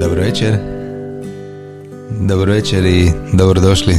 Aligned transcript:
Dobro 0.00 0.20
večer. 0.20 0.56
Dobro 2.20 2.52
večer 2.52 2.86
i 2.86 3.10
dobrodošli 3.32 3.94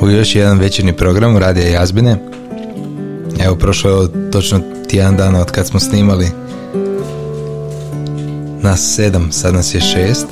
u 0.00 0.10
još 0.10 0.34
jedan 0.34 0.58
večerni 0.58 0.92
program 0.92 1.36
Radija 1.36 1.66
Jazbine. 1.66 2.16
Evo, 3.44 3.56
prošlo 3.56 3.90
je 3.90 4.30
točno 4.30 4.60
tjedan 4.88 5.16
dana 5.16 5.40
od 5.40 5.50
kad 5.50 5.66
smo 5.66 5.80
snimali 5.80 6.26
nas 8.62 8.94
sedam, 8.94 9.32
sad 9.32 9.54
nas 9.54 9.74
je 9.74 9.80
šest. 9.80 10.26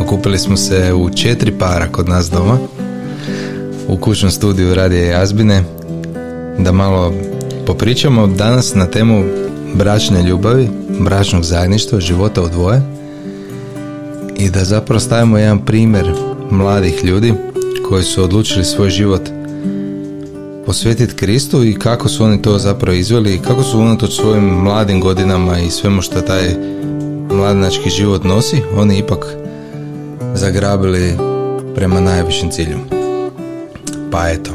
Okupili 0.00 0.38
smo 0.38 0.56
se 0.56 0.94
u 0.94 1.10
četiri 1.10 1.52
para 1.58 1.88
kod 1.92 2.08
nas 2.08 2.30
doma 2.30 2.58
u 3.88 3.96
kućnom 3.96 4.30
studiju 4.30 4.74
Radija 4.74 5.18
Jazbine 5.18 5.64
da 6.58 6.72
malo 6.72 7.12
popričamo 7.66 8.26
danas 8.26 8.74
na 8.74 8.86
temu 8.86 9.24
bračne 9.74 10.22
ljubavi, 10.22 10.68
bračnog 11.04 11.44
zajedništva, 11.44 12.00
života 12.00 12.42
u 12.42 12.48
dvoje 12.48 12.82
i 14.36 14.50
da 14.50 14.64
zapravo 14.64 15.00
stavimo 15.00 15.38
jedan 15.38 15.64
primjer 15.64 16.12
mladih 16.50 17.04
ljudi 17.04 17.34
koji 17.88 18.04
su 18.04 18.24
odlučili 18.24 18.64
svoj 18.64 18.90
život 18.90 19.22
posvetiti 20.66 21.14
Kristu 21.14 21.64
i 21.64 21.74
kako 21.74 22.08
su 22.08 22.24
oni 22.24 22.42
to 22.42 22.58
zapravo 22.58 22.96
izveli 22.96 23.34
i 23.34 23.38
kako 23.38 23.62
su 23.62 23.78
unatoč 23.78 24.16
svojim 24.16 24.44
mladim 24.44 25.00
godinama 25.00 25.58
i 25.58 25.70
svemu 25.70 26.02
što 26.02 26.20
taj 26.20 26.54
mladinački 27.30 27.90
život 27.90 28.24
nosi, 28.24 28.62
oni 28.76 28.98
ipak 28.98 29.26
zagrabili 30.34 31.16
prema 31.74 32.00
najvišem 32.00 32.50
cilju. 32.50 32.78
Pa 34.10 34.28
eto, 34.28 34.50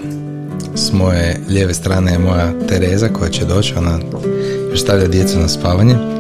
s 0.76 0.93
moje 0.93 1.41
lijeve 1.49 1.73
strane 1.73 2.12
je 2.12 2.20
moja 2.20 2.54
Tereza 2.68 3.07
koja 3.07 3.30
će 3.30 3.46
doći, 3.46 3.73
ona 3.77 3.99
još 4.71 4.82
stavlja 4.82 5.07
djecu 5.07 5.40
na 5.40 5.48
spavanje, 5.48 6.14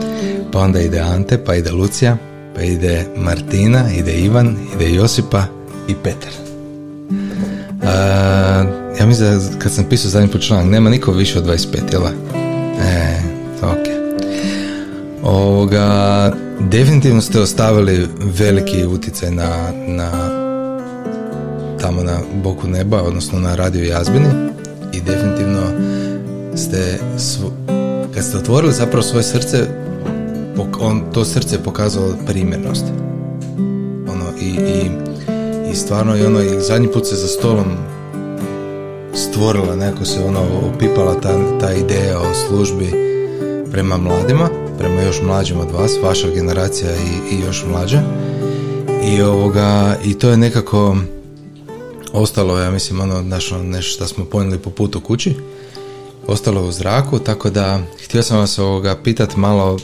pa 0.55 0.61
onda 0.61 0.79
ide 0.79 0.99
Ante, 0.99 1.37
pa 1.37 1.55
ide 1.55 1.71
Lucija, 1.71 2.17
pa 2.55 2.61
ide 2.61 3.05
Martina, 3.17 3.91
ide 3.97 4.11
Ivan, 4.11 4.57
ide 4.75 4.93
Josipa 4.95 5.43
i 5.87 5.95
Petar. 6.03 6.31
ja 8.99 9.05
mislim 9.05 9.29
da 9.29 9.59
kad 9.59 9.71
sam 9.71 9.85
pisao 9.89 10.09
zadnji 10.09 10.27
put 10.27 10.41
članak, 10.41 10.65
nema 10.65 10.89
niko 10.89 11.11
više 11.11 11.39
od 11.39 11.45
25, 11.45 11.57
jel 11.91 12.01
E, 12.81 13.21
ok. 13.61 13.87
Ovoga, 15.23 16.33
definitivno 16.59 17.21
ste 17.21 17.39
ostavili 17.39 18.07
veliki 18.39 18.85
utjecaj 18.85 19.31
na, 19.31 19.71
na 19.87 20.11
tamo 21.81 22.03
na 22.03 22.19
boku 22.43 22.67
neba, 22.67 23.01
odnosno 23.01 23.39
na 23.39 23.55
radio 23.55 23.83
Jazbini 23.83 24.29
i 24.93 25.01
definitivno 25.01 25.61
ste 26.55 26.99
kad 28.13 28.23
ste 28.23 28.37
otvorili 28.37 28.73
zapravo 28.73 29.03
svoje 29.03 29.23
srce 29.23 29.85
on, 30.81 31.03
to 31.13 31.25
srce 31.25 31.63
pokazalo 31.63 32.13
primjernost 32.27 32.85
ono 34.07 34.25
i, 34.41 34.49
i, 34.49 34.89
i 35.71 35.75
stvarno 35.75 36.17
i 36.17 36.25
ono 36.25 36.41
i 36.41 36.61
zadnji 36.61 36.91
put 36.91 37.07
se 37.07 37.15
za 37.15 37.27
stolom 37.27 37.65
stvorila 39.13 39.75
neko 39.75 40.05
se 40.05 40.23
ono 40.23 40.39
opipala 40.73 41.13
ta, 41.21 41.59
ta 41.59 41.73
ideja 41.73 42.19
o 42.19 42.33
službi 42.33 42.91
prema 43.71 43.97
mladima 43.97 44.49
prema 44.77 45.01
još 45.01 45.21
mlađim 45.21 45.59
od 45.59 45.71
vas 45.71 45.91
vaša 46.03 46.29
generacija 46.29 46.91
i, 46.91 47.35
i 47.35 47.39
još 47.39 47.65
mlađa. 47.71 48.01
I 49.03 49.21
ovoga 49.21 49.97
i 50.03 50.13
to 50.13 50.29
je 50.29 50.37
nekako 50.37 50.97
ostalo 52.13 52.59
ja 52.59 52.71
mislim 52.71 52.99
ono 52.99 53.21
našo, 53.21 53.57
nešto 53.57 53.93
što 53.93 54.07
smo 54.07 54.25
ponijeli 54.25 54.59
po 54.59 54.69
putu 54.69 54.99
kući 54.99 55.35
ostalo 56.27 56.61
u 56.61 56.71
zraku 56.71 57.19
tako 57.19 57.49
da 57.49 57.79
htio 58.03 58.23
sam 58.23 58.37
vas 58.37 58.59
ovoga 58.59 58.95
pitat 59.03 59.35
malo 59.35 59.77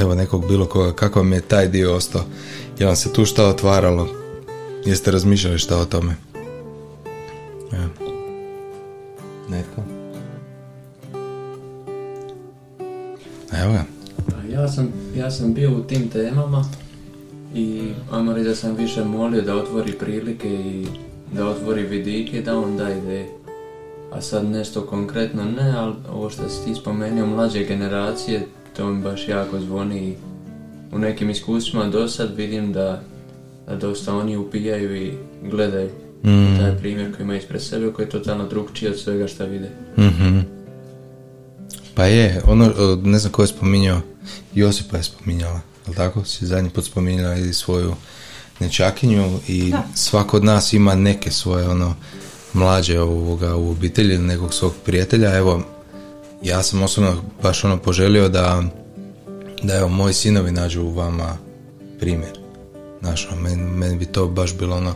evo 0.00 0.14
nekog 0.14 0.48
bilo 0.48 0.66
koga 0.66 0.92
kako 0.92 1.18
vam 1.18 1.32
je 1.32 1.40
taj 1.40 1.68
dio 1.68 1.94
ostao? 1.94 2.22
Je 2.78 2.86
vam 2.86 2.96
se 2.96 3.12
tu 3.12 3.24
šta 3.24 3.46
otvaralo? 3.46 4.08
Jeste 4.84 5.10
razmišljali 5.10 5.58
šta 5.58 5.78
o 5.78 5.84
tome? 5.84 6.16
Evo. 7.72 8.12
netko? 9.48 9.82
Evo 13.62 13.72
ga. 13.72 13.84
Pa 14.30 14.52
ja 14.52 14.68
sam, 14.68 14.92
ja 15.16 15.30
sam 15.30 15.54
bio 15.54 15.72
u 15.72 15.82
tim 15.82 16.08
temama 16.08 16.64
i 17.54 17.92
ajmo 18.10 18.32
da 18.32 18.54
sam 18.54 18.76
više 18.76 19.04
molio 19.04 19.42
da 19.42 19.56
otvori 19.56 19.92
prilike 19.92 20.48
i 20.54 20.86
da 21.32 21.48
otvori 21.48 21.82
vidike, 21.82 22.42
da 22.42 22.58
on 22.58 22.76
da 22.76 22.90
ide. 22.92 23.26
A 24.12 24.20
sad 24.20 24.44
nešto 24.44 24.86
konkretno 24.86 25.44
ne, 25.44 25.72
ali 25.76 25.94
ovo 26.12 26.30
što 26.30 26.48
si 26.48 26.64
ti 26.64 26.74
spomenuo, 26.74 27.26
mlađe 27.26 27.64
generacije, 27.64 28.46
to 28.76 28.90
mi 28.90 29.02
baš 29.02 29.28
jako 29.28 29.60
zvoni 29.60 30.16
u 30.92 30.98
nekim 30.98 31.30
iskustvima 31.30 31.88
do 31.88 32.08
sad 32.08 32.36
vidim 32.36 32.72
da, 32.72 33.02
da 33.66 33.76
dosta 33.76 34.16
oni 34.16 34.36
upijaju 34.36 34.96
i 34.96 35.12
gledaju 35.42 35.90
mm. 36.24 36.58
taj 36.58 36.78
primjer 36.78 37.16
koji 37.16 37.24
ima 37.24 37.36
ispred 37.36 37.62
sebe 37.62 37.92
koji 37.92 38.06
je 38.06 38.10
totalno 38.10 38.48
drugčiji 38.48 38.88
od 38.88 39.00
svega 39.00 39.26
što 39.28 39.46
vide. 39.46 39.70
mm 39.98 40.40
Pa 41.94 42.04
je, 42.04 42.42
ono, 42.46 42.72
ne 43.02 43.18
znam 43.18 43.32
ko 43.32 43.42
je 43.42 43.46
spominjao, 43.46 44.00
Josipa 44.54 44.96
je 44.96 45.02
spominjala, 45.02 45.60
ali 45.86 45.96
tako? 45.96 46.24
Si 46.24 46.46
zadnji 46.46 46.70
put 46.70 46.84
spominjala 46.84 47.34
i 47.36 47.52
svoju 47.52 47.94
nečakinju 48.60 49.38
i 49.48 49.70
da. 49.70 49.84
svako 49.94 50.36
od 50.36 50.44
nas 50.44 50.72
ima 50.72 50.94
neke 50.94 51.30
svoje 51.30 51.68
ono 51.68 51.94
mlađe 52.52 53.00
ovoga 53.00 53.56
u 53.56 53.70
obitelji 53.70 54.14
ili 54.14 54.24
nekog 54.24 54.54
svog 54.54 54.72
prijatelja. 54.84 55.36
Evo, 55.36 55.62
ja 56.44 56.62
sam 56.62 56.82
osobno 56.82 57.16
baš 57.42 57.64
ono 57.64 57.76
poželio 57.76 58.28
da 58.28 58.62
da 59.62 59.76
evo 59.76 59.88
moji 59.88 60.14
sinovi 60.14 60.50
nađu 60.50 60.82
u 60.82 60.92
vama 60.92 61.36
primjer. 62.00 62.38
Znaš, 63.00 63.28
ono, 63.32 63.40
meni, 63.40 63.62
meni 63.62 63.96
bi 63.96 64.06
to 64.06 64.26
baš 64.26 64.54
bilo 64.54 64.76
ono 64.76 64.94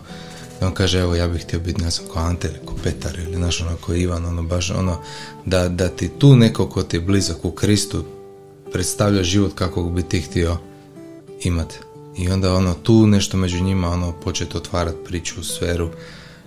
da 0.61 0.67
on 0.67 0.75
kaže 0.75 1.01
evo 1.01 1.15
ja 1.15 1.29
bih 1.29 1.43
htio 1.43 1.61
biti 1.61 1.83
ne 1.83 1.91
znam 1.91 2.09
ko 2.09 2.19
Ante 2.19 2.49
ili 2.49 2.67
ko 2.67 2.75
Petar 2.83 3.19
ili 3.19 3.37
znaš 3.37 3.61
ono 3.61 3.77
ko 3.77 3.95
Ivan 3.95 4.25
ono 4.25 4.43
baš 4.43 4.71
ono 4.71 4.99
da, 5.47 5.69
da 5.69 5.89
ti 5.89 6.09
tu 6.09 6.37
neko 6.37 6.69
ko 6.69 6.83
ti 6.83 6.97
je 6.97 7.01
blizak 7.01 7.45
u 7.45 7.51
Kristu 7.51 8.05
predstavlja 8.73 9.23
život 9.23 9.53
kako 9.55 9.83
bi 9.83 10.03
ti 10.03 10.21
htio 10.21 10.57
imati 11.43 11.79
i 12.17 12.31
onda 12.31 12.55
ono 12.55 12.75
tu 12.75 13.07
nešto 13.07 13.37
među 13.37 13.61
njima 13.61 13.89
ono 13.89 14.13
početi 14.13 14.57
otvarati 14.57 15.05
priču 15.05 15.41
u 15.41 15.45
sferu 15.45 15.89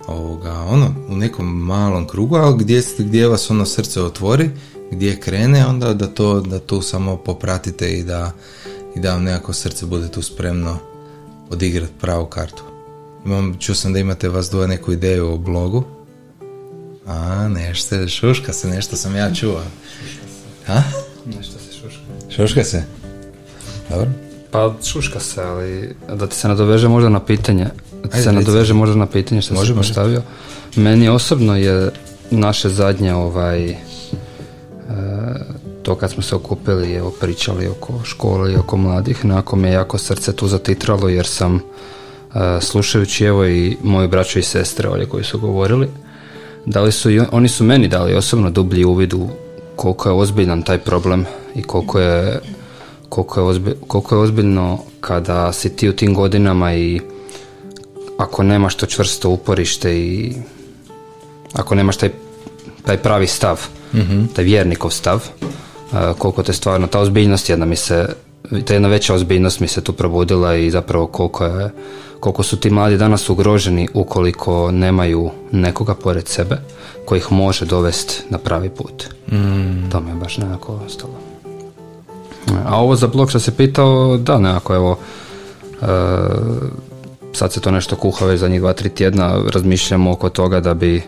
ovoga, 0.06 0.52
ono 0.52 0.94
u 1.08 1.16
nekom 1.16 1.46
malom 1.46 2.08
krugu, 2.08 2.36
ali 2.36 2.58
gdje, 2.58 2.82
gdje 2.98 3.28
vas 3.28 3.50
ono 3.50 3.66
srce 3.66 4.02
otvori, 4.02 4.50
gdje 4.92 5.20
krene, 5.20 5.66
onda 5.66 5.94
da 5.94 6.06
to 6.06 6.40
da 6.40 6.58
tu 6.58 6.82
samo 6.82 7.16
popratite 7.16 7.92
i 7.92 8.02
da, 8.02 8.32
i 8.96 9.00
da 9.00 9.12
vam 9.12 9.24
nekako 9.24 9.52
srce 9.52 9.86
bude 9.86 10.08
tu 10.08 10.22
spremno 10.22 10.78
odigrati 11.50 11.92
pravu 12.00 12.26
kartu. 12.26 12.62
Imam, 13.24 13.56
čuo 13.58 13.74
sam 13.74 13.92
da 13.92 13.98
imate 13.98 14.28
vas 14.28 14.50
dvoje 14.50 14.68
neku 14.68 14.92
ideju 14.92 15.32
o 15.32 15.36
blogu. 15.36 15.84
A, 17.06 17.48
nešto, 17.48 18.08
šuška 18.08 18.52
se, 18.52 18.68
nešto 18.68 18.96
sam 18.96 19.16
ja 19.16 19.34
čuo. 19.34 19.62
Ha? 20.66 20.82
Nešto 21.26 21.58
se 21.58 21.72
šuška. 21.80 22.00
Šuška 22.36 22.64
se? 22.64 22.84
Dobro. 23.90 24.10
Pa 24.50 24.74
šuška 24.84 25.20
se, 25.20 25.42
ali 25.42 25.94
da 26.08 26.26
ti 26.26 26.36
se 26.36 26.48
nadoveže 26.48 26.88
možda 26.88 27.08
na 27.08 27.24
pitanje, 27.24 27.66
da 28.02 28.08
ti 28.08 28.22
se 28.22 28.32
nadoveže 28.32 28.74
možda 28.74 28.96
na 28.96 29.06
pitanje 29.06 29.42
što 29.42 29.66
si 29.66 29.74
postavio. 29.74 30.22
Meni 30.76 31.08
osobno 31.08 31.56
je 31.56 31.90
naše 32.30 32.68
zadnje 32.68 33.14
ovaj 33.14 33.76
to 35.82 35.94
kad 35.94 36.10
smo 36.10 36.22
se 36.22 36.36
okupili 36.36 36.92
i 36.92 37.00
pričali 37.20 37.68
oko 37.68 37.92
škole 38.04 38.52
i 38.52 38.56
oko 38.56 38.76
mladih, 38.76 39.24
nakon 39.24 39.60
me 39.60 39.72
jako 39.72 39.98
srce 39.98 40.32
tu 40.32 40.48
zatitralo 40.48 41.08
jer 41.08 41.26
sam 41.26 41.56
e, 41.56 41.60
slušajući 42.60 43.24
evo 43.24 43.46
i 43.46 43.76
moju 43.82 44.08
braću 44.08 44.38
i 44.38 44.42
sestre 44.42 44.88
ovdje 44.88 45.06
koji 45.06 45.24
su 45.24 45.38
govorili, 45.38 45.88
dali 46.66 46.92
su, 46.92 47.08
oni 47.32 47.48
su 47.48 47.64
meni 47.64 47.88
dali 47.88 48.14
osobno 48.14 48.50
dublji 48.50 48.84
uvid 48.84 49.14
u 49.14 49.28
koliko 49.76 50.08
je 50.08 50.14
ozbiljan 50.14 50.62
taj 50.62 50.78
problem 50.78 51.24
i 51.54 51.62
koliko 51.62 52.00
je 52.00 52.40
koliko 53.08 53.50
je, 53.50 53.76
koliko 53.86 54.14
je 54.14 54.20
ozbiljno 54.20 54.78
kada 55.00 55.52
si 55.52 55.76
ti 55.76 55.88
u 55.88 55.92
tim 55.92 56.14
godinama 56.14 56.74
i 56.74 57.00
ako 58.18 58.42
nemaš 58.42 58.74
to 58.74 58.86
čvrsto 58.86 59.30
uporište 59.30 59.98
i 59.98 60.32
ako 61.52 61.74
nemaš 61.74 61.96
taj, 61.96 62.10
taj 62.86 62.96
pravi 62.96 63.26
stav, 63.26 63.60
mm 63.94 64.26
taj 64.34 64.44
vjernikov 64.44 64.90
stav, 64.90 65.28
koliko 66.18 66.42
te 66.42 66.52
stvarno, 66.52 66.86
ta 66.86 67.00
ozbiljnost 67.00 67.48
jedna 67.48 67.66
mi 67.66 67.76
se, 67.76 68.08
ta 68.64 68.72
jedna 68.72 68.88
veća 68.88 69.14
ozbiljnost 69.14 69.60
mi 69.60 69.68
se 69.68 69.80
tu 69.80 69.92
probudila 69.92 70.54
i 70.54 70.70
zapravo 70.70 71.06
koliko 71.06 71.44
je, 71.44 71.70
koliko 72.20 72.42
su 72.42 72.56
ti 72.56 72.70
mladi 72.70 72.96
danas 72.96 73.30
ugroženi 73.30 73.88
ukoliko 73.94 74.70
nemaju 74.70 75.30
nekoga 75.52 75.94
pored 75.94 76.28
sebe 76.28 76.56
koji 77.04 77.18
ih 77.18 77.32
može 77.32 77.64
dovesti 77.64 78.22
na 78.30 78.38
pravi 78.38 78.68
put. 78.68 79.04
Mm. 79.32 79.90
To 79.90 80.00
mi 80.00 80.10
je 80.10 80.14
baš 80.14 80.38
nekako 80.38 80.80
ostalo. 80.86 81.14
A 82.66 82.80
ovo 82.80 82.96
za 82.96 83.06
blog 83.06 83.30
što 83.30 83.40
se 83.40 83.56
pitao, 83.56 84.16
da, 84.16 84.38
nekako 84.38 84.74
evo, 84.74 84.98
e, 85.82 85.86
sad 87.32 87.52
se 87.52 87.60
to 87.60 87.70
nešto 87.70 87.96
kuha 87.96 88.26
već 88.26 88.40
za 88.40 88.48
njih 88.48 88.60
dva, 88.60 88.72
tri 88.72 88.88
tjedna, 88.88 89.42
razmišljamo 89.52 90.12
oko 90.12 90.28
toga 90.28 90.60
da 90.60 90.74
bi 90.74 91.02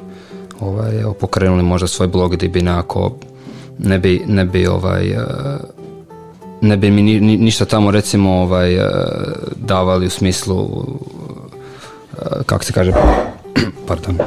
ovaj, 0.61 1.03
pokrenuli 1.21 1.63
možda 1.63 1.87
svoj 1.87 2.09
blog 2.09 2.33
gdje 2.33 2.49
bi 2.49 2.63
nekako 2.63 3.13
ne 3.79 3.99
bi, 3.99 4.23
ne 4.27 4.45
bi 4.45 4.67
ovaj, 4.67 5.11
e, 5.11 5.27
ne 6.61 6.77
bi 6.77 6.91
mi 6.91 7.21
ništa 7.21 7.65
tamo 7.65 7.91
recimo 7.91 8.31
ovaj, 8.31 8.75
e, 8.75 8.91
davali 9.57 10.07
u 10.07 10.11
smislu 10.11 10.69
e, 12.13 12.43
kako 12.47 12.65
se 12.65 12.73
kaže 12.73 12.93
pardon 13.89 14.19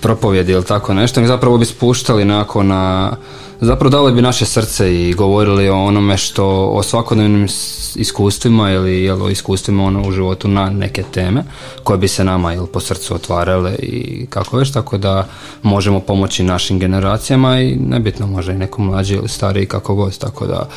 propovjedi 0.00 0.52
ili 0.52 0.64
tako 0.64 0.94
nešto 0.94 1.20
mi 1.20 1.26
zapravo 1.26 1.58
bi 1.58 1.64
spuštali 1.64 2.24
nakon 2.24 2.66
na 2.66 3.16
zapravo 3.60 3.90
dali 3.90 4.12
bi 4.12 4.22
naše 4.22 4.46
srce 4.46 4.94
i 4.94 5.14
govorili 5.14 5.68
o 5.68 5.84
onome 5.84 6.16
što 6.16 6.46
o 6.68 6.82
svakodnevnim 6.82 7.48
iskustvima 7.94 8.70
ili 8.70 9.02
jel, 9.04 9.22
o 9.22 9.30
iskustvima 9.30 9.84
ono 9.84 10.08
u 10.08 10.12
životu 10.12 10.48
na 10.48 10.70
neke 10.70 11.02
teme 11.02 11.44
koje 11.84 11.98
bi 11.98 12.08
se 12.08 12.24
nama 12.24 12.54
ili 12.54 12.66
po 12.66 12.80
srcu 12.80 13.14
otvarale 13.14 13.74
i 13.74 14.26
kako 14.30 14.56
već 14.56 14.72
tako 14.72 14.98
da 14.98 15.28
možemo 15.62 16.00
pomoći 16.00 16.42
našim 16.42 16.78
generacijama 16.78 17.60
i 17.60 17.76
nebitno 17.76 18.26
može 18.26 18.52
i 18.52 18.58
nekom 18.58 18.86
mlađi 18.86 19.14
ili 19.14 19.28
stariji 19.28 19.66
kako 19.66 19.94
god 19.94 20.18
tako 20.18 20.46
da 20.46 20.68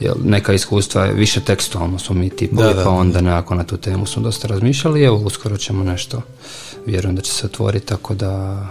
jel, 0.00 0.14
neka 0.24 0.52
iskustva 0.52 1.04
je 1.04 1.12
više 1.12 1.40
tekstualno 1.40 1.98
smo 1.98 2.14
mi 2.14 2.30
tipovi 2.30 2.74
pa 2.84 2.90
onda 2.90 3.20
nekako 3.20 3.54
na 3.54 3.64
tu 3.64 3.76
temu 3.76 4.06
smo 4.06 4.22
dosta 4.22 4.48
razmišljali 4.48 5.02
evo 5.04 5.16
uskoro 5.16 5.56
ćemo 5.56 5.84
nešto 5.84 6.22
vjerujem 6.86 7.16
da 7.16 7.22
će 7.22 7.32
se 7.32 7.46
otvoriti 7.46 7.86
tako 7.86 8.14
da 8.14 8.66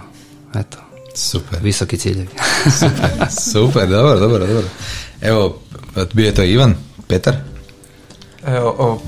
eto 0.54 0.83
Super. 1.14 1.58
Visoki 1.62 1.98
ciljevi. 1.98 2.28
super, 2.78 3.10
super, 3.52 3.88
dobro, 3.88 4.20
dobro, 4.20 4.46
dobro. 4.46 4.68
Evo, 5.20 5.58
bio 6.12 6.26
je 6.26 6.34
to 6.34 6.42
Ivan, 6.42 6.74
Petar? 7.08 7.36
Evo, 8.46 8.74
o, 8.78 9.00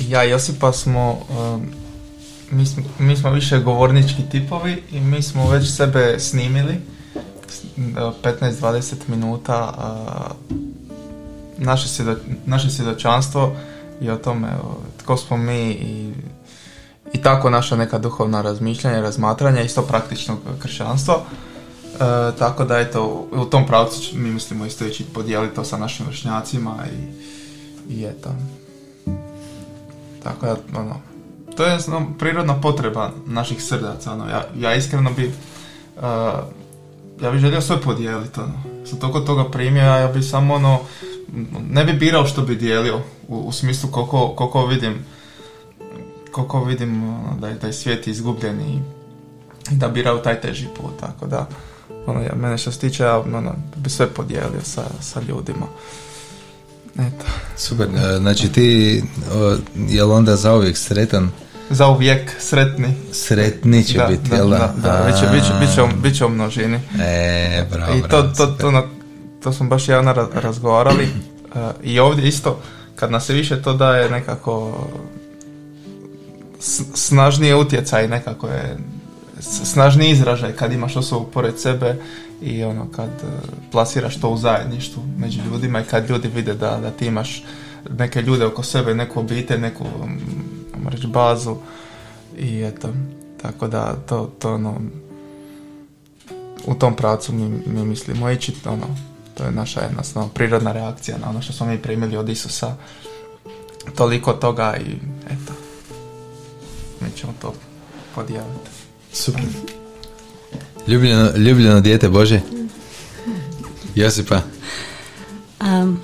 ja 0.00 0.24
i 0.24 0.30
Josipa 0.30 0.72
smo, 0.72 1.18
um, 1.30 1.66
mi, 2.50 2.66
smo, 2.66 2.82
mi 2.98 3.16
smo 3.16 3.30
više 3.30 3.58
govornički 3.58 4.22
tipovi 4.30 4.82
i 4.92 5.00
mi 5.00 5.22
smo 5.22 5.50
već 5.50 5.76
sebe 5.76 6.16
snimili 6.18 6.80
15-20 7.76 8.94
minuta 9.08 9.74
uh, 9.78 10.56
naše, 11.58 11.88
svjedo, 11.88 12.16
naše 12.46 12.70
svjedočanstvo 12.70 13.56
i 14.00 14.10
o 14.10 14.16
tome 14.16 14.48
tko 14.98 15.16
smo 15.16 15.36
mi 15.36 15.70
i, 15.70 16.12
i 17.12 17.22
tako 17.22 17.50
naša 17.50 17.76
neka 17.76 17.98
duhovna 17.98 18.42
razmišljanja, 18.42 19.00
razmatranja, 19.00 19.62
isto 19.62 19.82
praktičnog 19.82 20.38
kršćanstva. 20.62 21.14
E, 21.14 21.98
tako 22.38 22.64
da 22.64 22.78
eto, 22.78 23.28
u 23.32 23.44
tom 23.44 23.66
pravcu 23.66 24.00
mi 24.14 24.30
mislimo 24.30 24.66
isto 24.66 24.84
ići 24.84 25.04
podijeliti 25.04 25.54
to 25.54 25.64
sa 25.64 25.78
našim 25.78 26.06
vršnjacima 26.06 26.76
i, 26.92 27.94
i 27.94 28.04
eto. 28.04 28.30
Tako 30.22 30.46
da, 30.46 30.56
ono, 30.80 30.94
to 31.56 31.64
je 31.64 31.78
ono, 31.88 32.06
prirodna 32.18 32.60
potreba 32.60 33.10
naših 33.26 33.62
srdaca, 33.62 34.12
ono, 34.12 34.28
ja, 34.28 34.44
ja 34.56 34.74
iskreno 34.74 35.10
bi 35.16 35.26
uh, 35.96 36.02
ja 37.22 37.30
bih 37.30 37.40
želio 37.40 37.60
sve 37.60 37.80
podijeliti, 37.80 38.40
ono, 38.40 38.84
sam 38.86 38.98
toliko 38.98 39.20
toga 39.20 39.44
primio, 39.50 39.82
ja 39.82 40.08
bi 40.08 40.22
samo 40.22 40.54
ono, 40.54 40.80
ne 41.70 41.84
bi 41.84 41.92
birao 41.92 42.26
što 42.26 42.42
bi 42.42 42.56
dijelio, 42.56 43.00
u, 43.28 43.36
u 43.36 43.52
smislu 43.52 43.90
koliko, 43.90 44.28
koliko 44.28 44.66
vidim 44.66 45.04
koliko 46.32 46.64
vidim 46.64 47.04
ono, 47.04 47.36
da 47.40 47.48
je 47.48 47.58
taj 47.58 47.72
svijet 47.72 48.06
izgubljen 48.06 48.60
i 48.60 48.80
da 49.70 49.88
birao 49.88 50.18
taj 50.18 50.40
teži 50.40 50.66
put, 50.76 51.00
tako 51.00 51.26
da 51.26 51.48
ono, 52.06 52.20
ja, 52.20 52.34
mene 52.36 52.58
što 52.58 52.72
se 52.72 52.78
tiče, 52.78 53.02
ja 53.02 53.18
ono, 53.18 53.54
bi 53.76 53.90
sve 53.90 54.06
podijelio 54.06 54.60
sa, 54.62 54.82
sa 55.00 55.20
ljudima. 55.20 55.66
Eto. 56.98 57.24
Super, 57.56 57.86
e, 57.86 58.18
znači 58.18 58.52
ti 58.52 59.02
je 59.88 60.04
li 60.04 60.12
onda 60.12 60.36
zauvijek 60.36 60.76
sretan? 60.76 61.30
Zauvijek 61.70 62.34
sretni. 62.38 62.94
Sretni 63.12 63.84
će 63.84 64.00
biti, 64.08 64.34
jel 64.34 64.50
da? 64.50 64.58
Da, 64.58 64.72
da, 64.82 65.04
bit 65.06 65.20
će, 65.20 65.26
bit, 65.32 65.44
će, 65.74 65.82
bit, 66.02 66.16
će, 66.16 66.24
u 66.24 66.28
množini. 66.28 66.80
E, 67.00 67.66
bravo, 67.70 67.94
I 67.94 68.02
to, 68.02 68.22
to, 68.22 68.46
to, 68.46 68.88
to 69.42 69.52
smo 69.52 69.68
baš 69.68 69.88
javno 69.88 70.12
razgovarali. 70.34 71.04
E, 71.04 71.08
I 71.82 71.98
ovdje 71.98 72.28
isto, 72.28 72.60
kad 72.96 73.10
nas 73.10 73.26
se 73.26 73.32
više 73.32 73.62
to 73.62 73.72
daje 73.72 74.10
nekako 74.10 74.86
snažnije 76.94 77.56
utjecaj, 77.56 78.08
nekako 78.08 78.48
je 78.48 78.78
snažni 79.40 80.10
izražaj 80.10 80.52
kad 80.52 80.72
imaš 80.72 80.96
osobu 80.96 81.26
pored 81.26 81.60
sebe 81.60 81.96
i 82.42 82.64
ono 82.64 82.86
kad 82.96 83.08
e, 83.08 83.26
plasiraš 83.72 84.20
to 84.20 84.30
u 84.30 84.36
zajedništvu 84.36 85.02
među 85.18 85.40
ljudima 85.50 85.80
i 85.80 85.84
kad 85.84 86.10
ljudi 86.10 86.28
vide 86.28 86.54
da, 86.54 86.78
da 86.82 86.90
ti 86.90 87.06
imaš 87.06 87.44
neke 87.98 88.22
ljude 88.22 88.46
oko 88.46 88.62
sebe, 88.62 88.94
neku 88.94 89.20
obitelj, 89.20 89.60
neku 89.60 89.84
reći, 90.88 91.06
bazu 91.06 91.56
i 92.38 92.62
eto, 92.62 92.88
tako 93.42 93.68
da 93.68 93.94
to, 94.08 94.30
to 94.38 94.54
ono 94.54 94.80
u 96.66 96.74
tom 96.74 96.96
pravcu 96.96 97.32
mi, 97.32 97.62
mi 97.66 97.84
mislimo. 97.84 98.30
Ići, 98.30 98.54
ono, 98.64 98.86
to 99.34 99.44
je 99.44 99.50
naša 99.50 99.80
jednostavno 99.80 100.28
prirodna 100.28 100.72
reakcija 100.72 101.18
na 101.18 101.30
ono 101.30 101.42
što 101.42 101.52
smo 101.52 101.66
mi 101.66 101.78
primili 101.78 102.16
od 102.16 102.28
Isusa. 102.28 102.74
Toliko 103.96 104.32
toga 104.32 104.76
i 104.76 104.92
eto 105.26 105.67
mi 107.00 107.16
ćemo 107.16 107.34
to 107.42 107.54
podijeliti. 108.14 108.70
Super. 109.12 109.42
Ljubljeno, 110.86 111.36
ljubljeno 111.36 111.80
dijete 111.80 112.08
Bože. 112.08 112.40
Josipa. 113.94 114.40
Um, 115.60 116.00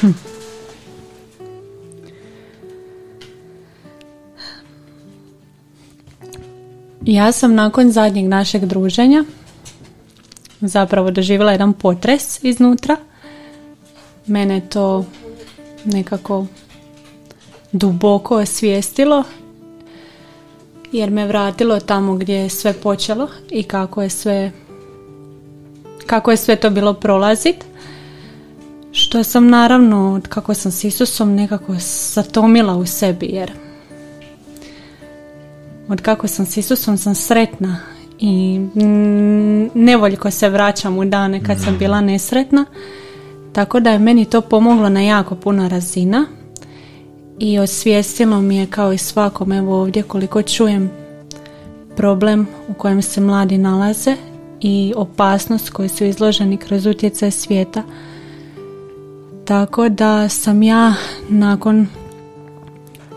hm. 0.00 0.10
Ja 7.02 7.32
sam 7.32 7.54
nakon 7.54 7.92
zadnjeg 7.92 8.28
našeg 8.28 8.64
druženja 8.64 9.24
zapravo 10.60 11.10
doživjela 11.10 11.52
jedan 11.52 11.72
potres 11.72 12.44
iznutra. 12.44 12.96
Mene 14.26 14.60
to 14.68 15.04
nekako 15.84 16.46
duboko 17.72 18.36
osvijestilo 18.36 19.24
jer 20.92 21.10
me 21.10 21.26
vratilo 21.26 21.80
tamo 21.80 22.14
gdje 22.14 22.34
je 22.34 22.48
sve 22.48 22.72
počelo 22.72 23.28
i 23.50 23.62
kako 23.62 24.02
je 24.02 24.10
sve 24.10 24.52
kako 26.06 26.30
je 26.30 26.36
sve 26.36 26.56
to 26.56 26.70
bilo 26.70 26.94
prolazit. 26.94 27.64
Što 28.92 29.24
sam 29.24 29.48
naravno 29.48 30.20
kako 30.28 30.54
sam 30.54 30.72
s 30.72 30.84
Isusom 30.84 31.34
nekako 31.34 31.74
zatomila 32.14 32.76
u 32.76 32.86
sebi 32.86 33.26
jer 33.26 33.52
od 35.88 36.00
kako 36.00 36.28
sam 36.28 36.46
s 36.46 36.56
Isusom 36.56 36.98
sam 36.98 37.14
sretna 37.14 37.80
i 38.18 38.60
nevoljko 39.74 40.30
se 40.30 40.48
vraćam 40.48 40.98
u 40.98 41.04
dane 41.04 41.44
kad 41.44 41.60
sam 41.60 41.78
bila 41.78 42.00
nesretna. 42.00 42.64
Tako 43.52 43.80
da 43.80 43.90
je 43.90 43.98
meni 43.98 44.24
to 44.24 44.40
pomoglo 44.40 44.88
na 44.88 45.00
jako 45.00 45.34
puno 45.34 45.68
razina 45.68 46.26
i 47.38 47.58
osvijestilo 47.58 48.40
mi 48.40 48.56
je 48.56 48.66
kao 48.66 48.92
i 48.92 48.98
svakom 48.98 49.52
evo 49.52 49.80
ovdje 49.80 50.02
koliko 50.02 50.42
čujem 50.42 50.90
problem 51.96 52.46
u 52.68 52.74
kojem 52.74 53.02
se 53.02 53.20
mladi 53.20 53.58
nalaze 53.58 54.16
i 54.60 54.92
opasnost 54.96 55.70
koju 55.70 55.88
su 55.88 56.04
izloženi 56.04 56.56
kroz 56.56 56.86
utjecaj 56.86 57.30
svijeta. 57.30 57.82
Tako 59.44 59.88
da 59.88 60.28
sam 60.28 60.62
ja 60.62 60.94
nakon 61.28 61.86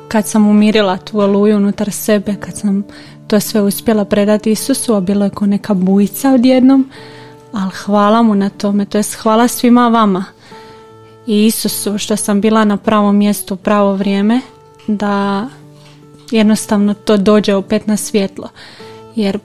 kad 0.07 0.27
sam 0.27 0.47
umirila 0.47 0.97
tu 0.97 1.19
oluju 1.19 1.57
unutar 1.57 1.91
sebe, 1.91 2.35
kad 2.39 2.57
sam 2.57 2.83
to 3.27 3.39
sve 3.39 3.61
uspjela 3.61 4.05
predati 4.05 4.51
Isusu, 4.51 4.93
a 4.93 4.99
bilo 4.99 5.25
je 5.25 5.29
ko 5.29 5.45
neka 5.45 5.73
bujica 5.73 6.31
odjednom, 6.31 6.89
ali 7.53 7.71
hvala 7.71 8.21
mu 8.21 8.35
na 8.35 8.49
tome, 8.49 8.85
to 8.85 8.97
je 8.97 9.03
hvala 9.21 9.47
svima 9.47 9.87
vama 9.87 10.25
i 11.31 11.45
Isusu 11.45 11.97
što 11.97 12.15
sam 12.15 12.41
bila 12.41 12.65
na 12.65 12.77
pravom 12.77 13.17
mjestu 13.17 13.53
u 13.53 13.57
pravo 13.57 13.93
vrijeme 13.95 14.41
da 14.87 15.47
jednostavno 16.31 16.93
to 16.93 17.17
dođe 17.17 17.55
opet 17.55 17.87
na 17.87 17.97
svjetlo. 17.97 18.49
Jer 19.15 19.39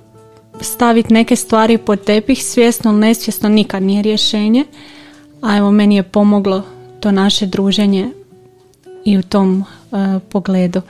staviti 0.60 1.14
neke 1.14 1.36
stvari 1.36 1.78
pod 1.78 2.04
tepih 2.04 2.44
svjesno 2.44 2.90
ili 2.90 3.00
nesvjesno 3.00 3.48
nikad 3.48 3.82
nije 3.82 4.02
rješenje 4.02 4.64
a 5.42 5.56
evo 5.56 5.70
meni 5.70 5.96
je 5.96 6.02
pomoglo 6.02 6.62
to 7.00 7.12
naše 7.12 7.46
druženje 7.46 8.10
i 9.04 9.18
u 9.18 9.22
tom 9.22 9.64
uh, 9.90 9.98
pogledu. 10.28 10.82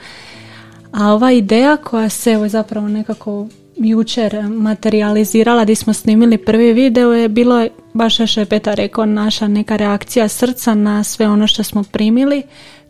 A 0.91 1.13
ova 1.13 1.31
ideja 1.31 1.77
koja 1.77 2.09
se 2.09 2.31
evo 2.31 2.47
zapravo 2.47 2.87
nekako 2.87 3.47
jučer 3.77 4.43
materializirala 4.49 5.63
gdje 5.63 5.75
smo 5.75 5.93
snimili 5.93 6.37
prvi 6.37 6.73
video 6.73 7.13
je 7.13 7.29
bilo 7.29 7.67
baš 7.93 8.31
što 8.31 8.39
je 8.39 8.45
Petar 8.45 8.77
rekao 8.77 9.05
naša 9.05 9.47
neka 9.47 9.75
reakcija 9.75 10.27
srca 10.27 10.75
na 10.75 11.03
sve 11.03 11.27
ono 11.27 11.47
što 11.47 11.63
smo 11.63 11.83
primili 11.83 12.43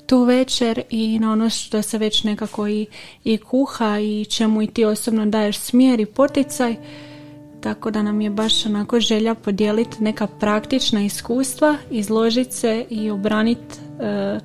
tu 0.06 0.24
večer 0.24 0.82
i 0.90 1.20
na 1.20 1.32
ono 1.32 1.50
što 1.50 1.82
se 1.82 1.98
već 1.98 2.24
nekako 2.24 2.68
i, 2.68 2.86
i 3.24 3.38
kuha 3.38 4.00
i 4.00 4.26
čemu 4.26 4.62
i 4.62 4.68
ti 4.68 4.86
osobno 4.86 5.26
daješ 5.26 5.60
smjer 5.60 6.00
i 6.00 6.06
poticaj. 6.06 6.76
Tako 7.62 7.92
da 7.92 8.02
nam 8.02 8.22
je 8.22 8.30
baš 8.30 8.66
onako 8.66 9.00
želja 9.00 9.36
podijeliti 9.36 10.04
neka 10.04 10.28
praktična 10.28 11.02
iskustva 11.02 11.76
izložiti 11.92 12.52
se 12.52 12.86
i 12.90 13.10
obraniti 13.10 13.76
e, 14.00 14.40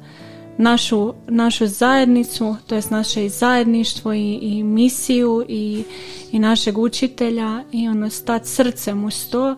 našu, 0.58 1.14
našu 1.28 1.66
zajednicu, 1.66 2.56
to 2.66 2.74
jest 2.74 2.90
naše 2.90 3.28
zajedništvo 3.28 4.12
i, 4.12 4.38
i 4.42 4.62
misiju 4.62 5.44
i, 5.48 5.84
i 6.32 6.38
našeg 6.38 6.78
učitelja 6.78 7.64
i 7.72 7.88
ono 7.88 8.10
stati 8.10 8.48
srcem 8.48 9.04
uz 9.04 9.26
to 9.30 9.56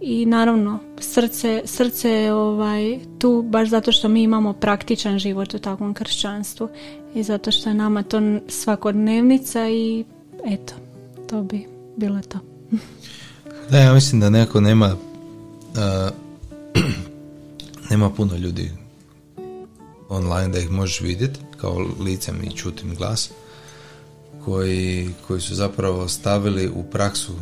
i 0.00 0.26
naravno 0.26 0.78
srce, 1.00 1.62
srce 1.64 2.10
je 2.10 2.34
ovaj, 2.34 2.98
tu 3.18 3.44
baš 3.48 3.68
zato 3.68 3.92
što 3.92 4.08
mi 4.08 4.22
imamo 4.22 4.52
praktičan 4.52 5.18
život 5.18 5.54
u 5.54 5.58
takvom 5.58 5.94
kršćanstvu 5.94 6.68
i 7.14 7.22
zato 7.22 7.50
što 7.50 7.70
je 7.70 7.74
nama 7.74 8.02
to 8.02 8.20
svakodnevnica 8.48 9.68
i 9.68 10.04
eto, 10.46 10.74
to 11.30 11.42
bi 11.42 11.66
bilo 11.96 12.20
to. 12.20 12.38
Da, 13.70 13.78
ja 13.78 13.94
mislim 13.94 14.20
da 14.20 14.30
neko 14.30 14.60
nema 14.60 14.96
nema 17.90 18.10
puno 18.10 18.36
ljudi 18.36 18.83
online 20.08 20.48
da 20.48 20.58
ih 20.58 20.70
možeš 20.70 21.00
vidjeti 21.00 21.40
kao 21.56 21.86
licem 22.00 22.44
i 22.44 22.56
čutim 22.56 22.94
glas 22.94 23.30
koji, 24.44 25.10
koji 25.26 25.40
su 25.40 25.54
zapravo 25.54 26.08
stavili 26.08 26.68
u 26.68 26.82
praksu 26.82 27.32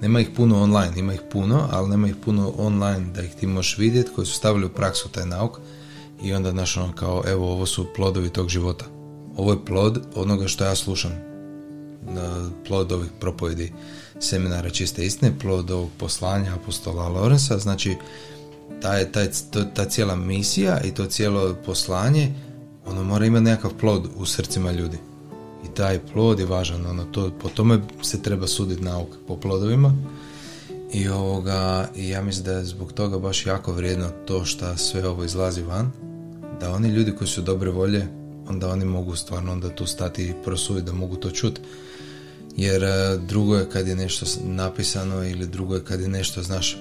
nema 0.00 0.20
ih 0.20 0.28
puno 0.36 0.62
online, 0.62 0.92
ima 0.96 1.14
ih 1.14 1.20
puno, 1.32 1.68
ali 1.70 1.88
nema 1.88 2.08
ih 2.08 2.14
puno 2.24 2.52
online 2.58 3.06
da 3.14 3.22
ih 3.22 3.34
ti 3.34 3.46
možeš 3.46 3.78
vidjeti, 3.78 4.10
koji 4.14 4.26
su 4.26 4.34
stavili 4.34 4.66
u 4.66 4.68
praksu 4.68 5.08
taj 5.08 5.26
nauk 5.26 5.58
i 6.22 6.32
onda 6.32 6.50
znaš 6.50 6.76
ono 6.76 6.92
kao 6.92 7.22
evo 7.26 7.52
ovo 7.52 7.66
su 7.66 7.86
plodovi 7.96 8.28
tog 8.28 8.48
života. 8.48 8.84
Ovo 9.36 9.52
je 9.52 9.64
plod 9.64 10.02
onoga 10.14 10.48
što 10.48 10.64
ja 10.64 10.74
slušam. 10.74 11.12
Plod 12.66 12.92
ovih 12.92 13.10
propovedi 13.20 13.72
seminara 14.20 14.70
čiste 14.70 15.06
istine, 15.06 15.38
plod 15.38 15.70
ovog 15.70 15.88
poslanja 15.98 16.54
apostola 16.54 17.08
Lorenza, 17.08 17.58
znači 17.58 17.96
taj, 18.82 19.12
taj, 19.12 19.28
ta 19.74 19.84
cijela 19.84 20.16
misija 20.16 20.80
i 20.80 20.94
to 20.94 21.06
cijelo 21.06 21.56
poslanje, 21.66 22.34
ono 22.86 23.04
mora 23.04 23.26
imati 23.26 23.44
nekakav 23.44 23.70
plod 23.80 24.08
u 24.16 24.26
srcima 24.26 24.72
ljudi. 24.72 24.98
I 25.64 25.74
taj 25.74 25.98
plod 26.12 26.40
je 26.40 26.46
važan, 26.46 26.86
ono, 26.86 27.04
to, 27.04 27.30
po 27.42 27.48
tome 27.48 27.80
se 28.02 28.22
treba 28.22 28.46
suditi 28.46 28.82
nauka, 28.82 29.16
po 29.26 29.36
plodovima. 29.36 29.94
I, 30.92 31.08
ovoga, 31.08 31.88
ja 31.96 32.22
mislim 32.22 32.44
da 32.44 32.52
je 32.52 32.64
zbog 32.64 32.92
toga 32.92 33.18
baš 33.18 33.46
jako 33.46 33.72
vrijedno 33.72 34.08
to 34.26 34.44
što 34.44 34.76
sve 34.76 35.08
ovo 35.08 35.24
izlazi 35.24 35.62
van, 35.62 35.90
da 36.60 36.72
oni 36.72 36.88
ljudi 36.88 37.12
koji 37.12 37.28
su 37.28 37.42
dobre 37.42 37.70
volje, 37.70 38.06
onda 38.48 38.68
oni 38.68 38.84
mogu 38.84 39.16
stvarno 39.16 39.52
onda 39.52 39.68
tu 39.68 39.86
stati 39.86 40.24
i 40.24 40.34
prosuditi, 40.44 40.86
da 40.86 40.92
mogu 40.92 41.16
to 41.16 41.30
čuti. 41.30 41.60
Jer 42.56 42.84
e, 42.84 43.18
drugo 43.26 43.56
je 43.56 43.70
kad 43.70 43.88
je 43.88 43.96
nešto 43.96 44.26
napisano 44.44 45.24
ili 45.24 45.46
drugo 45.46 45.74
je 45.74 45.84
kad 45.84 46.00
je 46.00 46.08
nešto, 46.08 46.42
znaš, 46.42 46.76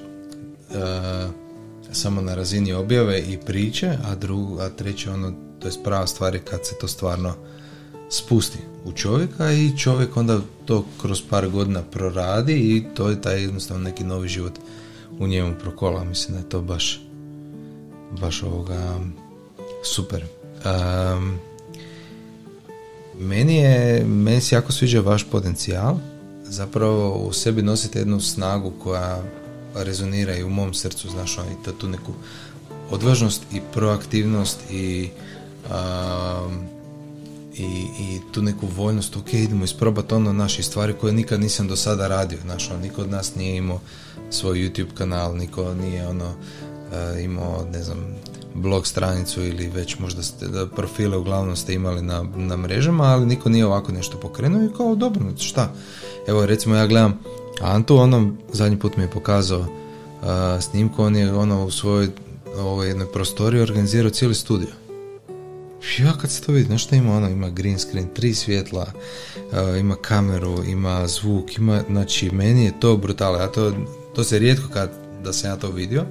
uh, 0.69 1.46
samo 1.91 2.21
na 2.21 2.35
razini 2.35 2.73
objave 2.73 3.19
i 3.19 3.37
priče, 3.37 3.97
a 4.05 4.15
drugo, 4.15 4.61
a 4.61 4.69
treće 4.69 5.11
ono, 5.11 5.33
to 5.59 5.67
je 5.67 5.73
prava 5.83 6.07
stvar 6.07 6.35
je 6.35 6.39
kad 6.39 6.65
se 6.65 6.75
to 6.81 6.87
stvarno 6.87 7.33
spusti 8.09 8.59
u 8.85 8.91
čovjeka 8.91 9.51
i 9.51 9.77
čovjek 9.77 10.17
onda 10.17 10.39
to 10.65 10.85
kroz 11.01 11.21
par 11.29 11.49
godina 11.49 11.81
proradi 11.81 12.53
i 12.53 12.85
to 12.95 13.09
je 13.09 13.21
taj 13.21 13.41
jednostavno 13.41 13.83
neki 13.83 14.03
novi 14.03 14.27
život 14.27 14.53
u 15.19 15.27
njemu 15.27 15.53
prokola. 15.61 16.03
Mislim 16.03 16.33
da 16.33 16.43
je 16.43 16.49
to 16.49 16.61
baš 16.61 17.01
baš 18.11 18.43
ovoga 18.43 18.99
super. 19.83 20.23
Um, 20.65 21.39
meni 23.19 23.55
je, 23.55 24.05
meni 24.05 24.41
se 24.41 24.55
jako 24.55 24.71
sviđa 24.71 25.01
vaš 25.01 25.23
potencijal. 25.23 25.97
Zapravo 26.43 27.13
u 27.13 27.33
sebi 27.33 27.61
nosite 27.61 27.99
jednu 27.99 28.19
snagu 28.19 28.73
koja 28.83 29.23
rezonira 29.83 30.35
i 30.35 30.43
u 30.43 30.49
mom 30.49 30.73
srcu, 30.73 31.09
znaš, 31.09 31.37
ono, 31.37 31.47
i 31.51 31.77
tu 31.79 31.87
neku 31.87 32.13
odvažnost 32.91 33.41
i 33.53 33.61
proaktivnost 33.73 34.59
i, 34.71 35.09
i, 37.57 37.85
i 37.99 38.19
tu 38.31 38.41
neku 38.41 38.67
voljnost, 38.67 39.17
ok, 39.17 39.33
idemo 39.33 39.63
isprobati 39.63 40.13
ono 40.13 40.33
naše 40.33 40.63
stvari 40.63 40.93
koje 40.93 41.13
nikad 41.13 41.39
nisam 41.39 41.67
do 41.67 41.75
sada 41.75 42.07
radio, 42.07 42.37
znaš, 42.41 42.71
ono, 42.71 42.79
niko 42.79 43.01
od 43.01 43.09
nas 43.09 43.35
nije 43.35 43.57
imao 43.57 43.79
svoj 44.29 44.57
YouTube 44.57 44.93
kanal, 44.93 45.37
niko 45.37 45.73
nije 45.73 46.07
ono 46.07 46.33
imao, 47.23 47.65
ne 47.71 47.83
znam, 47.83 48.15
blog 48.53 48.87
stranicu 48.87 49.43
ili 49.43 49.67
već 49.67 49.99
možda 49.99 50.23
ste, 50.23 50.47
da 50.47 50.67
profile 50.67 51.17
uglavnom 51.17 51.55
ste 51.55 51.73
imali 51.73 52.01
na, 52.01 52.25
na 52.35 52.57
mrežama, 52.57 53.03
ali 53.03 53.25
niko 53.25 53.49
nije 53.49 53.65
ovako 53.65 53.91
nešto 53.91 54.19
pokrenuo 54.19 54.63
i 54.63 54.73
kao 54.77 54.95
dobro, 54.95 55.25
šta? 55.39 55.73
Evo 56.27 56.45
recimo 56.45 56.75
ja 56.75 56.87
gledam 56.87 57.19
Antu, 57.61 57.97
ono 57.97 58.31
zadnji 58.53 58.79
put 58.79 58.97
mi 58.97 59.03
je 59.03 59.11
pokazao 59.11 59.59
uh, 59.59 59.67
snimku, 60.61 61.03
on 61.03 61.15
je 61.15 61.33
ono 61.33 61.65
u 61.65 61.71
svojoj 61.71 62.09
ovoj 62.57 62.87
jednoj 62.87 63.11
prostoriji 63.11 63.61
organizirao 63.61 64.09
cijeli 64.09 64.35
studio. 64.35 64.69
Ja 65.99 66.13
kad 66.21 66.31
se 66.31 66.41
to 66.41 66.51
vidi, 66.51 66.65
znaš 66.65 66.83
šta 66.83 66.95
ima 66.95 67.15
ono, 67.15 67.29
ima 67.29 67.49
green 67.49 67.79
screen, 67.79 68.07
tri 68.13 68.33
svjetla, 68.33 68.85
ima 69.79 69.95
kameru, 69.95 70.63
ima 70.63 71.07
zvuk, 71.07 71.57
ima, 71.57 71.83
znači 71.89 72.31
meni 72.31 72.65
je 72.65 72.79
to 72.79 72.97
brutalo, 72.97 73.37
ja 73.37 73.47
to, 73.47 73.73
to 74.15 74.23
se 74.23 74.39
rijetko 74.39 74.67
kad 74.73 74.89
da 75.23 75.33
sam 75.33 75.49
ja 75.49 75.55
to 75.55 75.69
vidio, 75.69 76.05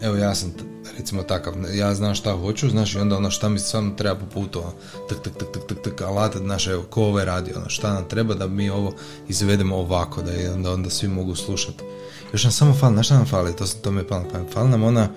evo 0.00 0.16
ja 0.16 0.34
sam 0.34 0.52
recimo 0.98 1.22
takav, 1.22 1.54
ja 1.74 1.94
znam 1.94 2.14
šta 2.14 2.32
hoću, 2.32 2.70
znaš 2.70 2.94
i 2.94 2.98
onda 2.98 3.16
ono 3.16 3.30
šta 3.30 3.48
mi 3.48 3.58
samo 3.58 3.94
treba 3.96 4.20
po 4.20 4.26
putu, 4.26 4.60
ono, 4.60 4.72
tak, 5.08 5.22
tak, 5.22 5.32
tak, 5.38 5.48
tak, 5.52 5.62
tak, 5.68 5.78
tak, 5.84 6.00
alata, 6.00 6.38
znaš, 6.38 6.66
evo, 6.66 6.82
ko 6.82 7.04
ovaj 7.04 7.24
radi, 7.24 7.52
ono, 7.56 7.68
šta 7.68 7.94
nam 7.94 8.08
treba 8.08 8.34
da 8.34 8.46
mi 8.46 8.70
ovo 8.70 8.94
izvedemo 9.28 9.76
ovako, 9.76 10.22
da 10.22 10.32
je, 10.32 10.52
onda, 10.52 10.72
onda 10.72 10.90
svi 10.90 11.08
mogu 11.08 11.34
slušati. 11.34 11.84
Još 12.32 12.44
nam 12.44 12.52
samo 12.52 12.74
fali, 12.74 12.94
znaš 12.94 13.06
šta 13.06 13.14
nam 13.14 13.26
fali, 13.26 13.56
to, 13.56 13.64
to 13.82 13.90
mi 13.90 14.00
je 14.00 14.08
palo 14.08 14.24
fali 14.52 14.70
nam 14.70 14.82
ona 14.82 15.08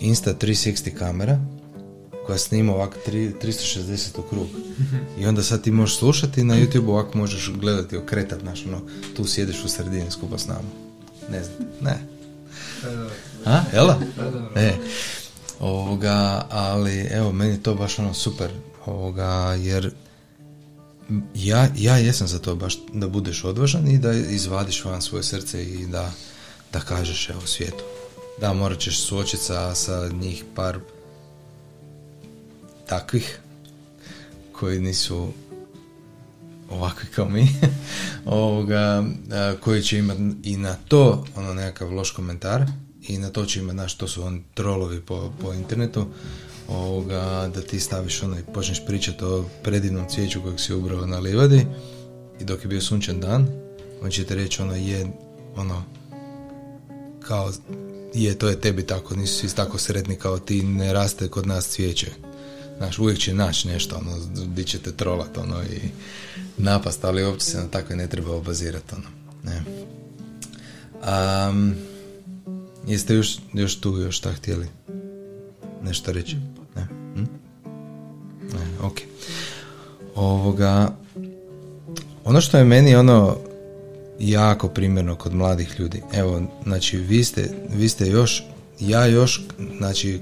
Insta 0.00 0.34
360 0.34 0.94
kamera, 0.98 1.38
koja 2.26 2.38
snima 2.38 2.74
ovako 2.74 2.96
360 3.06 4.18
u 4.18 4.22
krug. 4.22 4.46
I 5.18 5.26
onda 5.26 5.42
sad 5.42 5.62
ti 5.62 5.70
možeš 5.70 5.98
slušati 5.98 6.44
na 6.44 6.54
YouTube 6.54 6.88
ovako 6.88 7.18
možeš 7.18 7.52
gledati, 7.60 7.96
okretat, 7.96 8.40
znaš, 8.40 8.66
ono, 8.66 8.80
tu 9.16 9.24
sjediš 9.24 9.64
u 9.64 9.68
sredini 9.68 10.10
skupa 10.10 10.38
s 10.38 10.46
nama. 10.46 10.68
Ne 11.30 11.44
znam, 11.44 11.68
ne. 11.80 11.98
A, 13.44 13.62
jela? 13.72 14.00
E, 14.56 14.74
ovoga, 15.60 16.46
ali 16.50 17.08
evo, 17.10 17.32
meni 17.32 17.62
to 17.62 17.74
baš 17.74 17.98
ono 17.98 18.14
super, 18.14 18.50
ovoga, 18.86 19.56
jer 19.58 19.92
ja, 21.34 21.68
ja 21.76 21.96
jesam 21.96 22.28
za 22.28 22.38
to 22.38 22.56
baš 22.56 22.78
da 22.92 23.08
budeš 23.08 23.44
odvažan 23.44 23.88
i 23.88 23.98
da 23.98 24.12
izvadiš 24.12 24.84
van 24.84 25.02
svoje 25.02 25.22
srce 25.22 25.64
i 25.64 25.86
da, 25.86 26.12
da 26.72 26.80
kažeš 26.80 27.30
evo 27.30 27.40
svijetu. 27.46 27.84
Da, 28.40 28.52
morat 28.52 28.78
ćeš 28.78 29.00
suočiti 29.00 29.42
sa, 29.42 29.74
sa 29.74 30.08
njih 30.08 30.44
par 30.54 30.78
takvih 32.88 33.40
koji 34.52 34.80
nisu 34.80 35.32
ovakvi 36.70 37.08
kao 37.14 37.28
mi, 37.28 37.48
ovoga, 38.26 39.04
koji 39.60 39.82
će 39.82 39.98
imati 39.98 40.20
i 40.42 40.56
na 40.56 40.76
to 40.88 41.24
ono 41.36 41.54
nekakav 41.54 41.92
loš 41.92 42.10
komentar 42.10 42.66
i 43.08 43.18
na 43.18 43.30
to 43.30 43.44
će 43.44 43.60
imati, 43.60 43.76
znaš, 43.76 43.94
to 43.94 44.08
su 44.08 44.22
oni 44.22 44.42
trolovi 44.54 45.00
po, 45.00 45.32
po 45.42 45.52
internetu, 45.52 46.06
ovoga, 46.68 47.50
da 47.54 47.62
ti 47.62 47.80
staviš 47.80 48.22
ono 48.22 48.38
i 48.38 48.52
počneš 48.54 48.86
pričati 48.86 49.24
o 49.24 49.44
predivnom 49.62 50.08
cvijeću 50.08 50.42
kojeg 50.42 50.60
si 50.60 50.74
ubrao 50.74 51.06
na 51.06 51.18
livadi 51.18 51.66
i 52.40 52.44
dok 52.44 52.62
je 52.62 52.68
bio 52.68 52.80
sunčan 52.80 53.20
dan, 53.20 53.48
on 54.02 54.10
će 54.10 54.24
ti 54.24 54.34
reći 54.34 54.62
ono 54.62 54.74
je, 54.74 55.06
ono, 55.56 55.82
kao, 57.20 57.52
je, 58.14 58.38
to 58.38 58.48
je 58.48 58.60
tebi 58.60 58.86
tako, 58.86 59.16
nisu 59.16 59.34
svi 59.34 59.56
tako 59.56 59.78
sretni 59.78 60.16
kao 60.16 60.38
ti, 60.38 60.62
ne 60.62 60.92
raste 60.92 61.28
kod 61.28 61.46
nas 61.46 61.68
cvijeće. 61.68 62.10
Znaš, 62.76 62.98
uvijek 62.98 63.18
će 63.18 63.34
naći 63.34 63.68
nešto, 63.68 63.96
ono, 63.96 64.18
di 64.46 64.64
ćete 64.64 64.92
trolat, 64.92 65.38
ono, 65.38 65.62
i 65.62 65.80
napast, 66.56 67.04
ali 67.04 67.24
uopće 67.24 67.44
se 67.44 67.58
na 67.58 67.68
takve 67.68 67.96
ne 67.96 68.06
treba 68.06 68.34
obazirati, 68.34 68.94
ono, 68.94 69.08
ne. 69.44 69.62
Um, 71.48 71.74
jeste 72.86 73.14
još, 73.14 73.38
još 73.52 73.80
tu, 73.80 73.98
još 73.98 74.16
šta 74.16 74.32
htjeli 74.32 74.66
nešto 75.82 76.12
reći? 76.12 76.36
Ne? 76.76 76.82
Hm? 77.14 77.24
Ne, 78.52 78.86
ok. 78.86 78.98
Ovoga, 80.14 80.96
ono 82.24 82.40
što 82.40 82.58
je 82.58 82.64
meni 82.64 82.96
ono 82.96 83.36
jako 84.18 84.68
primjerno 84.68 85.16
kod 85.16 85.34
mladih 85.34 85.80
ljudi, 85.80 86.02
evo, 86.12 86.42
znači, 86.64 86.98
vi 86.98 87.24
ste, 87.24 87.50
vi 87.74 87.88
ste 87.88 88.06
još, 88.06 88.44
ja 88.80 89.06
još, 89.06 89.42
znači, 89.78 90.20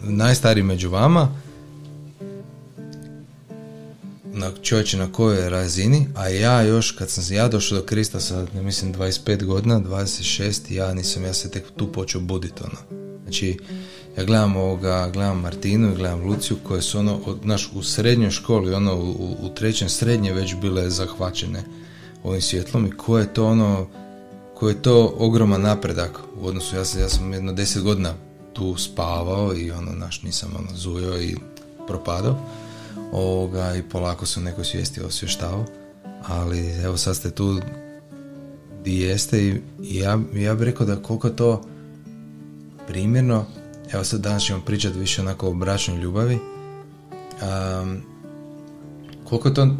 najstariji 0.00 0.64
među 0.64 0.90
vama, 0.90 1.34
na 4.40 4.52
čovječe 4.62 4.96
na 4.96 5.12
kojoj 5.12 5.50
razini, 5.50 6.08
a 6.16 6.28
ja 6.28 6.62
još 6.62 6.90
kad 6.90 7.10
sam 7.10 7.36
ja 7.36 7.48
došao 7.48 7.78
do 7.78 7.86
Krista 7.86 8.20
sa, 8.20 8.46
ne 8.54 8.62
mislim, 8.62 8.94
25 8.94 9.44
godina, 9.44 9.80
26, 9.80 10.72
ja 10.72 10.94
nisam, 10.94 11.24
ja 11.24 11.34
se 11.34 11.50
tek 11.50 11.64
tu 11.76 11.92
počeo 11.92 12.20
buditi, 12.20 12.62
ono. 12.64 13.06
Znači, 13.22 13.58
ja 14.18 14.24
gledam 14.24 14.56
ovoga, 14.56 15.10
gledam 15.12 15.40
Martinu 15.40 15.92
i 15.92 15.96
gledam 15.96 16.24
Luciju 16.24 16.56
koje 16.64 16.82
su 16.82 16.98
ono, 16.98 17.20
od, 17.26 17.46
naš, 17.46 17.70
u 17.74 17.82
srednjoj 17.82 18.30
školi, 18.30 18.74
ono, 18.74 18.96
u, 18.96 19.36
u 19.40 19.48
trećem 19.48 19.88
srednje 19.88 20.32
već 20.32 20.54
bile 20.54 20.90
zahvaćene 20.90 21.64
ovim 22.24 22.40
svjetlom 22.42 22.86
i 22.86 22.96
koje 22.96 23.22
je 23.22 23.34
to 23.34 23.46
ono, 23.46 23.88
koje 24.54 24.72
je 24.72 24.82
to 24.82 25.14
ogroman 25.18 25.62
napredak 25.62 26.20
u 26.40 26.46
odnosu, 26.46 26.76
ja 26.76 26.84
sam, 26.84 27.00
ja 27.00 27.08
sam 27.08 27.32
jedno 27.32 27.52
deset 27.52 27.82
godina 27.82 28.14
tu 28.52 28.76
spavao 28.76 29.56
i 29.56 29.70
ono, 29.70 29.92
naš, 29.92 30.22
nisam 30.22 30.50
ono, 30.58 30.76
zujao 30.76 31.20
i 31.20 31.36
propadao 31.86 32.38
ovoga, 33.12 33.74
i 33.76 33.82
polako 33.82 34.26
sam 34.26 34.42
nekoj 34.42 34.64
svijesti 34.64 35.02
osvještavao, 35.02 35.64
ali 36.26 36.70
evo 36.84 36.96
sad 36.96 37.16
ste 37.16 37.30
tu 37.30 37.60
di 38.84 39.00
jeste 39.00 39.38
i 39.38 39.60
ja, 39.80 40.18
ja 40.34 40.54
bih 40.54 40.64
rekao 40.64 40.86
da 40.86 41.02
koliko 41.02 41.30
to 41.30 41.62
primjerno, 42.86 43.44
evo 43.92 44.04
sad 44.04 44.20
danas 44.20 44.42
ćemo 44.42 44.60
pričati 44.60 44.98
više 44.98 45.20
onako 45.22 45.48
o 45.48 45.54
bračnoj 45.54 45.98
ljubavi, 45.98 46.38
um, 47.42 48.02
koliko 49.24 49.50
to 49.50 49.76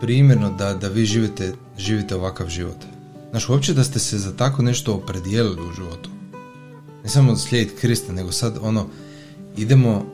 primjerno 0.00 0.50
da, 0.50 0.74
da 0.74 0.88
vi 0.88 1.04
živite, 1.04 1.52
živite 1.78 2.16
ovakav 2.16 2.48
život. 2.48 2.76
Znaš, 3.30 3.48
uopće 3.48 3.74
da 3.74 3.84
ste 3.84 3.98
se 3.98 4.18
za 4.18 4.36
tako 4.36 4.62
nešto 4.62 4.94
opredijelili 4.94 5.68
u 5.68 5.72
životu. 5.72 6.10
Ne 7.04 7.08
samo 7.08 7.36
slijediti 7.36 7.76
Krista, 7.76 8.12
nego 8.12 8.32
sad 8.32 8.58
ono, 8.62 8.86
idemo 9.56 10.06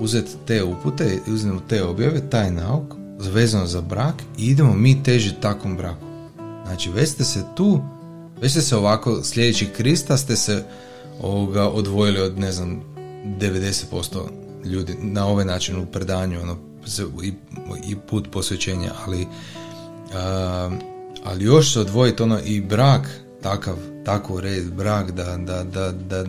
uzeti 0.00 0.30
te 0.46 0.64
upute, 0.64 1.18
uzmemo 1.26 1.60
te 1.68 1.84
objave, 1.84 2.30
taj 2.30 2.50
nauk, 2.50 2.94
vezano 3.18 3.66
za 3.66 3.80
brak 3.80 4.14
i 4.38 4.46
idemo 4.46 4.74
mi 4.74 5.02
težiti 5.02 5.40
takvom 5.40 5.76
braku. 5.76 6.06
Znači, 6.66 6.90
već 6.90 7.08
ste 7.08 7.24
se 7.24 7.44
tu, 7.56 7.80
već 8.40 8.50
ste 8.50 8.60
se 8.60 8.76
ovako, 8.76 9.22
sljedeći 9.22 9.66
Krista 9.66 10.16
ste 10.16 10.36
se 10.36 10.64
ovoga, 11.22 11.68
odvojili 11.68 12.20
od, 12.20 12.38
ne 12.38 12.52
znam, 12.52 12.82
90% 13.24 14.18
ljudi 14.64 14.96
na 15.00 15.26
ovaj 15.26 15.44
način 15.44 15.76
u 15.76 15.86
predanju, 15.86 16.40
ono, 16.42 16.56
i, 17.22 17.32
i 17.88 17.96
put 17.96 18.30
posvećenja, 18.30 18.92
ali 19.06 19.26
ali 21.24 21.44
još 21.44 21.72
se 21.72 21.80
odvojiti 21.80 22.22
ono 22.22 22.40
i 22.44 22.60
brak 22.60 23.08
takav, 23.42 23.76
tako 24.04 24.40
red, 24.40 24.72
brak 24.72 25.10
da, 25.10 25.36
da, 25.36 25.64
da, 25.64 25.92
da 25.92 26.24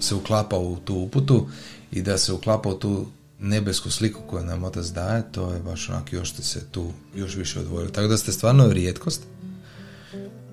se 0.00 0.14
uklapa 0.14 0.58
u 0.58 0.76
tu 0.76 0.94
uputu 0.94 1.46
i 1.94 2.02
da 2.02 2.18
se 2.18 2.32
uklapa 2.32 2.68
u 2.68 2.74
tu 2.74 3.06
nebesku 3.40 3.90
sliku 3.90 4.20
koju 4.26 4.44
nam 4.44 4.64
otac 4.64 4.86
daje, 4.86 5.22
to 5.32 5.52
je 5.52 5.60
baš 5.60 5.88
onak 5.88 6.12
još 6.12 6.32
ste 6.32 6.42
se 6.42 6.60
tu 6.70 6.92
još 7.14 7.36
više 7.36 7.60
odvojili. 7.60 7.92
Tako 7.92 8.08
da 8.08 8.16
ste 8.16 8.32
stvarno 8.32 8.72
rijetkost 8.72 9.22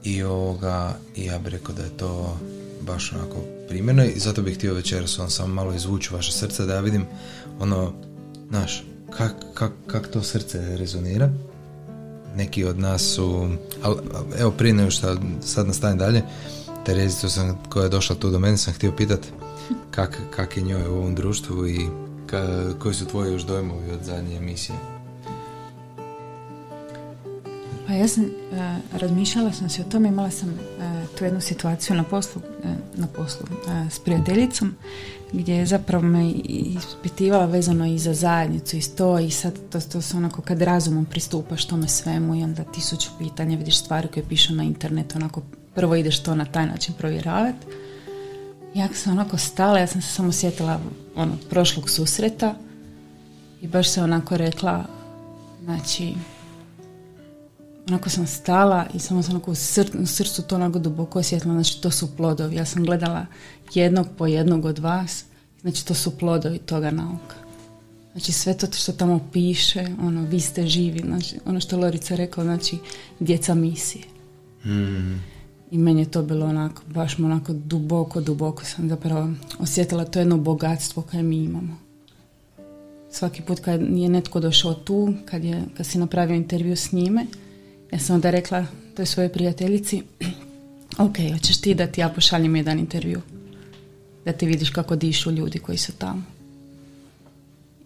i 0.04 0.24
ovoga, 0.24 0.98
ja 1.16 1.40
bih 1.40 1.52
rekao 1.52 1.76
da 1.76 1.84
je 1.84 1.98
to 1.98 2.38
baš 2.82 3.14
onako 3.14 3.38
primjerno 3.68 4.04
i 4.04 4.20
zato 4.20 4.42
bih 4.42 4.58
htio 4.58 4.74
večeras 4.74 5.20
on 5.20 5.30
samo 5.30 5.54
malo 5.54 5.74
izvući 5.74 6.14
vaše 6.14 6.32
srce 6.32 6.66
da 6.66 6.74
ja 6.74 6.82
vidim 6.82 7.06
ono, 7.60 7.94
znaš, 8.50 8.84
kak, 9.18 9.34
kak, 9.54 9.72
kak 9.88 10.08
to 10.08 10.24
srce 10.24 10.78
rezonira. 10.78 11.30
Neki 12.36 12.66
od 12.66 12.80
nas 12.80 13.02
su, 13.02 13.50
ali, 13.84 13.98
evo 14.40 14.52
prije 14.52 14.74
nego 14.74 14.92
što 14.92 15.18
sad 15.46 15.68
nastavim 15.68 15.98
dalje, 15.98 16.22
Terezicu 16.86 17.30
sam, 17.30 17.58
koja 17.70 17.84
je 17.84 17.90
došla 17.90 18.16
tu 18.16 18.30
do 18.30 18.40
mene, 18.40 18.58
sam 18.58 18.74
htio 18.74 18.92
pitati 18.92 19.28
kak, 19.92 20.22
kak 20.36 20.58
je 20.58 20.64
njoj 20.64 20.88
u 20.88 20.94
ovom 20.94 21.16
društvu 21.16 21.68
i 21.68 21.88
ka, 22.26 22.74
koji 22.80 22.96
su 22.96 23.06
tvoji 23.06 23.32
još 23.32 23.42
dojmovi 23.42 23.92
od 23.92 24.04
zadnje 24.04 24.38
emisije? 24.38 24.78
Pa 27.88 27.94
ja 27.94 28.08
sam, 28.08 28.24
e, 28.24 28.30
razmišljala 28.94 29.52
sam 29.52 29.70
se 29.70 29.82
o 29.82 29.92
tome, 29.92 30.08
imala 30.08 30.32
sam 30.32 30.50
uh, 30.50 31.10
tu 31.18 31.24
jednu 31.24 31.42
situaciju 31.42 31.96
na 31.96 32.04
poslu, 32.04 32.42
e, 32.64 32.68
na 32.96 33.08
poslu 33.08 33.48
s 33.90 34.00
prijateljicom 34.00 34.76
gdje 35.34 35.56
je 35.56 35.66
zapravo 35.66 36.04
me 36.04 36.32
ispitivala 36.32 37.46
vezano 37.46 37.86
i 37.86 38.00
za 38.00 38.14
zajednicu 38.14 38.78
i 38.78 38.82
to 38.98 39.20
i 39.20 39.32
sad 39.32 39.54
to, 39.70 39.80
to 39.80 40.02
se 40.02 40.18
onako 40.18 40.42
kad 40.42 40.62
razumom 40.62 41.06
pristupaš 41.06 41.66
tome 41.66 41.88
svemu 41.88 42.36
i 42.36 42.44
onda 42.44 42.64
tisuću 42.64 43.10
pitanja 43.20 43.58
vidiš 43.58 43.80
stvari 43.80 44.08
koje 44.14 44.24
pišu 44.30 44.54
na 44.54 44.64
internetu 44.64 45.18
onako 45.18 45.42
prvo 45.76 45.96
ideš 45.96 46.24
to 46.24 46.36
na 46.36 46.46
taj 46.46 46.66
način 46.66 46.94
provjeravati 46.98 47.68
ja 48.74 48.88
sam 48.94 49.14
onako 49.14 49.38
stala, 49.38 49.80
ja 49.80 49.88
sam 49.88 50.02
se 50.02 50.10
samo 50.10 50.32
sjetila 50.32 50.80
ono, 51.16 51.38
prošlog 51.50 51.90
susreta 51.90 52.56
i 53.62 53.68
baš 53.68 53.90
se 53.90 54.04
onako 54.04 54.38
rekla, 54.38 54.86
znači, 55.64 56.14
onako 57.88 58.10
sam 58.10 58.28
stala 58.28 58.86
i 58.94 59.00
samo 59.00 59.24
sam 59.24 59.36
onako 59.36 59.52
u, 59.52 59.56
u 60.02 60.06
srcu 60.06 60.42
to 60.42 60.56
onako 60.56 60.80
duboko 60.80 61.20
osjetila, 61.20 61.54
znači 61.54 61.82
to 61.82 61.92
su 61.92 62.16
plodovi. 62.18 62.56
Ja 62.56 62.66
sam 62.66 62.84
gledala 62.84 63.26
jednog 63.74 64.08
po 64.18 64.28
jednog 64.28 64.66
od 64.66 64.80
vas, 64.80 65.24
znači 65.62 65.86
to 65.86 65.94
su 65.94 66.18
plodovi 66.18 66.58
toga 66.58 66.92
nauka. 66.92 67.36
Znači 68.12 68.32
sve 68.32 68.58
to 68.58 68.68
što 68.72 68.92
tamo 68.92 69.30
piše, 69.34 69.88
ono, 70.02 70.24
vi 70.24 70.40
ste 70.40 70.68
živi, 70.68 71.00
znači, 71.00 71.36
ono 71.46 71.60
što 71.60 71.78
Lorica 71.78 72.16
rekao, 72.16 72.44
znači, 72.44 72.78
djeca 73.20 73.56
misije. 73.56 74.04
Mm. 74.66 75.20
I 75.72 75.78
meni 75.78 76.02
je 76.02 76.12
to 76.12 76.22
bilo 76.22 76.46
onako, 76.46 76.84
baš 76.88 77.20
onako 77.20 77.54
duboko, 77.54 78.22
duboko 78.22 78.66
sam 78.66 78.90
zapravo 78.90 79.30
osjetila 79.60 80.06
to 80.06 80.20
jedno 80.20 80.38
bogatstvo 80.38 81.04
koje 81.04 81.24
mi 81.24 81.38
imamo. 81.38 81.78
Svaki 83.12 83.42
put 83.42 83.60
kad 83.60 83.82
je 83.82 84.10
netko 84.10 84.40
došao 84.40 84.74
tu, 84.74 85.14
kad, 85.26 85.44
je, 85.44 85.64
kad 85.78 85.86
si 85.86 85.98
napravio 85.98 86.36
intervju 86.36 86.76
s 86.76 86.92
njime, 86.92 87.26
ja 87.92 88.00
sam 88.00 88.16
onda 88.16 88.32
rekla 88.32 88.66
toj 88.96 89.06
svojoj 89.06 89.30
prijateljici, 89.30 90.04
ok, 91.06 91.16
hoćeš 91.34 91.62
ti 91.62 91.74
da 91.76 91.88
ti 91.88 92.02
ja 92.02 92.10
pošaljem 92.10 92.56
jedan 92.56 92.80
intervju, 92.80 93.22
da 94.26 94.34
ti 94.34 94.46
vidiš 94.46 94.70
kako 94.70 94.96
dišu 94.96 95.32
ljudi 95.32 95.60
koji 95.60 95.78
su 95.78 95.92
tamo. 95.92 96.24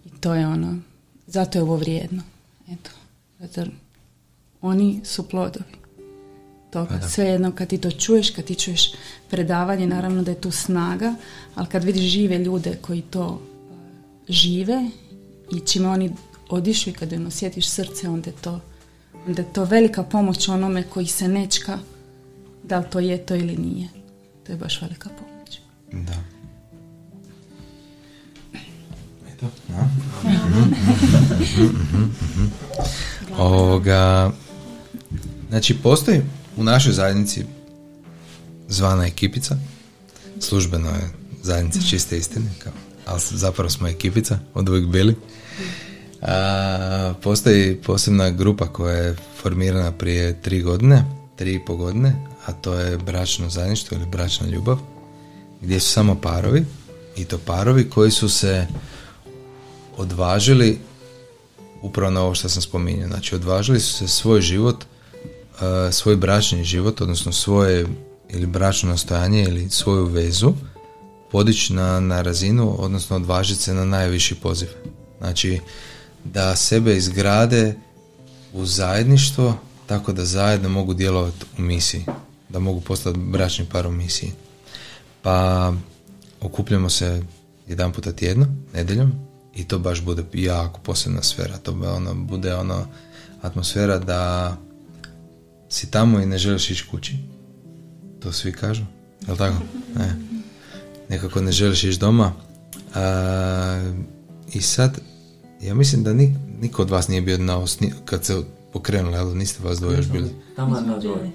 I 0.06 0.10
to 0.19 0.34
je 0.34 0.48
ono, 0.48 0.80
zato 1.28 1.58
je 1.58 1.62
ovo 1.62 1.76
vrijedno. 1.76 2.24
Eto, 2.71 2.89
zato 3.39 3.71
oni 4.62 5.02
su 5.04 5.30
plodovi 5.30 5.85
toga. 6.76 7.00
Pa 7.02 7.08
Svejedno 7.08 7.52
kad 7.52 7.68
ti 7.68 7.78
to 7.78 7.92
čuješ, 7.92 8.30
kad 8.30 8.46
ti 8.46 8.56
čuješ 8.56 8.92
predavanje, 9.30 9.88
naravno 9.88 10.24
da 10.24 10.32
je 10.32 10.42
tu 10.42 10.52
snaga, 10.52 11.16
ali 11.56 11.68
kad 11.68 11.84
vidiš 11.84 12.04
žive 12.04 12.38
ljude 12.38 12.78
koji 12.82 13.02
to 13.02 13.42
žive 14.30 14.90
i 15.52 15.60
čime 15.60 15.88
oni 15.88 16.12
odišu 16.50 16.90
i 16.90 16.94
kad 16.94 17.12
im 17.12 17.28
osjetiš 17.28 17.70
srce, 17.70 18.10
onda 18.10 18.30
je 18.30 18.36
to, 18.42 18.60
onda 19.28 19.42
je 19.42 19.54
to 19.54 19.64
velika 19.64 20.04
pomoć 20.04 20.48
onome 20.48 20.84
koji 20.84 21.08
se 21.08 21.28
nečka 21.28 21.80
da 22.64 22.80
li 22.80 22.86
to 22.90 23.00
je 23.00 23.18
to 23.18 23.36
ili 23.36 23.58
nije. 23.58 23.88
To 24.46 24.52
je 24.52 24.58
baš 24.58 24.82
velika 24.82 25.10
pomoć. 25.10 25.60
Da. 25.92 26.14
Eto, 29.34 29.48
Ovoga, 33.38 34.32
znači 35.50 35.78
postoji 35.84 36.22
u 36.58 36.63
našoj 36.63 36.94
zajednici 36.94 37.46
zvana 38.68 39.06
ekipica, 39.06 39.58
službeno 40.39 40.89
je 40.89 41.10
zajednica 41.44 41.80
čiste 41.89 42.18
istine, 42.18 42.50
kao, 42.60 42.74
ali 43.06 43.22
zapravo 43.32 43.70
smo 43.70 43.88
ekipica, 43.88 44.39
od 44.54 44.70
uvijek 44.70 44.86
bili. 44.86 45.15
A, 46.22 47.13
postoji 47.24 47.76
posebna 47.76 48.30
grupa 48.30 48.68
koja 48.68 48.96
je 48.96 49.15
formirana 49.41 49.91
prije 49.91 50.41
tri 50.41 50.62
godine, 50.62 51.06
tri 51.36 51.54
i 51.54 51.65
po 51.65 51.76
godine, 51.76 52.15
a 52.46 52.54
to 52.54 52.74
je 52.74 52.98
bračno 52.98 53.50
zajedništvo 53.50 53.98
ili 53.98 54.06
bračna 54.06 54.48
ljubav, 54.48 54.78
gdje 55.62 55.80
su 55.80 55.89
samo 55.89 56.15
parovi, 56.22 56.65
i 57.15 57.26
to 57.26 57.38
parovi 57.38 57.89
koji 57.89 58.12
su 58.12 58.30
se 58.30 58.68
odvažili 59.98 60.80
upravo 61.82 62.12
na 62.12 62.22
ovo 62.22 62.36
što 62.36 62.50
sam 62.50 62.62
spominjao. 62.62 63.08
Znači, 63.08 63.36
odvažili 63.36 63.80
su 63.80 63.94
se 63.94 64.08
svoj 64.08 64.41
život 64.41 64.86
svoj 65.91 66.15
bračni 66.15 66.63
život, 66.63 67.02
odnosno 67.02 67.32
svoje 67.32 67.86
ili 68.30 68.46
bračno 68.46 68.89
nastojanje 68.89 69.44
ili 69.44 69.70
svoju 69.70 70.06
vezu 70.06 70.54
podići 71.32 71.74
na, 71.74 72.00
na 72.00 72.22
razinu, 72.22 72.76
odnosno 72.80 73.15
odvažiti 73.15 73.62
se 73.62 73.74
na 73.74 73.86
najviši 73.86 74.36
poziv. 74.36 74.68
Znači, 75.18 75.60
da 76.24 76.56
sebe 76.56 76.98
izgrade 76.98 77.76
u 78.54 78.65
zajedništvo 78.65 79.58
tako 79.88 80.13
da 80.13 80.26
zajedno 80.26 80.70
mogu 80.70 80.94
djelovati 80.94 81.46
u 81.58 81.62
misiji, 81.62 82.06
da 82.50 82.60
mogu 82.60 82.82
postati 82.82 83.20
bračni 83.20 83.65
par 83.65 83.88
u 83.88 83.91
misiji. 83.91 84.32
Pa 85.22 85.74
okupljamo 86.41 86.89
se 86.89 87.24
jedan 87.68 87.91
puta 87.91 88.12
tjedno, 88.12 88.48
nedeljom, 88.74 89.12
i 89.56 89.63
to 89.63 89.80
baš 89.80 90.02
bude 90.02 90.24
jako 90.34 90.80
posebna 90.80 91.24
sfera. 91.24 91.58
To 91.58 91.72
ono, 91.72 92.13
bude 92.13 92.56
ono 92.56 92.88
atmosfera 93.41 94.00
da 94.00 94.56
si 95.69 95.91
tamo 95.91 96.19
i 96.19 96.25
ne 96.25 96.38
želiš 96.38 96.71
ići 96.71 96.86
kući. 96.91 97.15
To 98.19 98.32
svi 98.32 98.51
kažu. 98.51 98.84
Jel 99.28 99.38
tako? 99.38 99.58
Ne. 99.95 100.15
Nekako 101.10 101.41
ne 101.41 101.51
želiš 101.51 101.84
ići 101.84 101.99
doma. 101.99 102.34
A, 102.95 103.93
I 104.54 104.62
sad, 104.62 104.99
ja 105.62 105.75
mislim 105.75 106.04
da 106.04 106.13
nik, 106.13 106.30
niko 106.62 106.82
od 106.82 106.89
vas 106.89 107.08
nije 107.08 107.21
bio 107.21 107.38
na 107.38 107.58
osni, 107.58 107.93
kad 108.06 108.25
se 108.25 108.41
pokrenuli, 108.73 109.17
ali 109.17 109.36
niste 109.36 109.63
vas 109.63 109.80
dvoje 109.80 109.97
još 109.97 110.08
bili. 110.08 110.30
Tamo 110.56 110.82
na 110.82 110.97
dvoje. 110.97 111.32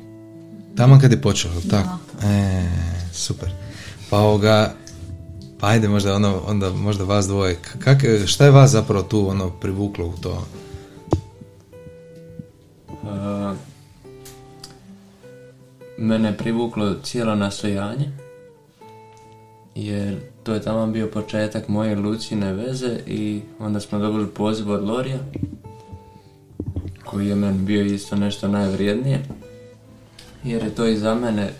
Tamo 0.76 0.98
kad 1.00 1.12
je 1.12 1.22
počelo, 1.22 1.54
tako? 1.70 1.98
E, 2.26 2.68
super. 3.12 3.50
Pa 4.10 4.18
ovoga, 4.18 4.74
pa 5.60 5.66
ajde 5.66 5.88
možda 5.88 6.14
ono, 6.14 6.42
onda 6.46 6.72
možda 6.72 7.04
vas 7.04 7.26
dvoje. 7.26 7.58
Kak, 7.78 7.98
šta 8.26 8.44
je 8.44 8.50
vas 8.50 8.70
zapravo 8.70 9.02
tu 9.02 9.28
ono 9.28 9.50
privuklo 9.50 10.06
u 10.06 10.12
to? 10.12 10.46
Mene 16.00 16.36
privuklo 16.36 16.94
cijelo 17.02 17.34
nastojanje 17.34 18.10
jer 19.74 20.20
to 20.42 20.54
je 20.54 20.62
tamo 20.62 20.86
bio 20.86 21.06
početak 21.06 21.68
moje 21.68 21.96
lucine 21.96 22.52
veze 22.52 22.98
i 23.06 23.40
onda 23.58 23.80
smo 23.80 23.98
dobili 23.98 24.26
poziv 24.26 24.70
od 24.70 24.84
Lorija 24.84 25.18
koji 27.04 27.28
je 27.28 27.34
meni 27.34 27.58
bio 27.58 27.84
isto 27.84 28.16
nešto 28.16 28.48
najvrijednije 28.48 29.20
jer 30.44 30.62
je 30.62 30.74
to 30.74 30.86
i 30.86 30.96
za 30.96 31.14
mene 31.14 31.50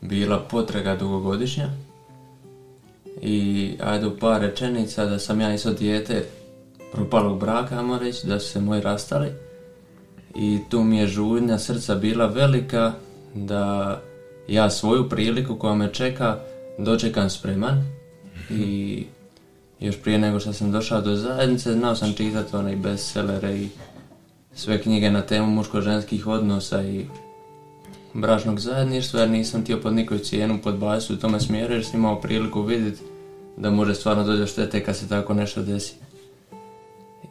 bila 0.00 0.38
potraga 0.38 0.96
dugogodišnja. 0.96 1.68
I 3.22 3.72
ajde 3.80 4.06
u 4.06 4.18
par 4.18 4.40
rečenica 4.40 5.04
da 5.04 5.18
sam 5.18 5.40
ja 5.40 5.54
isto 5.54 5.72
dijete 5.72 6.24
propalog 6.92 7.40
braka, 7.40 7.78
ajmo 7.78 7.98
reći, 7.98 8.26
da 8.26 8.40
su 8.40 8.48
se 8.48 8.60
moji 8.60 8.80
rastali. 8.80 9.28
I 10.34 10.58
tu 10.68 10.82
mi 10.82 10.98
je 10.98 11.06
žudnja 11.06 11.58
srca 11.58 11.94
bila 11.94 12.26
velika 12.26 12.92
da 13.34 14.00
ja 14.48 14.70
svoju 14.70 15.08
priliku 15.08 15.56
koja 15.56 15.74
me 15.74 15.92
čeka 15.92 16.38
dočekam 16.78 17.30
spreman 17.30 17.84
i 18.50 19.04
još 19.80 19.96
prije 20.02 20.18
nego 20.18 20.40
što 20.40 20.52
sam 20.52 20.72
došao 20.72 21.00
do 21.00 21.16
zajednice 21.16 21.72
znao 21.72 21.94
sam 21.94 22.12
čitati 22.12 22.56
onaj 22.56 22.76
bestsellere 22.76 23.56
i 23.56 23.68
sve 24.54 24.82
knjige 24.82 25.10
na 25.10 25.22
temu 25.22 25.46
muško-ženskih 25.46 26.26
odnosa 26.26 26.82
i 26.82 27.06
bračnog 28.14 28.60
zajedništva 28.60 29.20
jer 29.20 29.30
nisam 29.30 29.62
htio 29.62 29.80
pod 29.80 29.94
nikoju 29.94 30.18
cijenu 30.18 30.58
podbaciti 30.62 31.12
u 31.12 31.16
tome 31.16 31.40
smjeru 31.40 31.74
jer 31.74 31.84
sam 31.84 32.00
imao 32.00 32.20
priliku 32.20 32.62
vidjeti 32.62 33.02
da 33.56 33.70
može 33.70 33.94
stvarno 33.94 34.24
dođe 34.24 34.46
štete 34.46 34.84
kad 34.84 34.96
se 34.96 35.08
tako 35.08 35.34
nešto 35.34 35.62
desi. 35.62 35.94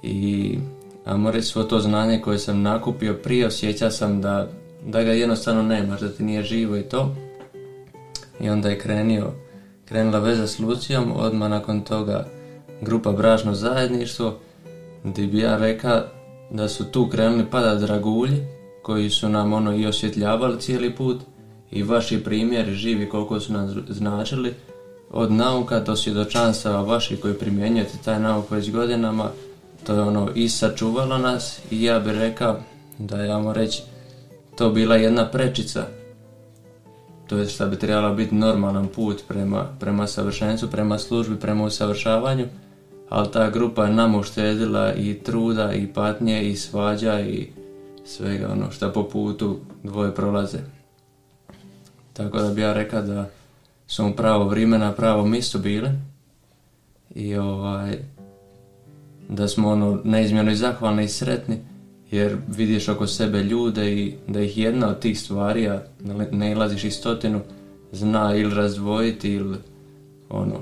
I 0.03 0.57
a 1.05 1.31
reći 1.31 1.47
svo 1.47 1.63
to 1.63 1.79
znanje 1.79 2.21
koje 2.21 2.39
sam 2.39 2.61
nakupio 2.61 3.19
prije 3.23 3.47
osjećao 3.47 3.91
sam 3.91 4.21
da, 4.21 4.47
da 4.85 5.03
ga 5.03 5.11
jednostavno 5.11 5.63
nemaš, 5.63 5.99
da 5.99 6.09
ti 6.09 6.23
nije 6.23 6.43
živo 6.43 6.77
i 6.77 6.83
to. 6.83 7.15
I 8.39 8.49
onda 8.49 8.69
je 8.69 8.79
krenio, 8.79 9.31
krenula 9.85 10.19
veza 10.19 10.47
s 10.47 10.59
Lucijom, 10.59 11.11
odmah 11.15 11.49
nakon 11.49 11.81
toga 11.81 12.27
grupa 12.81 13.11
Bražno 13.11 13.53
zajedništvo, 13.53 14.39
gdje 15.03 15.27
bi 15.27 15.39
ja 15.39 15.57
rekao 15.57 16.01
da 16.51 16.67
su 16.67 16.85
tu 16.85 17.09
krenuli 17.09 17.45
pada 17.51 17.75
dragulji, 17.75 18.37
koji 18.83 19.09
su 19.09 19.29
nam 19.29 19.53
ono 19.53 19.75
i 19.75 19.87
osvjetljavali 19.87 20.59
cijeli 20.59 20.95
put 20.95 21.21
i 21.71 21.83
vaši 21.83 22.23
primjeri 22.23 22.73
živi 22.73 23.09
koliko 23.09 23.39
su 23.39 23.53
nam 23.53 23.85
značili, 23.89 24.53
od 25.11 25.31
nauka 25.31 25.79
do 25.79 25.95
svjedočanstava 25.95 26.81
vaših 26.81 27.19
koji 27.19 27.33
primjenjujete 27.33 27.93
taj 28.05 28.19
nauk 28.19 28.51
već 28.51 28.71
godinama, 28.71 29.29
to 29.85 29.93
je 29.93 30.01
ono 30.01 30.29
i 30.35 30.49
sačuvalo 30.49 31.17
nas 31.17 31.59
i 31.71 31.83
ja 31.83 31.99
bih 31.99 32.13
rekao 32.13 32.59
da 32.97 33.17
je, 33.17 33.31
ajmo 33.31 33.53
reći, 33.53 33.81
to 34.57 34.69
bila 34.69 34.95
jedna 34.95 35.31
prečica 35.31 35.87
to 37.27 37.37
je 37.37 37.47
što 37.47 37.67
bi 37.67 37.79
trebala 37.79 38.13
biti 38.13 38.35
normalan 38.35 38.87
put 38.87 39.23
prema, 39.27 39.65
prema 39.79 40.07
savršenstvu, 40.07 40.69
prema 40.69 40.99
službi, 40.99 41.35
prema 41.39 41.63
usavršavanju, 41.63 42.45
ali 43.09 43.31
ta 43.31 43.49
grupa 43.49 43.85
je 43.85 43.93
nam 43.93 44.15
uštedila 44.15 44.93
i 44.93 45.13
truda 45.13 45.73
i 45.73 45.87
patnje 45.87 46.43
i 46.43 46.55
svađa 46.55 47.19
i 47.21 47.49
svega 48.05 48.47
ono 48.51 48.71
što 48.71 48.93
po 48.93 49.03
putu 49.03 49.59
dvoje 49.83 50.15
prolaze. 50.15 50.57
Tako 52.13 52.37
da 52.37 52.49
bi 52.49 52.61
ja 52.61 52.73
rekao 52.73 53.01
da 53.01 53.29
smo 53.87 54.09
u 54.09 54.13
pravo 54.13 54.47
vrijeme 54.47 54.77
na 54.77 54.91
pravo 54.91 55.25
mjestu 55.25 55.59
bile 55.59 55.91
i 57.15 57.35
ovaj 57.35 57.97
da 59.29 59.47
smo 59.47 59.69
ono 59.69 60.01
neizmjerno 60.03 60.51
i 60.51 60.55
zahvalni 60.55 61.03
i 61.03 61.07
sretni 61.07 61.72
jer 62.13 62.37
vidiš 62.57 62.89
oko 62.89 63.07
sebe 63.07 63.43
ljude 63.43 63.93
i 63.93 64.13
da 64.27 64.41
ih 64.41 64.57
jedna 64.57 64.89
od 64.89 64.99
tih 64.99 65.19
stvari, 65.19 65.67
a 65.67 65.81
ne 66.31 66.51
ilaziš 66.51 66.83
iz 66.83 66.93
stotinu, 66.93 67.41
zna 67.91 68.35
ili 68.35 68.55
razdvojiti 68.55 69.33
ili 69.33 69.57
ono, 70.29 70.59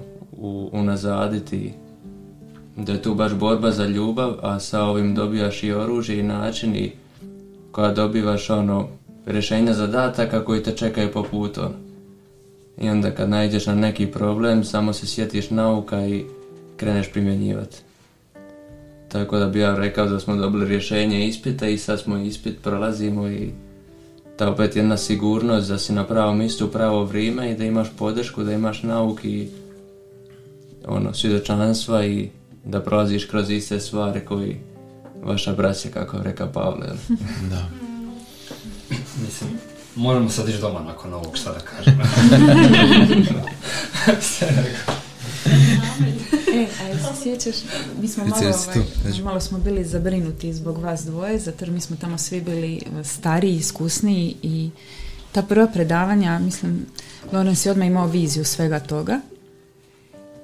unazaditi 0.71 1.73
da 2.77 2.91
je 2.91 3.01
tu 3.01 3.15
baš 3.15 3.33
borba 3.33 3.71
za 3.71 3.85
ljubav, 3.85 4.33
a 4.41 4.59
sa 4.59 4.83
ovim 4.83 5.15
dobivaš 5.15 5.63
i 5.63 5.71
oružje 5.71 6.19
i 6.19 6.23
način 6.23 6.75
i 6.75 6.91
koja 7.71 7.93
dobivaš 7.93 8.49
ono 8.49 8.87
rješenja 9.25 9.73
zadataka 9.73 10.45
koji 10.45 10.63
te 10.63 10.71
čekaju 10.71 11.11
po 11.11 11.23
putu. 11.23 11.61
Ono. 11.61 11.75
I 12.81 12.89
onda 12.89 13.11
kad 13.11 13.29
nađeš 13.29 13.65
na 13.65 13.75
neki 13.75 14.07
problem, 14.07 14.63
samo 14.63 14.93
se 14.93 15.07
sjetiš 15.07 15.49
nauka 15.49 16.07
i 16.07 16.25
kreneš 16.77 17.11
primjenjivati. 17.11 17.77
Tako 19.11 19.37
da 19.37 19.45
bi 19.45 19.59
ja 19.59 19.75
rekao 19.75 20.07
da 20.07 20.19
smo 20.19 20.35
dobili 20.35 20.67
rješenje 20.67 21.27
ispita 21.27 21.67
i 21.67 21.77
sad 21.77 21.99
smo 21.99 22.17
ispit 22.17 22.61
prolazimo 22.61 23.27
i 23.27 23.49
ta 24.37 24.49
opet 24.49 24.75
jedna 24.75 24.97
sigurnost 24.97 25.69
da 25.69 25.77
si 25.77 25.93
na 25.93 26.07
pravom 26.07 26.37
mjestu 26.37 26.65
u 26.65 26.69
pravo 26.69 27.03
vrijeme 27.03 27.51
i 27.51 27.55
da 27.55 27.63
imaš 27.63 27.87
podršku, 27.97 28.43
da 28.43 28.53
imaš 28.53 28.83
nauk 28.83 29.25
i 29.25 29.49
ono, 30.87 31.13
svjedočanstva 31.13 32.05
i 32.05 32.29
da 32.65 32.81
prolaziš 32.81 33.25
kroz 33.25 33.49
iste 33.49 33.79
stvari 33.79 34.25
koji 34.25 34.57
vaša 35.23 35.53
braća, 35.53 35.89
kako 35.93 36.17
je 36.17 36.23
rekao 36.23 36.47
Pavle. 36.47 36.87
da. 37.51 37.65
Mislim, 39.25 39.49
moramo 39.95 40.29
sad 40.29 40.49
ići 40.49 40.61
doma 40.61 40.79
nakon 40.79 41.13
ovog, 41.13 41.37
šta 41.37 41.53
da 41.53 41.59
kažem. 41.59 42.01
e, 46.63 46.91
a 46.91 47.15
se 47.15 47.23
sjećaš, 47.23 47.55
mi 48.01 48.07
smo 48.07 48.25
malo, 48.25 48.41
ovaj, 48.45 49.21
malo 49.23 49.39
smo 49.39 49.59
bili 49.59 49.85
zabrinuti 49.85 50.53
zbog 50.53 50.77
vas 50.77 51.05
dvoje, 51.05 51.39
zato 51.39 51.65
jer 51.65 51.71
mi 51.71 51.81
smo 51.81 51.95
tamo 51.95 52.17
svi 52.17 52.41
bili 52.41 52.81
stariji, 53.03 53.55
iskusniji 53.55 54.35
i 54.41 54.69
ta 55.31 55.41
prva 55.41 55.67
predavanja, 55.67 56.39
mislim, 56.39 56.85
Lorenz 57.31 57.65
je 57.65 57.71
odmah 57.71 57.87
imao 57.87 58.07
viziju 58.07 58.45
svega 58.45 58.79
toga. 58.79 59.19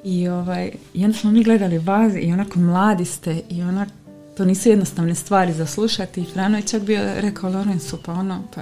I, 0.04 0.28
ovaj, 0.28 0.72
i 0.94 1.06
onda 1.06 1.18
smo 1.18 1.32
mi 1.32 1.44
gledali 1.44 1.78
vas 1.78 2.14
i 2.22 2.32
onako 2.32 2.60
mladi 2.60 3.06
ste 3.06 3.42
i 3.50 3.62
onak, 3.62 3.90
to 4.38 4.46
nisu 4.46 4.70
jednostavne 4.70 5.16
stvari 5.16 5.54
za 5.54 5.66
slušati. 5.66 6.26
Frano 6.34 6.58
je 6.58 6.64
čak 6.64 6.82
bio 6.82 7.02
rekao 7.16 7.50
Lorenzu, 7.50 7.98
pa 8.06 8.14
ono, 8.14 8.44
pa 8.56 8.62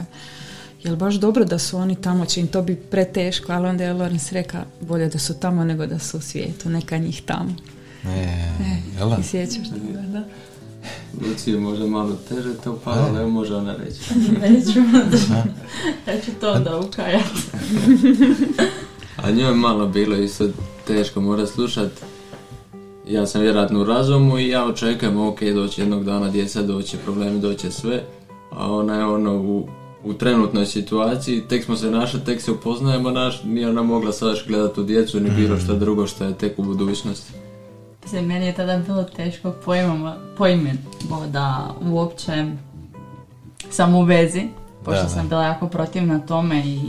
jel 0.85 0.95
baš 0.95 1.15
dobro 1.15 1.45
da 1.45 1.59
su 1.59 1.77
oni 1.77 1.95
tamo, 2.01 2.25
će 2.25 2.41
im 2.41 2.47
to 2.47 2.61
bi 2.61 2.75
preteško, 2.75 3.51
ali 3.51 3.67
onda 3.67 3.83
je 3.83 3.93
Lorenz 3.93 4.31
rekao, 4.31 4.61
bolje 4.81 5.09
da 5.09 5.19
su 5.19 5.39
tamo 5.39 5.63
nego 5.63 5.85
da 5.85 5.99
su 5.99 6.17
u 6.17 6.21
svijetu, 6.21 6.69
neka 6.69 6.97
njih 6.97 7.21
tamo. 7.25 7.55
E, 8.05 8.09
e, 8.09 9.19
I 9.19 9.23
sjećaš 9.23 9.69
toga, 9.69 10.01
da? 10.07 10.23
Luci 11.21 11.51
je 11.51 11.59
možda 11.59 11.87
malo 11.87 12.15
teže 12.29 12.53
to 12.63 12.79
pa, 12.83 12.91
ali 12.91 13.31
može 13.31 13.55
ona 13.55 13.75
reći. 13.75 13.99
Neću, 14.41 14.79
ja 16.07 16.21
ću 16.25 16.31
to 16.41 16.51
onda 16.51 16.79
ukajati. 16.79 17.41
A 19.23 19.31
njoj 19.31 19.49
je 19.49 19.55
malo 19.55 19.87
bilo 19.87 20.15
isto 20.15 20.47
teško 20.87 21.21
mora 21.21 21.47
slušat. 21.47 21.91
Ja 23.07 23.25
sam 23.25 23.41
vjerojatno 23.41 23.81
u 23.81 23.83
razumu 23.83 24.39
i 24.39 24.49
ja 24.49 24.65
očekujem, 24.65 25.19
ok, 25.19 25.41
doći 25.41 25.81
jednog 25.81 26.03
dana 26.03 26.29
djeca, 26.29 26.61
doće 26.61 26.97
problemi, 26.97 27.39
doće 27.39 27.71
sve. 27.71 28.03
A 28.51 28.71
ona 28.71 28.95
je 28.97 29.05
ono 29.05 29.35
u 29.35 29.67
u 30.05 30.13
trenutnoj 30.13 30.65
situaciji, 30.65 31.41
tek 31.41 31.65
smo 31.65 31.75
se 31.75 31.91
našli, 31.91 32.19
tek 32.25 32.41
se 32.41 32.51
upoznajemo, 32.51 33.11
naš, 33.11 33.43
nije 33.43 33.69
ona 33.69 33.83
mogla 33.83 34.11
sad 34.11 34.37
gledati 34.47 34.79
u 34.79 34.83
djecu 34.83 35.19
ni 35.19 35.29
bilo 35.29 35.57
što 35.57 35.71
mhm. 35.71 35.79
drugo 35.79 36.07
što 36.07 36.23
je 36.23 36.37
tek 36.37 36.59
u 36.59 36.63
budućnosti. 36.63 37.33
Se, 38.05 38.21
meni 38.21 38.45
je 38.45 38.55
tada 38.55 38.77
bilo 38.77 39.03
teško 39.03 39.51
pojmama, 39.65 40.15
pojme 40.37 40.73
da 41.27 41.75
uopće 41.81 42.45
sam 43.69 43.95
u 43.95 44.03
vezi, 44.03 44.41
pošto 44.83 45.09
sam 45.09 45.29
bila 45.29 45.43
jako 45.43 45.67
protivna 45.67 46.19
tome 46.19 46.63
i 46.65 46.79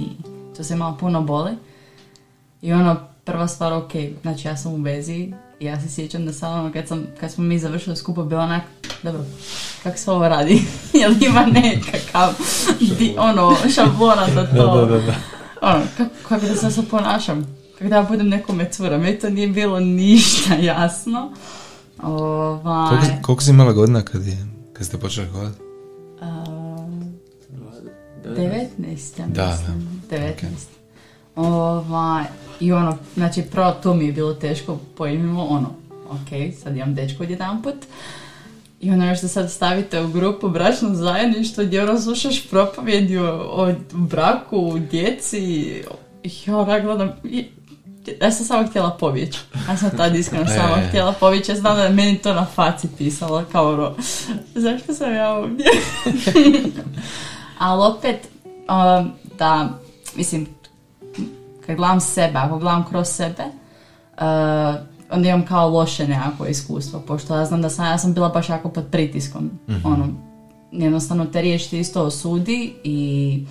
to 0.56 0.64
se 0.64 0.76
malo 0.76 0.96
puno 1.00 1.22
boli. 1.22 1.50
I 2.62 2.72
ono, 2.72 2.96
prva 3.24 3.48
stvar, 3.48 3.72
ok, 3.72 3.92
znači 4.22 4.48
ja 4.48 4.56
sam 4.56 4.72
u 4.72 4.76
vezi, 4.76 5.32
ja 5.60 5.80
se 5.80 5.88
sjećam 5.88 6.26
da 6.26 6.32
sad 6.32 6.52
ono, 6.52 6.72
kad, 6.72 6.88
sam, 6.88 7.06
kad 7.20 7.32
smo 7.32 7.44
mi 7.44 7.58
završili 7.58 7.96
skupo, 7.96 8.24
bilo 8.24 8.40
onak, 8.40 8.62
dobro, 9.02 9.24
kako 9.82 9.98
se 9.98 10.10
ovo 10.10 10.28
radi? 10.28 10.62
Jel 11.00 11.12
ima 11.22 11.46
nekakav, 11.46 12.32
di, 12.98 13.14
ono, 13.18 13.56
šablona 13.74 14.26
za 14.34 14.46
to? 14.56 14.76
Da, 14.76 14.86
da, 14.86 15.00
da. 15.00 15.14
Ono, 15.60 15.84
kako, 15.96 16.10
kako 16.28 16.46
da 16.46 16.70
se 16.70 16.88
ponašam? 16.88 17.56
Kako 17.78 17.90
da 17.90 18.02
budem 18.02 18.28
nekome 18.28 18.70
cura? 18.70 18.98
Meni 18.98 19.18
to 19.18 19.30
nije 19.30 19.48
bilo 19.48 19.80
ništa 19.80 20.54
jasno. 20.72 21.32
Ovaj... 22.02 22.88
Koliko, 22.88 23.22
koliko 23.22 23.42
si 23.42 23.50
imala 23.50 23.72
godina 23.72 24.02
kad, 24.02 24.26
je, 24.26 24.46
kad 24.72 24.86
ste 24.86 24.98
počeli 24.98 25.26
hodati? 25.28 25.58
Uh, 26.20 26.56
19, 28.24 29.20
ja 29.20 29.26
da, 29.26 29.58
da. 30.10 30.16
19. 30.16 30.32
Okay. 30.36 30.76
Ovaj, 31.36 32.24
I 32.60 32.72
ono, 32.72 32.96
znači 33.14 33.42
prvo 33.42 33.72
to 33.72 33.94
mi 33.94 34.06
je 34.06 34.12
bilo 34.12 34.34
teško 34.34 34.78
pojmimo, 34.96 35.44
ono, 35.44 35.68
ok, 36.10 36.56
sad 36.62 36.76
imam 36.76 36.94
dečko 36.94 37.22
jedan 37.22 37.62
put. 37.62 37.76
I 38.80 38.90
ono 38.90 39.06
još 39.06 39.20
da 39.20 39.28
sad 39.28 39.52
stavite 39.52 40.00
u 40.02 40.08
grupu 40.08 40.48
bračno 40.48 40.94
zajedništvo 40.94 41.64
gdje 41.64 41.82
ono 41.82 42.00
slušaš 42.00 42.48
propovjedi 42.50 43.18
o, 43.18 43.32
o 43.34 43.74
braku, 43.92 44.70
o 44.70 44.78
djeci. 44.78 45.74
Ja 46.46 46.56
ono 46.56 46.80
gledam, 46.80 47.12
ja 48.20 48.30
sam 48.30 48.46
samo 48.46 48.68
htjela 48.68 48.90
pobjeći. 48.90 49.38
Ja 49.68 49.76
sam 49.76 49.90
tad 49.90 50.16
iskreno 50.16 50.44
e. 50.50 50.54
samo 50.54 50.76
htjela 50.88 51.12
pobjeći. 51.12 51.50
Ja 51.50 51.56
znam 51.56 51.76
da 51.76 51.82
je 51.82 51.90
meni 51.90 52.18
to 52.18 52.34
na 52.34 52.44
faci 52.44 52.88
pisalo 52.98 53.44
kao 53.52 53.72
ono, 53.72 53.94
zašto 54.54 54.94
sam 54.94 55.14
ja 55.14 55.32
ovdje? 55.32 55.66
Ali 57.58 57.94
opet, 57.94 58.28
um, 58.44 59.12
da, 59.38 59.68
mislim, 60.16 60.46
kad 61.66 61.76
gledam 61.76 62.00
sebe, 62.00 62.38
ako 62.38 62.58
gledam 62.58 62.84
kroz 62.90 63.08
sebe, 63.08 63.42
uh, 64.12 64.95
onda 65.10 65.28
imam 65.28 65.46
kao 65.46 65.68
loše 65.68 66.08
nekako 66.08 66.46
iskustvo, 66.46 67.00
pošto 67.00 67.36
ja 67.36 67.44
znam 67.44 67.62
da 67.62 67.70
sam, 67.70 67.86
ja 67.86 67.98
sam 67.98 68.14
bila 68.14 68.28
baš 68.28 68.48
jako 68.48 68.68
pod 68.68 68.84
pritiskom, 68.90 69.50
mm 69.68 69.74
ono, 69.84 70.08
jednostavno 70.72 71.26
te 71.26 71.42
riječ 71.42 71.72
isto 71.72 72.02
osudi 72.02 72.74
i 72.84 73.44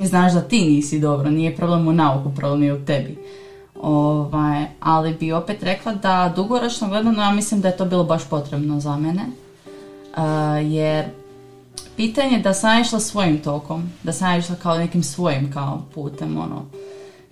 I 0.00 0.06
znaš 0.06 0.32
da 0.32 0.40
ti 0.40 0.60
nisi 0.60 1.00
dobro, 1.00 1.30
nije 1.30 1.56
problem 1.56 1.88
u 1.88 1.92
nauku, 1.92 2.32
problem 2.36 2.62
je 2.62 2.72
u 2.74 2.84
tebi. 2.84 3.18
Ovaj, 3.82 4.64
ali 4.80 5.14
bi 5.14 5.32
opet 5.32 5.62
rekla 5.62 5.94
da 5.94 6.32
dugoročno 6.36 6.88
gledano 6.88 7.22
ja 7.22 7.30
mislim 7.30 7.60
da 7.60 7.68
je 7.68 7.76
to 7.76 7.84
bilo 7.84 8.04
baš 8.04 8.28
potrebno 8.28 8.80
za 8.80 8.96
mene. 8.96 9.22
Uh, 10.16 10.72
jer 10.72 11.04
pitanje 11.96 12.38
da 12.38 12.54
sam 12.54 12.80
išla 12.80 13.00
svojim 13.00 13.38
tokom, 13.38 13.90
da 14.02 14.12
sam 14.12 14.38
išla 14.38 14.56
kao 14.56 14.78
nekim 14.78 15.02
svojim 15.02 15.52
kao 15.52 15.82
putem, 15.94 16.38
ono, 16.38 16.64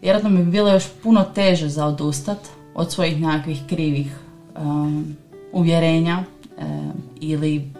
vjerojatno 0.03 0.31
mi 0.31 0.44
bi 0.44 0.51
bilo 0.51 0.70
još 0.70 0.85
puno 1.03 1.25
teže 1.35 1.68
za 1.68 1.87
odustat 1.87 2.38
od 2.75 2.93
svojih 2.93 3.21
nekakvih 3.21 3.63
krivih 3.69 4.19
um, 4.57 5.17
uvjerenja 5.53 6.25
um, 6.59 6.93
ili 7.21 7.71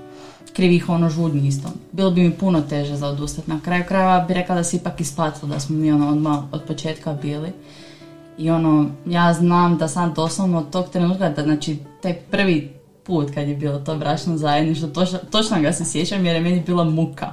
krivih 0.52 0.88
ono 0.88 1.09
žudnji 1.09 1.48
isto. 1.48 1.68
Bilo 1.92 2.11
bi 2.11 2.20
mi 2.20 2.31
puno 2.31 2.61
teže 2.61 2.96
za 2.96 3.09
odustat. 3.09 3.46
Na 3.46 3.61
kraju 3.61 3.85
krajeva 3.88 4.24
bi 4.28 4.35
rekla 4.35 4.55
da 4.55 4.64
se 4.64 4.76
ipak 4.76 5.00
isplatilo 5.00 5.48
da 5.48 5.61
smo 5.61 5.76
mi 5.76 5.92
ono 5.92 6.09
odmah 6.09 6.38
od 6.52 6.62
početka 6.62 7.12
bili. 7.22 7.52
I 8.38 8.50
ono, 8.50 8.90
ja 9.07 9.33
znam 9.33 9.78
da 9.78 9.88
sam 9.88 10.14
doslovno 10.14 10.59
od 10.59 10.70
tog 10.70 10.88
trenutka, 10.88 11.28
da 11.28 11.42
znači 11.42 11.78
taj 12.02 12.14
prvi 12.14 12.72
put 13.02 13.35
kad 13.35 13.48
je 13.48 13.57
bilo 13.57 13.78
to 13.78 13.96
bračno 13.96 14.37
zajedništvo, 14.37 14.88
točno, 14.88 15.18
točno 15.31 15.61
ga 15.61 15.72
se 15.72 15.85
sjećam 15.85 16.26
jer 16.26 16.37
je 16.37 16.42
meni 16.42 16.62
bila 16.66 16.85
muka. 16.85 17.33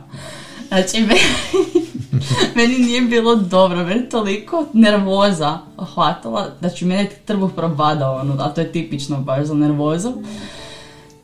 Znači, 0.67 0.97
meni, 2.55 2.77
nije 2.79 3.01
bilo 3.01 3.35
dobro, 3.35 3.83
meni 3.83 4.09
toliko 4.09 4.65
nervoza 4.73 5.57
hvatala, 5.93 6.47
znači 6.59 6.85
mene 6.85 7.09
trbuh 7.25 7.51
probadao, 7.55 8.15
ono, 8.15 8.35
a 8.39 8.49
to 8.49 8.61
je 8.61 8.71
tipično 8.71 9.21
baš 9.21 9.45
za 9.45 9.53
nervozu. 9.53 10.13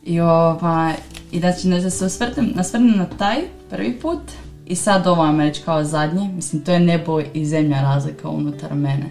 I, 0.04 0.20
ovaj, 0.20 0.94
i 1.32 1.40
znači, 1.40 1.68
da 1.68 1.90
se 1.90 2.06
osvrnem, 2.06 2.52
nasvrnem 2.56 2.98
na 2.98 3.06
taj 3.18 3.38
prvi 3.70 4.00
put 4.00 4.20
i 4.66 4.76
sad 4.76 5.08
ovo 5.08 5.22
vam 5.22 5.40
reći 5.40 5.62
kao 5.62 5.84
zadnje, 5.84 6.30
mislim, 6.36 6.64
to 6.64 6.72
je 6.72 6.80
nebo 6.80 7.22
i 7.34 7.46
zemlja 7.46 7.82
razlika 7.82 8.30
unutar 8.30 8.76
mene. 8.76 9.10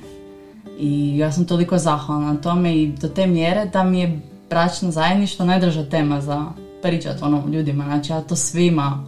I 0.78 1.18
ja 1.18 1.32
sam 1.32 1.44
toliko 1.44 1.78
zahvalna 1.78 2.32
na 2.32 2.40
tome 2.40 2.76
i 2.76 2.92
do 3.00 3.08
te 3.08 3.26
mjere 3.26 3.66
da 3.72 3.84
mi 3.84 4.00
je 4.00 4.20
bračno 4.50 4.90
zajedništvo 4.90 5.44
najdraža 5.44 5.84
tema 5.84 6.20
za 6.20 6.44
pričat 6.82 7.22
ono 7.22 7.48
ljudima. 7.48 7.84
Znači 7.84 8.12
ja 8.12 8.20
to 8.20 8.36
svima, 8.36 9.04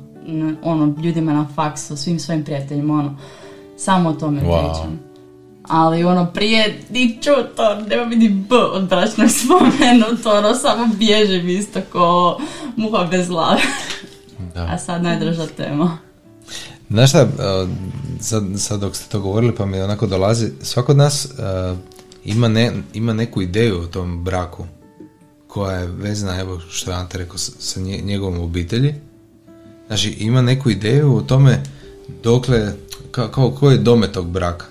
ono, 0.62 0.94
ljudima 1.02 1.32
na 1.32 1.46
faksu, 1.54 1.96
svim 1.96 2.18
svojim 2.18 2.44
prijateljima, 2.44 2.94
ono, 2.94 3.16
samo 3.76 4.08
o 4.08 4.12
tome 4.12 4.40
Wow. 4.40 4.58
pričam. 4.72 5.00
Ali 5.62 6.04
ono 6.04 6.26
prije 6.26 6.80
ni 6.90 7.20
to, 7.20 7.36
nema 7.80 8.04
mi 8.04 8.16
ni 8.16 8.28
B 8.28 8.56
od 8.56 8.88
bračnog 8.88 9.28
spomenuto, 9.38 10.30
ono 10.32 10.54
samo 10.54 10.94
bježim 10.94 11.48
isto 11.48 11.80
ko 11.92 12.38
muha 12.76 13.04
bez 13.04 13.28
glave. 13.28 13.60
Da. 14.54 14.68
A 14.72 14.78
sad 14.78 15.02
najdraža 15.02 15.46
tema. 15.46 15.98
Znaš 16.90 17.10
šta, 17.10 17.22
uh, 17.22 17.68
sad, 18.20 18.44
sad 18.56 18.80
dok 18.80 18.96
ste 18.96 19.10
to 19.10 19.20
govorili 19.20 19.54
pa 19.54 19.66
mi 19.66 19.80
onako 19.80 20.06
dolazi, 20.06 20.50
svako 20.62 20.92
od 20.92 20.98
nas 20.98 21.24
uh, 21.24 21.78
ima, 22.24 22.48
ne, 22.48 22.72
ima 22.94 23.12
neku 23.12 23.42
ideju 23.42 23.80
o 23.80 23.86
tom 23.86 24.24
braku 24.24 24.64
koja 25.46 25.76
je 25.76 25.86
vezana, 25.86 26.40
evo 26.40 26.60
što 26.70 26.90
je 26.90 26.96
Ante 26.96 27.18
rekao, 27.18 27.38
sa, 27.38 27.52
sa 27.58 27.80
nje- 27.80 28.02
njegovom 28.04 28.40
obitelji. 28.40 28.94
Znači, 29.86 30.10
ima 30.10 30.42
neku 30.42 30.70
ideju 30.70 31.16
o 31.16 31.22
tome 31.22 31.62
dokle, 32.22 32.72
kao, 33.10 33.28
kao 33.28 33.50
koji 33.50 33.74
je 33.74 33.82
dome 33.82 34.12
tog 34.12 34.30
braka. 34.30 34.66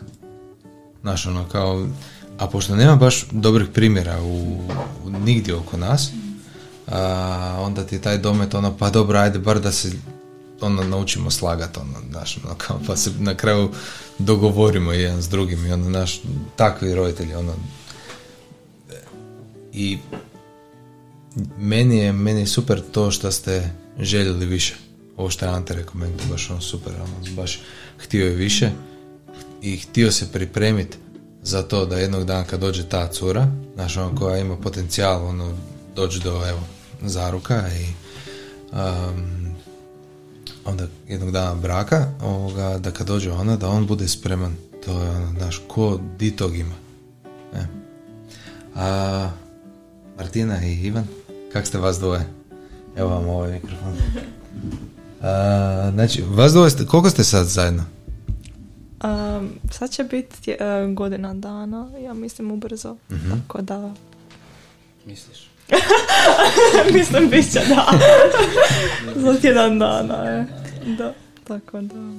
Znaš, 1.01 1.25
ono, 1.25 1.45
kao, 1.51 1.87
a 2.37 2.47
pošto 2.47 2.75
nema 2.75 2.95
baš 2.95 3.25
dobrih 3.31 3.67
primjera 3.73 4.21
u, 4.21 4.61
u 5.05 5.09
nigdje 5.09 5.55
oko 5.55 5.77
nas, 5.77 6.11
a, 6.87 7.57
onda 7.61 7.83
ti 7.83 8.01
taj 8.01 8.17
domet 8.17 8.53
ono, 8.53 8.77
pa 8.77 8.89
dobro, 8.89 9.19
ajde, 9.19 9.39
bar 9.39 9.59
da 9.59 9.71
se 9.71 9.91
ono, 10.61 10.83
naučimo 10.83 11.31
slagat, 11.31 11.77
ono, 11.77 11.93
znaš, 12.09 12.37
ono, 12.45 12.55
kao, 12.55 12.79
pa 12.87 12.95
se 12.95 13.11
na 13.19 13.35
kraju 13.35 13.69
dogovorimo 14.19 14.91
jedan 14.91 15.21
s 15.21 15.29
drugim 15.29 15.65
i 15.65 15.71
ono, 15.71 15.89
naš, 15.89 16.21
takvi 16.55 16.95
roditelji, 16.95 17.35
ono, 17.35 17.53
i 19.73 19.97
meni 21.57 21.97
je, 21.97 22.11
meni 22.11 22.39
je 22.39 22.47
super 22.47 22.81
to 22.91 23.11
što 23.11 23.31
ste 23.31 23.71
željeli 23.99 24.45
više. 24.45 24.84
Ovo 25.17 25.29
što 25.29 25.45
je 25.45 25.51
Ante 25.51 25.85
baš 26.31 26.49
ono 26.49 26.61
super, 26.61 26.93
ono, 26.93 27.35
baš 27.35 27.61
htio 27.97 28.25
je 28.25 28.35
više 28.35 28.71
i 29.61 29.77
htio 29.77 30.11
se 30.11 30.31
pripremiti 30.31 30.97
za 31.43 31.63
to 31.63 31.85
da 31.85 31.97
jednog 31.97 32.25
dana 32.25 32.43
kad 32.43 32.59
dođe 32.59 32.89
ta 32.89 33.07
cura, 33.07 33.47
znaš, 33.75 33.97
ono, 33.97 34.15
koja 34.15 34.37
ima 34.37 34.57
potencijal, 34.57 35.25
ono, 35.25 35.57
doći 35.95 36.19
do, 36.19 36.47
evo, 36.49 36.59
zaruka 37.01 37.63
i 37.79 37.85
um, 38.71 39.55
onda 40.65 40.87
jednog 41.07 41.31
dana 41.31 41.55
braka, 41.55 42.13
ovoga, 42.21 42.77
da 42.77 42.91
kad 42.91 43.07
dođe 43.07 43.31
ona, 43.31 43.57
da 43.57 43.69
on 43.69 43.87
bude 43.87 44.07
spreman. 44.07 44.55
To 44.85 45.03
je 45.03 45.09
ono, 45.09 45.33
znaš, 45.37 45.61
ko 45.67 45.99
di 46.17 46.31
tog 46.31 46.57
ima. 46.57 46.75
E. 47.53 47.65
A, 48.75 49.29
Martina 50.17 50.65
i 50.65 50.73
Ivan, 50.73 51.07
kak 51.53 51.67
ste 51.67 51.77
vas 51.77 51.99
dvoje? 51.99 52.25
Evo 52.95 53.09
vam 53.09 53.29
ovaj 53.29 53.51
mikrofon. 53.51 53.95
A, 55.25 55.91
znači, 55.93 56.23
vas 56.29 56.53
dvoje, 56.53 56.69
ste, 56.69 56.85
koliko 56.85 57.09
ste 57.09 57.23
sad 57.23 57.47
zajedno? 57.47 57.83
Um, 59.03 59.49
sad 59.71 59.91
će 59.91 60.03
biti 60.03 60.51
e, 60.51 60.57
godina 60.93 61.33
dana, 61.33 61.87
ja 62.03 62.13
mislim 62.13 62.51
ubrzo. 62.51 62.95
Tako 63.29 63.61
da, 63.61 63.93
Misliš? 65.05 65.49
mislim 66.93 67.29
bit 67.29 67.51
će 67.51 67.59
da. 67.69 67.91
Za 69.23 69.39
tjedan 69.41 69.79
dana, 69.79 70.15
je. 70.15 70.45
Da, 70.97 71.13
tako 71.43 71.81
da. 71.81 72.13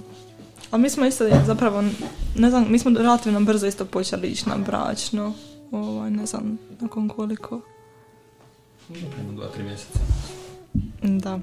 A 0.70 0.76
mi 0.76 0.90
smo 0.90 1.06
isto 1.06 1.24
zapravo, 1.46 1.84
ne 2.36 2.50
znam, 2.50 2.66
mi 2.68 2.78
smo 2.78 2.90
relativno 2.98 3.40
brzo 3.40 3.66
isto 3.66 3.84
počeli 3.84 4.28
ići 4.28 4.48
na 4.48 4.56
bračno. 4.56 5.34
Ovaj, 5.70 6.10
ne 6.10 6.26
znam 6.26 6.58
nakon 6.80 7.08
koliko. 7.08 7.60
Dva, 9.34 9.48
tri 9.54 9.62
mjeseca. 9.62 9.98
Da. 11.02 11.40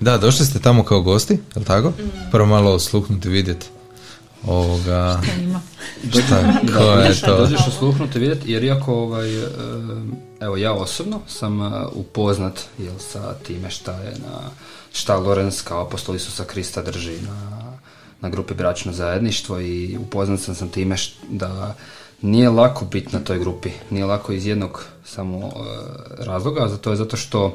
Da, 0.00 0.18
došli 0.18 0.46
ste 0.46 0.58
tamo 0.58 0.84
kao 0.84 1.00
gosti, 1.00 1.38
je 1.56 1.64
tako? 1.64 1.92
Prvo 2.30 2.46
malo 2.46 2.72
osluhnuti, 2.72 3.28
vidjeti. 3.28 3.66
Ovoga, 4.46 5.20
Ima. 5.40 5.60
šta, 6.10 6.42
ko 6.76 6.84
je 6.84 7.20
to? 7.20 7.36
dođeš 7.36 7.60
osluhnuti 7.68 8.18
vidjeti, 8.18 8.52
jer 8.52 8.64
iako 8.64 8.94
ovaj, 8.94 9.36
e, 9.36 9.48
evo 10.40 10.56
ja 10.56 10.72
osobno 10.72 11.20
sam 11.28 11.62
e, 11.62 11.70
upoznat 11.92 12.60
jel, 12.78 12.94
sa 13.12 13.34
time 13.34 13.70
šta 13.70 13.92
je 13.92 14.10
na 14.10 14.40
šta 14.92 15.16
Lorenz 15.16 15.62
kao 15.62 15.82
apostol 15.82 16.16
Isusa 16.16 16.44
Krista 16.44 16.82
drži 16.82 17.20
na, 17.20 17.62
na 18.20 18.28
grupi 18.28 18.54
Bračno 18.54 18.92
zajedništvo 18.92 19.60
i 19.60 19.96
upoznat 19.98 20.40
sam 20.40 20.54
sa 20.54 20.66
time 20.66 20.96
š- 20.96 21.14
da 21.28 21.74
nije 22.22 22.50
lako 22.50 22.84
biti 22.84 23.12
na 23.12 23.20
toj 23.20 23.38
grupi, 23.38 23.70
nije 23.90 24.04
lako 24.04 24.32
iz 24.32 24.46
jednog 24.46 24.84
samo 25.04 25.38
e, 25.38 25.50
razloga, 26.18 26.64
a 26.64 26.76
to 26.76 26.90
je 26.90 26.96
zato 26.96 27.16
što 27.16 27.54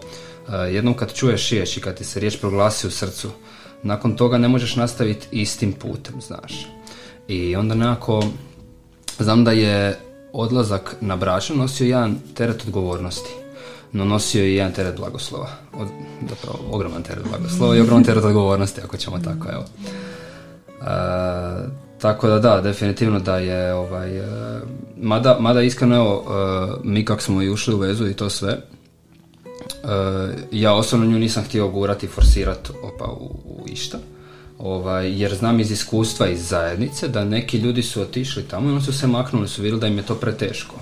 jednom 0.71 0.93
kad 0.93 1.13
čuješ 1.13 1.49
riječ 1.49 1.77
i 1.77 1.81
kad 1.81 1.97
ti 1.97 2.03
se 2.03 2.19
riječ 2.19 2.39
proglasi 2.39 2.87
u 2.87 2.91
srcu, 2.91 3.29
nakon 3.83 4.15
toga 4.15 4.37
ne 4.37 4.47
možeš 4.47 4.75
nastaviti 4.75 5.27
istim 5.31 5.73
putem, 5.73 6.21
znaš. 6.21 6.67
I 7.27 7.55
onda 7.55 7.75
nekako 7.75 8.23
Znam 9.21 9.43
da 9.43 9.51
je 9.51 9.97
odlazak 10.33 10.95
na 11.01 11.15
bračno 11.15 11.55
nosio 11.55 11.85
jedan 11.85 12.15
teret 12.35 12.63
odgovornosti, 12.65 13.29
no 13.91 14.05
nosio 14.05 14.43
je 14.43 14.55
jedan 14.55 14.71
teret 14.73 14.97
blagoslova. 14.97 15.47
Od, 15.73 15.87
zapravo, 16.29 16.59
ogroman 16.71 17.03
teret 17.03 17.23
blagoslova 17.29 17.75
i 17.75 17.79
ogroman 17.79 18.03
teret 18.03 18.23
odgovornosti, 18.23 18.81
ako 18.83 18.97
ćemo 18.97 19.19
tako, 19.19 19.47
evo. 19.51 19.63
E, 20.81 20.95
tako 22.01 22.27
da 22.27 22.39
da, 22.39 22.61
definitivno 22.61 23.19
da 23.19 23.37
je 23.37 23.73
ovaj, 23.73 24.17
e, 24.17 24.61
mada, 24.97 25.37
mada 25.39 25.61
iskreno 25.61 25.95
evo, 25.95 26.25
mi 26.83 27.05
kako 27.05 27.21
smo 27.21 27.41
i 27.41 27.49
ušli 27.49 27.73
u 27.73 27.77
vezu 27.77 28.07
i 28.07 28.13
to 28.13 28.29
sve, 28.29 28.57
ja 30.51 30.73
osobno 30.73 31.05
nju 31.05 31.19
nisam 31.19 31.43
htio 31.43 31.67
gurati 31.67 32.05
i 32.05 32.09
forsirati 32.09 32.69
opa 32.83 33.11
u, 33.11 33.25
u 33.45 33.65
išta. 33.67 33.97
Ovaj, 34.59 35.21
jer 35.21 35.35
znam 35.35 35.59
iz 35.59 35.71
iskustva 35.71 36.27
iz 36.27 36.47
zajednice 36.47 37.07
da 37.07 37.25
neki 37.25 37.57
ljudi 37.57 37.83
su 37.83 38.01
otišli 38.01 38.43
tamo 38.43 38.69
i 38.69 38.71
oni 38.71 38.81
su 38.81 38.93
se 38.93 39.07
maknuli, 39.07 39.47
su 39.47 39.61
vidjeli 39.61 39.81
da 39.81 39.87
im 39.87 39.97
je 39.97 40.05
to 40.05 40.15
preteško. 40.15 40.75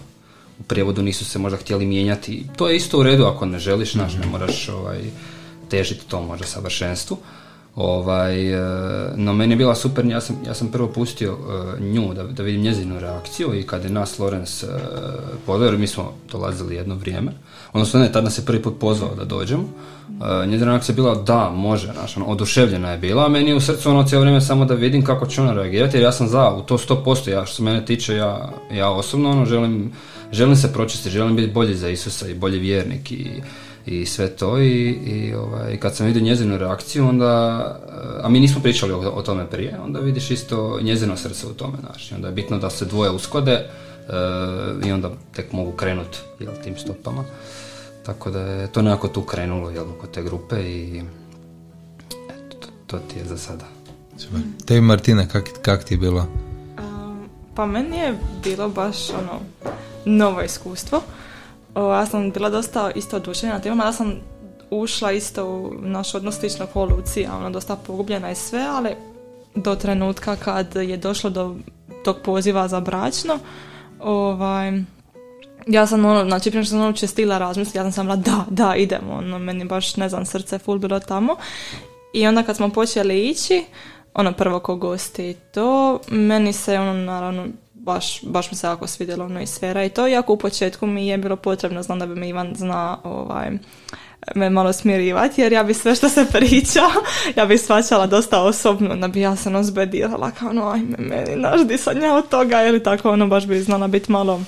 U 0.59 0.63
prijevodu 0.63 1.01
nisu 1.01 1.25
se 1.25 1.39
možda 1.39 1.57
htjeli 1.57 1.85
mijenjati. 1.85 2.45
To 2.57 2.69
je 2.69 2.75
isto 2.75 2.99
u 2.99 3.03
redu 3.03 3.23
ako 3.23 3.45
ne 3.45 3.59
želiš, 3.59 3.93
znaš, 3.93 4.13
ne 4.13 4.25
moraš 4.25 4.69
ovaj, 4.69 4.99
težiti 5.69 6.07
tom 6.07 6.27
možda 6.27 6.45
savršenstvu. 6.45 7.17
Ovaj, 7.75 8.53
e, 8.53 8.59
no 9.15 9.33
meni 9.33 9.53
je 9.53 9.57
bila 9.57 9.75
super, 9.75 10.05
ja 10.05 10.21
sam, 10.21 10.35
ja 10.47 10.53
sam 10.53 10.67
prvo 10.67 10.87
pustio 10.87 11.31
e, 11.31 11.81
nju 11.81 12.13
da, 12.13 12.23
da 12.23 12.43
vidim 12.43 12.61
njezinu 12.61 12.99
reakciju 12.99 13.59
i 13.59 13.63
kad 13.63 13.83
je 13.83 13.89
nas 13.89 14.19
Lorenz 14.19 14.63
uh, 15.47 15.61
jer 15.61 15.77
mi 15.77 15.87
smo 15.87 16.13
dolazili 16.31 16.75
jedno 16.75 16.95
vrijeme, 16.95 17.31
odnosno 17.73 17.99
ne, 17.99 18.11
tad 18.11 18.23
nas 18.23 18.37
je 18.37 18.45
prvi 18.45 18.61
put 18.61 18.79
pozvao 18.79 19.15
da 19.15 19.25
dođemo, 19.25 19.63
uh, 19.63 20.49
njezina 20.49 20.71
reakcija 20.71 20.93
je 20.93 20.95
bila 20.95 21.15
da, 21.15 21.51
može, 21.55 21.91
znaš, 21.93 22.17
ono, 22.17 22.25
oduševljena 22.25 22.91
je 22.91 22.97
bila, 22.97 23.25
a 23.25 23.29
meni 23.29 23.49
je 23.49 23.55
u 23.55 23.61
srcu 23.61 23.89
ono 23.89 24.03
cijelo 24.03 24.21
vrijeme 24.21 24.41
samo 24.41 24.65
da 24.65 24.73
vidim 24.73 25.05
kako 25.05 25.25
će 25.25 25.41
ona 25.41 25.53
reagirati, 25.53 25.97
jer 25.97 26.03
ja 26.03 26.11
sam 26.11 26.27
za, 26.27 26.49
u 26.49 26.61
to 26.61 26.77
100%, 26.77 27.29
ja 27.29 27.45
što 27.45 27.55
se 27.55 27.63
mene 27.63 27.85
tiče, 27.85 28.15
ja, 28.15 28.49
ja 28.71 28.89
osobno 28.89 29.31
ono, 29.31 29.45
želim, 29.45 29.91
želim 30.31 30.55
se 30.55 30.73
pročistiti, 30.73 31.09
želim 31.09 31.35
biti 31.35 31.53
bolji 31.53 31.75
za 31.75 31.89
Isusa 31.89 32.27
i 32.27 32.33
bolji 32.33 32.59
vjernik 32.59 33.11
i 33.11 33.41
i 33.89 34.05
sve 34.05 34.27
to 34.27 34.59
i, 34.59 34.89
i 34.89 35.33
ovaj, 35.33 35.77
kad 35.77 35.95
sam 35.95 36.05
vidio 36.05 36.21
njezinu 36.21 36.57
reakciju 36.57 37.07
onda, 37.07 37.59
a 38.23 38.29
mi 38.29 38.39
nismo 38.39 38.61
pričali 38.61 38.93
o, 38.93 38.99
o 38.99 39.21
tome 39.21 39.49
prije, 39.49 39.79
onda 39.83 39.99
vidiš 39.99 40.31
isto 40.31 40.79
njezino 40.81 41.17
srce 41.17 41.47
u 41.47 41.53
tome, 41.53 41.77
znači 41.79 42.15
onda 42.15 42.27
je 42.27 42.33
bitno 42.33 42.57
da 42.57 42.69
se 42.69 42.85
dvoje 42.85 43.11
uskode 43.11 43.51
e, 43.51 43.67
i 44.87 44.91
onda 44.91 45.11
tek 45.35 45.51
mogu 45.51 45.71
krenuti 45.71 46.17
tim 46.63 46.77
stopama. 46.77 47.23
Tako 48.05 48.29
da 48.29 48.39
je 48.39 48.67
to 48.67 48.81
nekako 48.81 49.07
tu 49.07 49.21
krenulo 49.21 49.69
jel, 49.69 49.85
kod 50.01 50.11
te 50.11 50.23
grupe 50.23 50.55
i 50.61 51.03
eto, 52.29 52.57
to, 52.59 52.67
to 52.87 52.99
ti 52.99 53.19
je 53.19 53.25
za 53.25 53.37
sada. 53.37 53.65
Super. 54.17 54.39
Tebi 54.65 54.81
Martina, 54.81 55.27
kak, 55.27 55.49
kak 55.61 55.83
ti 55.83 55.93
je 55.93 55.97
bilo? 55.97 56.27
Um, 56.77 57.29
pa 57.55 57.65
meni 57.65 57.97
je 57.97 58.17
bilo 58.43 58.69
baš 58.69 59.09
ono 59.09 59.39
novo 60.05 60.41
iskustvo. 60.41 61.01
O, 61.75 61.93
ja 61.93 62.05
sam 62.05 62.31
bila 62.31 62.49
dosta 62.49 62.91
isto 62.95 63.17
oduševljena 63.17 63.57
na 63.57 63.63
temama, 63.63 63.85
ja 63.85 63.93
sam 63.93 64.13
ušla 64.69 65.11
isto 65.11 65.45
u 65.45 65.73
naš 65.81 66.15
odnos 66.15 66.39
slično 66.39 66.67
ko 66.67 66.85
Lucija, 66.85 67.37
ono 67.37 67.49
dosta 67.49 67.75
pogubljena 67.75 68.31
i 68.31 68.35
sve, 68.35 68.61
ali 68.61 68.89
do 69.55 69.75
trenutka 69.75 70.35
kad 70.35 70.75
je 70.75 70.97
došlo 70.97 71.29
do 71.29 71.55
tog 72.05 72.17
poziva 72.23 72.67
za 72.67 72.79
bračno, 72.79 73.39
ovaj, 73.99 74.71
ja 75.67 75.87
sam 75.87 76.05
ono, 76.05 76.25
znači 76.25 76.49
prije 76.49 76.63
što 76.63 76.69
sam 76.69 76.81
uopće 76.81 77.07
stila 77.07 77.37
razmisliti, 77.37 77.77
ja 77.77 77.83
sam 77.83 77.91
sam 77.91 78.21
da, 78.21 78.45
da, 78.49 78.75
idemo, 78.75 79.13
ono, 79.13 79.39
meni 79.39 79.65
baš, 79.65 79.95
ne 79.95 80.09
znam, 80.09 80.25
srce 80.25 80.57
full 80.59 80.79
bilo 80.79 80.99
tamo. 80.99 81.35
I 82.13 82.27
onda 82.27 82.43
kad 82.43 82.55
smo 82.55 82.69
počeli 82.69 83.27
ići, 83.27 83.65
ono 84.13 84.33
prvo 84.33 84.59
ko 84.59 84.75
gosti 84.75 85.35
to, 85.53 85.99
meni 86.07 86.53
se 86.53 86.79
ono 86.79 86.93
naravno 86.93 87.47
baš, 87.73 88.23
baš 88.23 88.51
mi 88.51 88.57
se 88.57 88.67
jako 88.67 88.87
svidjelo 88.87 89.25
ono 89.25 89.41
i 89.41 89.47
sfera 89.47 89.83
i 89.83 89.89
to, 89.89 90.07
iako 90.07 90.33
u 90.33 90.37
početku 90.37 90.87
mi 90.87 91.07
je 91.07 91.17
bilo 91.17 91.35
potrebno, 91.35 91.83
znam 91.83 91.99
da 91.99 92.05
bi 92.05 92.15
me 92.15 92.29
Ivan 92.29 92.53
zna 92.55 92.97
ovaj, 93.03 93.51
me 94.35 94.49
malo 94.49 94.73
smirivati, 94.73 95.41
jer 95.41 95.53
ja 95.53 95.63
bi 95.63 95.73
sve 95.73 95.95
što 95.95 96.09
se 96.09 96.25
priča, 96.31 96.81
ja 97.37 97.45
bi 97.45 97.57
svačala 97.57 98.07
dosta 98.07 98.41
osobno, 98.41 98.95
da 98.95 99.07
bi 99.07 99.21
ja 99.21 99.35
se 99.35 99.49
ono 99.49 99.63
zbedirala, 99.63 100.31
kao 100.31 100.49
ono, 100.49 100.69
ajme 100.69 100.97
meni, 100.97 101.35
naš 101.35 101.61
di 101.67 101.77
sam 101.77 102.01
ja 102.01 102.15
od 102.15 102.29
toga, 102.29 102.63
ili 102.63 102.83
tako, 102.83 103.11
ono, 103.11 103.27
baš 103.27 103.45
bi 103.45 103.59
znala 103.59 103.87
biti 103.87 104.11
malo 104.11 104.41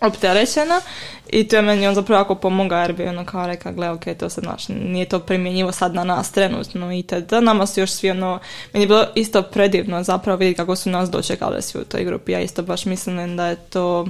opterećena 0.00 0.80
i 1.28 1.48
to 1.48 1.56
je 1.56 1.62
meni 1.62 1.88
on 1.88 1.94
zapravo 1.94 2.20
jako 2.20 2.34
pomogao 2.34 2.80
jer 2.80 2.92
bi 2.92 3.04
ono 3.04 3.24
kao 3.24 3.46
reka, 3.46 3.72
gle, 3.72 3.90
ok, 3.90 4.04
to 4.18 4.30
se 4.30 4.40
znaš, 4.40 4.68
nije 4.68 5.08
to 5.08 5.18
primjenjivo 5.18 5.72
sad 5.72 5.94
na 5.94 6.04
nas 6.04 6.32
trenutno 6.32 6.92
i 6.92 7.04
da 7.28 7.40
nama 7.40 7.66
su 7.66 7.80
još 7.80 7.90
svi 7.90 8.10
ono, 8.10 8.38
meni 8.72 8.82
je 8.82 8.86
bilo 8.86 9.06
isto 9.14 9.42
predivno 9.42 10.02
zapravo 10.02 10.38
vidjeti 10.38 10.56
kako 10.56 10.76
su 10.76 10.90
nas 10.90 11.10
dočekali 11.10 11.62
svi 11.62 11.80
u 11.80 11.84
toj 11.84 12.04
grupi, 12.04 12.32
ja 12.32 12.40
isto 12.40 12.62
baš 12.62 12.84
mislim 12.84 13.36
da 13.36 13.46
je 13.46 13.56
to 13.56 14.06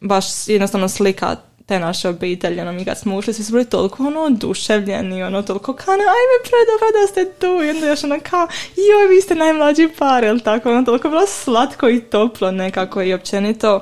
baš 0.00 0.48
jednostavno 0.48 0.88
slika 0.88 1.36
te 1.66 1.78
naše 1.78 2.08
obitelji, 2.08 2.60
ono 2.60 2.72
mi 2.72 2.84
kad 2.84 2.98
smo 2.98 3.16
ušli, 3.16 3.34
svi 3.34 3.44
su 3.44 3.52
bili 3.52 3.64
toliko 3.64 4.02
ono 4.06 4.20
oduševljeni, 4.20 5.22
ono 5.22 5.42
toliko 5.42 5.72
kao, 5.72 5.94
ajme 5.94 6.36
predobro 6.42 7.00
da 7.00 7.06
ste 7.06 7.32
tu, 7.38 7.64
i 7.64 7.70
onda 7.70 7.86
još 7.86 8.04
ono 8.04 8.18
kao, 8.30 8.48
joj, 8.76 9.14
vi 9.14 9.20
ste 9.20 9.34
najmlađi 9.34 9.88
par, 9.98 10.24
ili 10.24 10.40
tako, 10.40 10.70
ono 10.70 10.84
toliko 10.84 11.08
bilo 11.08 11.26
slatko 11.26 11.88
i 11.88 12.00
toplo 12.00 12.50
nekako 12.50 13.02
i 13.02 13.14
općenito, 13.14 13.80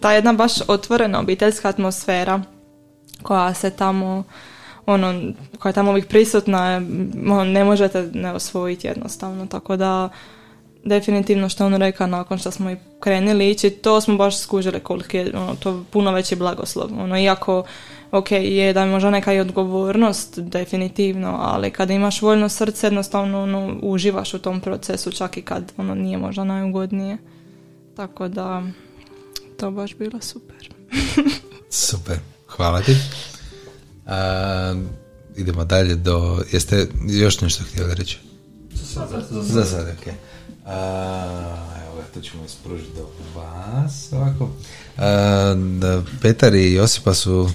ta 0.00 0.12
jedna 0.12 0.32
baš 0.32 0.52
otvorena 0.68 1.20
obiteljska 1.20 1.68
atmosfera 1.68 2.42
koja 3.22 3.54
se 3.54 3.70
tamo 3.70 4.24
ono, 4.86 5.32
koja 5.58 5.70
je 5.70 5.74
tamo 5.74 5.90
uvijek 5.90 6.08
prisutna, 6.08 6.82
ono, 7.26 7.44
ne 7.44 7.64
možete 7.64 8.10
ne 8.14 8.32
osvojiti 8.32 8.86
jednostavno, 8.86 9.46
tako 9.46 9.76
da 9.76 10.08
definitivno 10.84 11.48
što 11.48 11.66
on 11.66 11.74
rekao 11.74 12.06
nakon 12.06 12.38
što 12.38 12.50
smo 12.50 12.70
i 12.70 12.76
krenuli 13.00 13.50
ići, 13.50 13.70
to 13.70 14.00
smo 14.00 14.16
baš 14.16 14.38
skužili 14.38 14.80
koliko 14.80 15.16
je 15.16 15.32
ono, 15.36 15.54
to 15.54 15.84
puno 15.90 16.12
veći 16.12 16.36
blagoslov. 16.36 16.90
Ono, 17.00 17.18
iako, 17.18 17.64
ok, 18.10 18.32
je 18.32 18.72
da 18.72 18.80
je 18.80 18.90
možda 18.90 19.10
neka 19.10 19.32
i 19.32 19.40
odgovornost, 19.40 20.38
definitivno, 20.38 21.38
ali 21.40 21.70
kada 21.70 21.92
imaš 21.92 22.22
voljno 22.22 22.48
srce, 22.48 22.86
jednostavno 22.86 23.42
ono, 23.42 23.76
uživaš 23.82 24.34
u 24.34 24.38
tom 24.38 24.60
procesu, 24.60 25.12
čak 25.12 25.36
i 25.36 25.42
kad 25.42 25.72
ono 25.76 25.94
nije 25.94 26.18
možda 26.18 26.44
najugodnije. 26.44 27.18
Tako 27.96 28.28
da, 28.28 28.62
to 29.58 29.70
baš 29.70 29.94
bilo 29.98 30.20
super. 30.20 30.74
super, 31.70 32.18
hvala 32.48 32.80
ti. 32.80 32.96
idemo 35.36 35.64
dalje 35.64 35.94
do... 35.94 36.44
Jeste 36.52 36.86
još 37.08 37.40
nešto 37.40 37.64
htjeli 37.64 37.94
reći? 37.94 38.18
Za 38.72 38.86
sada. 38.86 39.42
Za 39.42 39.64
sada, 39.64 39.92
ok. 40.00 40.06
evo 41.86 41.96
ga, 41.96 42.02
to 42.14 42.20
ćemo 42.20 42.44
ispružiti 42.44 42.90
do 42.96 43.08
vas 43.34 44.12
ovako. 44.12 44.50
da 45.78 46.02
Petar 46.22 46.54
i 46.54 46.72
Josipa 46.72 47.14
su 47.14 47.50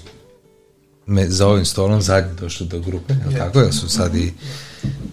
me, 1.05 1.29
za 1.29 1.47
ovim 1.47 1.65
stolom 1.65 2.01
zadnji 2.01 2.35
došli 2.35 2.67
do 2.67 2.79
grupe, 2.79 3.13
jel 3.13 3.33
tako? 3.37 3.59
Jel 3.59 3.71
su 3.71 3.89
sad 3.89 4.15
i 4.15 4.33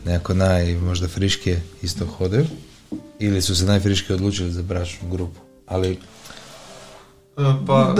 nekako 0.05 0.35
naj, 0.35 0.75
možda 0.75 1.09
friške 1.09 1.61
isto 1.83 2.07
hodaju? 2.07 2.47
Ili 3.19 3.43
su 3.43 3.57
se 3.57 3.65
najfriške 3.65 4.15
odlučili 4.15 4.53
za 4.53 4.63
bračnu 4.63 5.09
grupu? 5.11 5.41
Ali 5.67 5.99
E, 7.41 7.67
pa, 7.67 7.95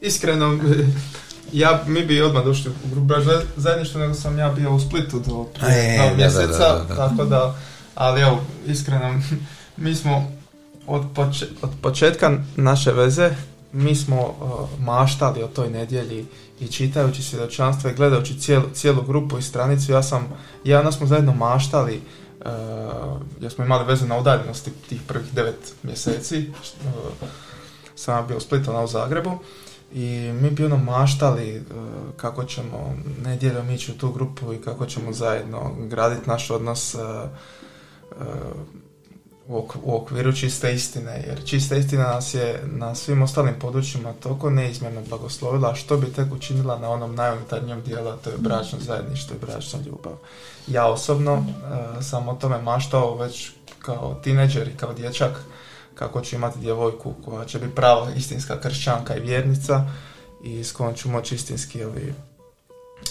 iskreno, 0.00 0.58
ja, 1.52 1.82
mi 1.86 2.04
bi 2.04 2.22
odmah 2.22 2.44
došli 2.44 2.70
u 2.70 2.94
grupu 2.94 3.14
zajedništvo, 3.56 4.00
nego 4.00 4.14
sam 4.14 4.38
ja 4.38 4.48
bio 4.48 4.74
u 4.74 4.80
Splitu 4.80 5.20
do 5.26 5.44
prije 5.44 6.14
mjeseca, 6.16 6.84
tako 6.96 7.24
da, 7.24 7.54
ali 7.94 8.20
evo, 8.20 8.40
iskreno, 8.66 9.20
mi 9.76 9.94
smo 9.94 10.32
od, 10.86 11.04
od 11.62 11.70
početka 11.82 12.38
naše 12.56 12.92
veze, 12.92 13.30
mi 13.72 13.94
smo 13.94 14.20
uh, 14.20 14.84
maštali 14.84 15.42
o 15.42 15.48
toj 15.48 15.70
nedjelji 15.70 16.26
i 16.60 16.66
čitajući 16.66 17.22
svjedočanstva 17.22 17.90
i 17.90 17.94
gledajući 17.94 18.38
cijelu, 18.38 18.64
cijelu 18.74 19.02
grupu 19.02 19.38
i 19.38 19.42
stranicu, 19.42 19.92
ja 19.92 20.02
sam, 20.02 20.28
ja 20.64 20.92
smo 20.92 21.06
zajedno 21.06 21.34
maštali 21.34 22.00
uh, 22.40 22.46
jer 23.40 23.52
smo 23.52 23.64
imali 23.64 23.84
veze 23.84 24.06
na 24.06 24.18
udaljenosti 24.18 24.70
tih 24.88 25.00
prvih 25.06 25.32
devet 25.32 25.74
mjeseci, 25.82 26.50
uh, 26.50 27.28
sam 28.00 28.26
bio 28.26 28.36
u 28.36 28.40
Splitu, 28.40 28.72
u 28.84 28.86
Zagrebu 28.86 29.38
i 29.92 30.32
mi 30.32 30.50
bi 30.50 30.64
ono 30.64 30.76
maštali 30.76 31.56
e, 31.56 31.62
kako 32.16 32.44
ćemo 32.44 32.96
nedjeljom 33.24 33.70
ići 33.70 33.92
u 33.92 33.98
tu 33.98 34.12
grupu 34.12 34.52
i 34.52 34.62
kako 34.62 34.86
ćemo 34.86 35.12
zajedno 35.12 35.72
graditi 35.78 36.28
naš 36.28 36.50
odnos 36.50 36.94
e, 36.94 36.98
e, 36.98 37.04
u 39.84 39.96
okviru 39.96 40.32
čiste 40.32 40.74
istine, 40.74 41.24
jer 41.26 41.44
čista 41.44 41.76
istina 41.76 42.02
nas 42.02 42.34
je 42.34 42.62
na 42.66 42.94
svim 42.94 43.22
ostalim 43.22 43.54
područjima 43.60 44.12
toliko 44.12 44.50
neizmjerno 44.50 45.02
blagoslovila, 45.08 45.74
što 45.74 45.96
bi 45.96 46.12
tek 46.12 46.32
učinila 46.32 46.78
na 46.78 46.90
onom 46.90 47.14
najunutarnjem 47.14 47.82
dijelu, 47.82 48.12
to 48.24 48.30
je 48.30 48.36
bračno 48.38 48.78
zajedništvo 48.80 49.36
i 49.36 49.46
bračna 49.46 49.78
ljubav. 49.86 50.12
Ja 50.66 50.86
osobno 50.86 51.44
sam 52.00 52.28
o 52.28 52.34
tome 52.34 52.62
maštao 52.62 53.16
već 53.16 53.50
kao 53.78 54.14
tineđer 54.14 54.68
i 54.68 54.76
kao 54.76 54.92
dječak, 54.92 55.32
kako 56.00 56.20
ću 56.20 56.36
imati 56.36 56.58
djevojku 56.58 57.14
koja 57.24 57.44
će 57.44 57.58
biti 57.58 57.74
prava 57.74 58.10
istinska 58.16 58.60
kršćanka 58.60 59.16
i 59.16 59.20
vjernica 59.20 59.86
i 60.44 60.64
s 60.64 60.72
kojom 60.72 60.94
ću 60.94 61.10
moći 61.10 61.34
istinski 61.34 61.84
ovi, 61.84 62.14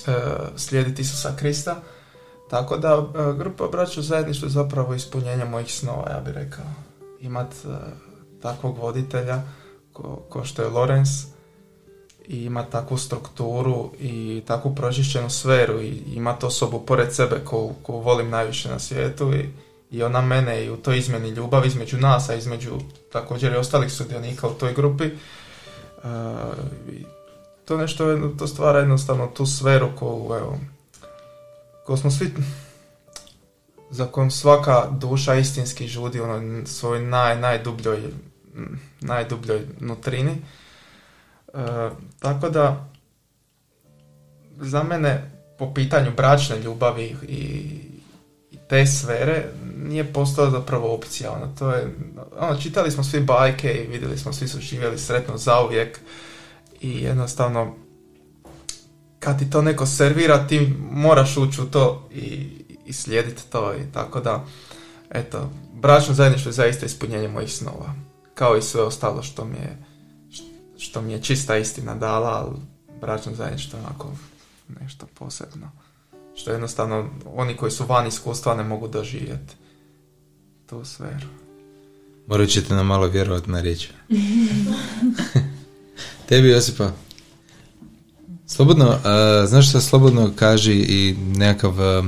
e, 0.07 0.11
slijediti 0.55 1.01
Isusa 1.01 1.35
Krista. 1.35 1.81
Tako 2.49 2.77
da 2.77 2.89
e, 2.93 3.33
grupa 3.37 3.67
braća 3.67 4.01
zajedništvo 4.01 4.45
je 4.45 4.49
zapravo 4.49 4.93
ispunjenje 4.93 5.45
mojih 5.45 5.73
snova, 5.73 6.09
ja 6.09 6.19
bih 6.19 6.33
rekao. 6.33 6.65
Imat 7.21 7.53
e, 7.53 7.67
takvog 8.41 8.77
voditelja 8.77 9.41
ko, 9.93 10.21
ko 10.29 10.43
što 10.43 10.61
je 10.61 10.69
Lorenz 10.69 11.09
i 12.27 12.43
ima 12.43 12.63
takvu 12.63 12.97
strukturu 12.97 13.91
i 13.99 14.43
takvu 14.47 14.75
pročišćenu 14.75 15.29
sferu 15.29 15.81
i 15.81 16.03
imati 16.13 16.45
osobu 16.45 16.79
pored 16.79 17.13
sebe 17.15 17.41
koju 17.45 17.73
ko 17.83 17.93
volim 17.93 18.29
najviše 18.29 18.69
na 18.69 18.79
svijetu 18.79 19.33
i 19.33 19.49
i 19.91 20.03
ona 20.03 20.21
mene 20.21 20.65
i 20.65 20.69
u 20.69 20.77
toj 20.77 20.97
izmjeni 20.97 21.29
ljubav 21.29 21.65
između 21.65 21.97
nas, 21.97 22.29
a 22.29 22.35
između 22.35 22.71
također 23.11 23.53
i 23.53 23.55
ostalih 23.55 23.91
sudionika 23.91 24.47
u 24.47 24.53
toj 24.53 24.73
grupi. 24.73 25.09
Uh, 26.03 26.03
to 27.65 27.77
nešto 27.77 28.29
to 28.37 28.47
stvara 28.47 28.79
jednostavno 28.79 29.27
tu 29.27 29.45
sferu 29.45 29.89
koju, 29.99 30.37
evo, 30.37 30.59
koju 31.85 31.97
smo 31.97 32.11
svi 32.11 32.33
za 33.89 34.05
kojom 34.05 34.31
svaka 34.31 34.87
duša 34.91 35.35
istinski 35.35 35.87
žudi 35.87 36.19
u 36.19 36.23
onoj 36.23 36.65
svojoj 36.65 37.01
naj, 37.01 37.39
najdubljoj, 37.39 37.99
najdubljoj 39.01 39.65
nutrini. 39.79 40.41
Uh, 41.53 41.61
tako 42.19 42.49
da 42.49 42.89
za 44.57 44.83
mene 44.83 45.31
po 45.57 45.73
pitanju 45.73 46.11
bračne 46.17 46.59
ljubavi 46.59 47.15
i 47.27 47.69
te 48.69 48.85
sfere 48.87 49.45
nije 49.75 50.13
postala 50.13 50.51
zapravo 50.51 50.95
opcija. 50.95 51.31
Ono, 51.31 51.47
to 51.59 51.71
je, 51.71 51.95
ono, 52.39 52.61
čitali 52.61 52.91
smo 52.91 53.03
svi 53.03 53.19
bajke 53.19 53.73
i 53.73 53.87
vidjeli 53.87 54.17
smo, 54.17 54.33
svi 54.33 54.47
su 54.47 54.59
živjeli 54.59 54.97
sretno 54.99 55.37
zauvijek 55.37 55.99
i 56.81 57.01
jednostavno 57.03 57.75
kad 59.19 59.39
ti 59.39 59.49
to 59.49 59.61
neko 59.61 59.85
servira 59.85 60.47
ti 60.47 60.73
moraš 60.91 61.37
ući 61.37 61.61
u 61.61 61.65
to 61.65 62.09
i, 62.13 62.49
i 62.85 62.93
slijediti 62.93 63.41
to 63.51 63.73
i 63.73 63.91
tako 63.93 64.19
da 64.19 64.45
eto, 65.09 65.51
bračno 65.73 66.13
zajedništvo 66.13 66.49
je 66.49 66.53
zaista 66.53 66.85
ispunjenje 66.85 67.27
mojih 67.27 67.53
snova 67.53 67.93
kao 68.33 68.57
i 68.57 68.61
sve 68.61 68.81
ostalo 68.81 69.23
što 69.23 69.45
mi 69.45 69.57
je 69.57 69.77
što 70.77 71.01
mi 71.01 71.13
je 71.13 71.23
čista 71.23 71.57
istina 71.57 71.95
dala, 71.95 72.29
ali 72.29 72.55
bračno 73.01 73.35
zajedništvo 73.35 73.79
onako 73.79 74.11
nešto 74.81 75.05
posebno. 75.13 75.71
Što 76.41 76.51
jednostavno 76.51 77.09
oni 77.35 77.57
koji 77.57 77.71
su 77.71 77.85
van 77.85 78.07
iskustva 78.07 78.55
ne 78.55 78.63
mogu 78.63 78.87
doživjeti 78.87 79.53
tu 80.65 80.85
sferu. 80.85 81.27
Morat 82.27 82.49
ćete 82.49 82.73
nam 82.73 82.87
malo 82.87 83.07
vjerovati 83.07 83.51
na 83.51 83.61
riječ. 83.61 83.87
Tebi 86.29 86.49
Josipa, 86.49 86.91
slobodno, 88.47 88.97
a, 89.03 89.45
znaš 89.47 89.69
što 89.69 89.81
slobodno 89.81 90.31
kaži 90.35 90.73
i 90.73 91.15
nekakav, 91.35 91.81
a, 91.81 92.03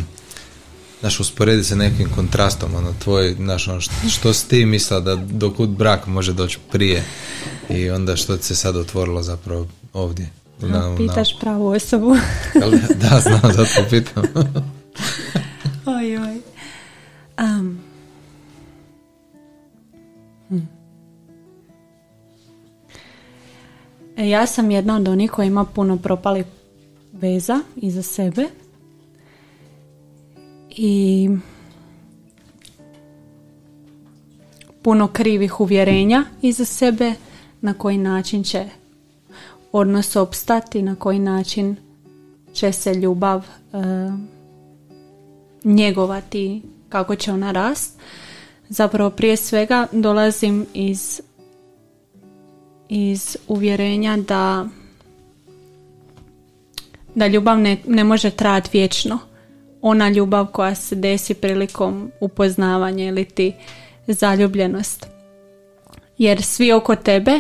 znaš, 1.00 1.20
usporedi 1.20 1.64
se 1.64 1.76
nekim 1.76 2.10
kontrastom, 2.16 2.76
ono, 2.76 2.94
tvoj, 3.04 3.34
znaš, 3.34 3.68
ono, 3.68 3.82
što, 3.82 3.94
što 4.10 4.34
si 4.34 4.48
ti 4.48 4.66
mislila 4.66 5.00
da 5.00 5.16
dokud 5.16 5.70
brak 5.70 6.08
može 6.08 6.34
doći 6.34 6.60
prije 6.72 7.04
i 7.70 7.90
onda 7.90 8.16
što 8.16 8.38
ti 8.38 8.44
se 8.44 8.56
sad 8.56 8.76
otvorilo 8.76 9.24
zapravo 9.24 9.68
ovdje. 9.94 10.41
U 10.64 10.98
Pitaš 10.98 11.40
pravu 11.40 11.68
osobu. 11.68 12.16
Da? 13.02 13.20
Znam, 13.20 13.54
zato 13.54 13.90
pitam. 13.90 14.24
oj, 15.98 16.18
oj. 16.18 16.42
Hm. 20.50 20.58
E, 24.18 24.30
Ja 24.30 24.46
sam 24.46 24.72
jedna 24.72 24.96
od 24.96 25.08
onih 25.08 25.32
koji 25.32 25.48
ima 25.48 25.66
puno 25.66 25.98
propalih 25.98 26.46
veza 27.14 27.60
iza 27.76 28.04
sebe. 28.04 28.46
I 30.70 31.30
puno 34.82 35.08
krivih 35.08 35.60
uvjerenja 35.60 36.26
iza 36.42 36.66
sebe 36.66 37.14
na 37.62 37.74
koji 37.74 37.98
način 37.98 38.44
će 38.44 38.66
odnos 39.72 40.16
opstati, 40.16 40.82
na 40.82 40.96
koji 40.96 41.20
način 41.20 41.76
će 42.54 42.72
se 42.72 42.94
ljubav 42.94 43.46
e, 43.74 43.78
njegovati, 45.64 46.62
kako 46.90 47.16
će 47.16 47.32
ona 47.32 47.52
rast. 47.52 48.00
Zapravo 48.70 49.10
prije 49.10 49.38
svega 49.38 49.88
dolazim 49.92 50.66
iz 50.74 51.22
iz 52.90 53.38
uvjerenja 53.48 54.18
da 54.18 54.68
da 57.16 57.28
ljubav 57.28 57.60
ne, 57.60 57.78
ne 57.88 58.04
može 58.04 58.30
trajati 58.30 58.70
vječno. 58.74 59.20
Ona 59.82 60.10
ljubav 60.10 60.46
koja 60.46 60.76
se 60.76 60.96
desi 60.96 61.34
prilikom 61.34 62.12
upoznavanja 62.20 63.06
ili 63.06 63.26
ti 63.26 63.54
zaljubljenost. 64.08 65.08
Jer 66.18 66.44
svi 66.44 66.72
oko 66.72 66.96
tebe 66.96 67.40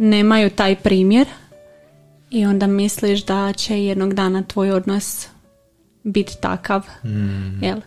nemaju 0.00 0.50
taj 0.50 0.76
primjer 0.76 1.26
i 2.30 2.46
onda 2.46 2.66
misliš 2.66 3.24
da 3.24 3.52
će 3.52 3.84
jednog 3.84 4.14
dana 4.14 4.42
tvoj 4.42 4.70
odnos 4.70 5.28
biti 6.02 6.36
takav. 6.40 6.86
Jel? 7.62 7.80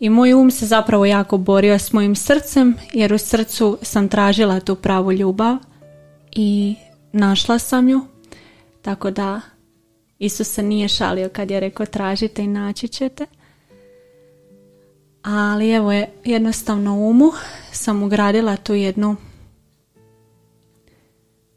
I 0.00 0.10
moj 0.10 0.34
um 0.34 0.50
se 0.50 0.66
zapravo 0.66 1.06
jako 1.06 1.38
borio 1.38 1.78
s 1.78 1.92
mojim 1.92 2.16
srcem 2.16 2.74
jer 2.92 3.12
u 3.12 3.18
srcu 3.18 3.78
sam 3.82 4.08
tražila 4.08 4.60
tu 4.60 4.74
pravu 4.74 5.12
ljubav 5.12 5.56
i 6.32 6.74
našla 7.12 7.58
sam 7.58 7.88
ju. 7.88 8.00
Tako 8.82 9.10
da 9.10 9.40
Isus 10.18 10.48
se 10.48 10.62
nije 10.62 10.88
šalio 10.88 11.28
kad 11.28 11.50
je 11.50 11.60
rekao 11.60 11.86
tražite 11.86 12.42
i 12.42 12.46
naći 12.46 12.88
ćete. 12.88 13.26
Ali 15.22 15.70
evo 15.70 15.92
je 15.92 16.08
jednostavno 16.24 16.94
umu 16.94 17.30
sam 17.72 18.02
ugradila 18.02 18.56
tu 18.56 18.74
jednu 18.74 19.16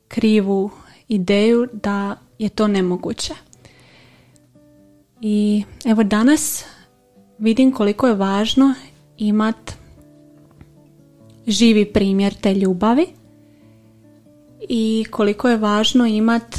krivu 0.10 0.70
ideju 1.07 1.68
da 1.74 2.16
je 2.39 2.49
to 2.49 2.68
nemoguće. 2.68 3.34
I 5.22 5.64
evo 5.86 6.03
danas 6.03 6.66
vidim 7.38 7.72
koliko 7.72 8.07
je 8.07 8.16
važno 8.16 8.74
imat 9.18 9.72
živi 11.47 11.86
primjer 11.86 12.34
te 12.34 12.53
ljubavi 12.53 13.05
i 14.70 15.05
koliko 15.12 15.49
je 15.49 15.57
važno 15.57 16.05
imat 16.05 16.55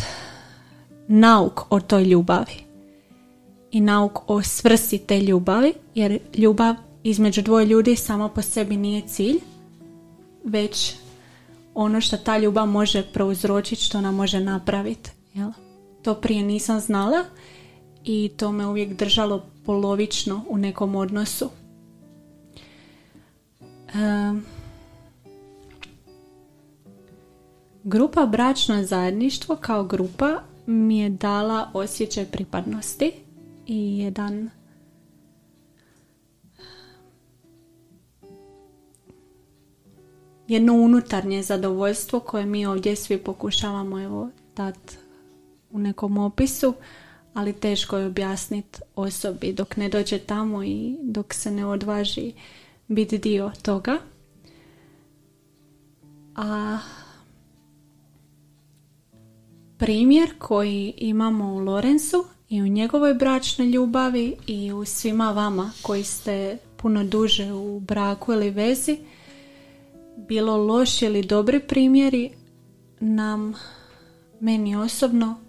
nauk 1.08 1.60
o 1.70 1.80
toj 1.80 2.04
ljubavi 2.04 2.54
i 3.70 3.80
nauk 3.80 4.30
o 4.30 4.42
svrsi 4.42 4.98
te 4.98 5.20
ljubavi 5.20 5.72
jer 5.94 6.18
ljubav 6.34 6.74
između 7.02 7.42
dvoje 7.42 7.66
ljudi 7.66 7.96
samo 7.96 8.28
po 8.28 8.42
sebi 8.42 8.76
nije 8.76 9.02
cilj 9.08 9.38
već 10.44 10.94
ono 11.74 12.00
što 12.00 12.16
ta 12.16 12.38
ljubav 12.38 12.66
može 12.66 13.02
prouzročiti 13.12 13.84
što 13.84 14.00
nam 14.00 14.14
može 14.14 14.40
napraviti 14.40 15.10
jel? 15.34 15.50
to 16.02 16.14
prije 16.14 16.42
nisam 16.42 16.80
znala 16.80 17.24
i 18.04 18.30
to 18.36 18.52
me 18.52 18.66
uvijek 18.66 18.92
držalo 18.98 19.46
polovično 19.64 20.44
u 20.48 20.58
nekom 20.58 20.94
odnosu 20.94 21.50
Em, 23.94 24.44
Grupa 27.84 28.26
Bračno 28.26 28.84
zajedništvo 28.84 29.56
kao 29.56 29.84
grupa 29.84 30.42
mi 30.66 30.98
je 30.98 31.10
dala 31.10 31.70
osjećaj 31.74 32.24
pripadnosti 32.24 33.12
i 33.66 33.98
jedan 33.98 34.50
jedno 40.50 40.74
unutarnje 40.74 41.42
zadovoljstvo 41.42 42.20
koje 42.20 42.46
mi 42.46 42.66
ovdje 42.66 42.96
svi 42.96 43.18
pokušavamo 43.18 44.00
evo 44.00 44.30
dat 44.56 44.98
u 45.70 45.78
nekom 45.78 46.18
opisu, 46.18 46.74
ali 47.34 47.52
teško 47.52 47.98
je 47.98 48.06
objasniti 48.06 48.80
osobi 48.96 49.52
dok 49.52 49.76
ne 49.76 49.88
dođe 49.88 50.18
tamo 50.18 50.64
i 50.64 50.96
dok 51.02 51.34
se 51.34 51.50
ne 51.50 51.66
odvaži 51.66 52.32
biti 52.88 53.18
dio 53.18 53.52
toga. 53.62 53.98
A 56.36 56.78
primjer 59.78 60.30
koji 60.38 60.94
imamo 60.96 61.54
u 61.54 61.58
Lorenzu 61.58 62.24
i 62.48 62.62
u 62.62 62.66
njegovoj 62.66 63.14
bračnoj 63.14 63.68
ljubavi 63.68 64.36
i 64.46 64.72
u 64.72 64.84
svima 64.84 65.32
vama 65.32 65.70
koji 65.82 66.04
ste 66.04 66.58
puno 66.76 67.04
duže 67.04 67.52
u 67.52 67.80
braku 67.80 68.32
ili 68.32 68.50
vezi, 68.50 68.98
bilo 70.28 70.56
loši 70.56 71.04
ili 71.04 71.22
dobri 71.22 71.60
primjeri, 71.60 72.30
nam, 73.00 73.54
meni 74.40 74.76
osobno, 74.76 75.40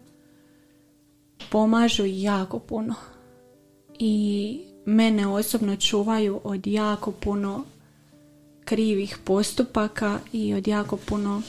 pomažu 1.50 2.04
jako 2.06 2.60
puno. 2.60 2.96
I 4.00 4.60
mene 4.86 5.28
osobno 5.28 5.76
čuvaju 5.76 6.42
od 6.44 6.68
jako 6.68 7.12
puno 7.12 7.64
krivih 8.66 9.18
postupaka 9.24 10.20
i 10.34 10.54
od 10.54 10.68
jako 10.68 10.98
puno 10.98 11.42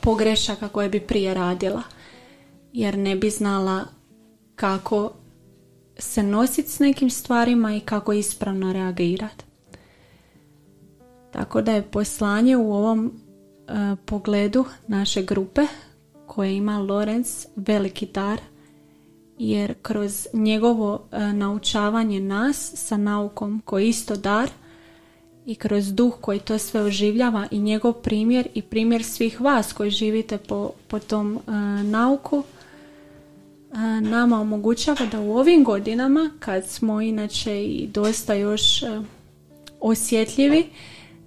pogrešaka 0.00 0.68
koje 0.68 0.88
bi 0.88 1.00
prije 1.00 1.34
radila 1.34 1.82
jer 2.72 2.98
ne 2.98 3.16
bi 3.16 3.30
znala 3.30 3.84
kako 4.56 5.12
se 5.98 6.22
nositi 6.22 6.70
s 6.70 6.78
nekim 6.78 7.10
stvarima 7.10 7.76
i 7.76 7.80
kako 7.80 8.12
ispravno 8.12 8.72
reagirati. 8.72 9.47
Tako 11.30 11.62
da 11.62 11.72
je 11.72 11.82
poslanje 11.82 12.56
u 12.56 12.72
ovom 12.72 13.12
e, 13.68 13.96
pogledu 14.04 14.64
naše 14.88 15.22
grupe 15.22 15.62
koje 16.26 16.56
ima 16.56 16.78
Lorenz 16.78 17.46
veliki 17.56 18.06
dar 18.06 18.40
jer 19.38 19.74
kroz 19.82 20.26
njegovo 20.32 21.00
e, 21.12 21.32
naučavanje 21.32 22.20
nas 22.20 22.72
sa 22.74 22.96
naukom 22.96 23.62
koji 23.64 23.88
isto 23.88 24.16
dar 24.16 24.50
i 25.46 25.54
kroz 25.54 25.94
duh 25.94 26.14
koji 26.20 26.38
to 26.38 26.58
sve 26.58 26.82
oživljava 26.82 27.46
i 27.50 27.58
njegov 27.58 27.92
primjer 27.92 28.48
i 28.54 28.62
primjer 28.62 29.04
svih 29.04 29.40
vas 29.40 29.72
koji 29.72 29.90
živite 29.90 30.38
po, 30.38 30.70
po 30.88 30.98
tom 30.98 31.36
e, 31.36 31.50
nauku 31.82 32.42
nama 34.00 34.40
omogućava 34.40 35.06
da 35.12 35.20
u 35.20 35.36
ovim 35.36 35.64
godinama 35.64 36.30
kad 36.38 36.66
smo 36.66 37.00
inače 37.00 37.64
i 37.64 37.86
dosta 37.86 38.34
još 38.34 38.84
osjetljivi 39.80 40.66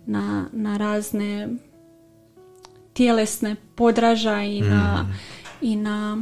na, 0.06 0.46
na 0.52 0.78
razne 0.78 1.50
tjelesne 2.94 3.56
podražaje 3.76 4.58
i 4.58 4.62
na, 4.62 5.06
i 5.62 5.76
na 5.76 6.22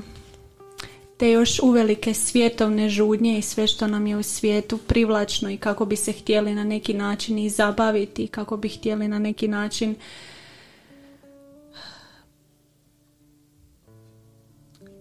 te 1.17 1.31
još 1.31 1.59
uvelike 1.59 2.13
svjetovne 2.13 2.89
žudnje 2.89 3.37
i 3.37 3.41
sve 3.41 3.67
što 3.67 3.87
nam 3.87 4.07
je 4.07 4.17
u 4.17 4.23
svijetu 4.23 4.77
privlačno 4.77 5.49
i 5.49 5.57
kako 5.57 5.85
bi 5.85 5.95
se 5.95 6.11
htjeli 6.11 6.55
na 6.55 6.63
neki 6.63 6.93
način 6.93 7.37
i 7.37 7.49
zabaviti 7.49 8.23
i 8.23 8.27
kako 8.27 8.57
bi 8.57 8.69
htjeli 8.69 9.07
na 9.07 9.19
neki 9.19 9.47
način 9.47 9.95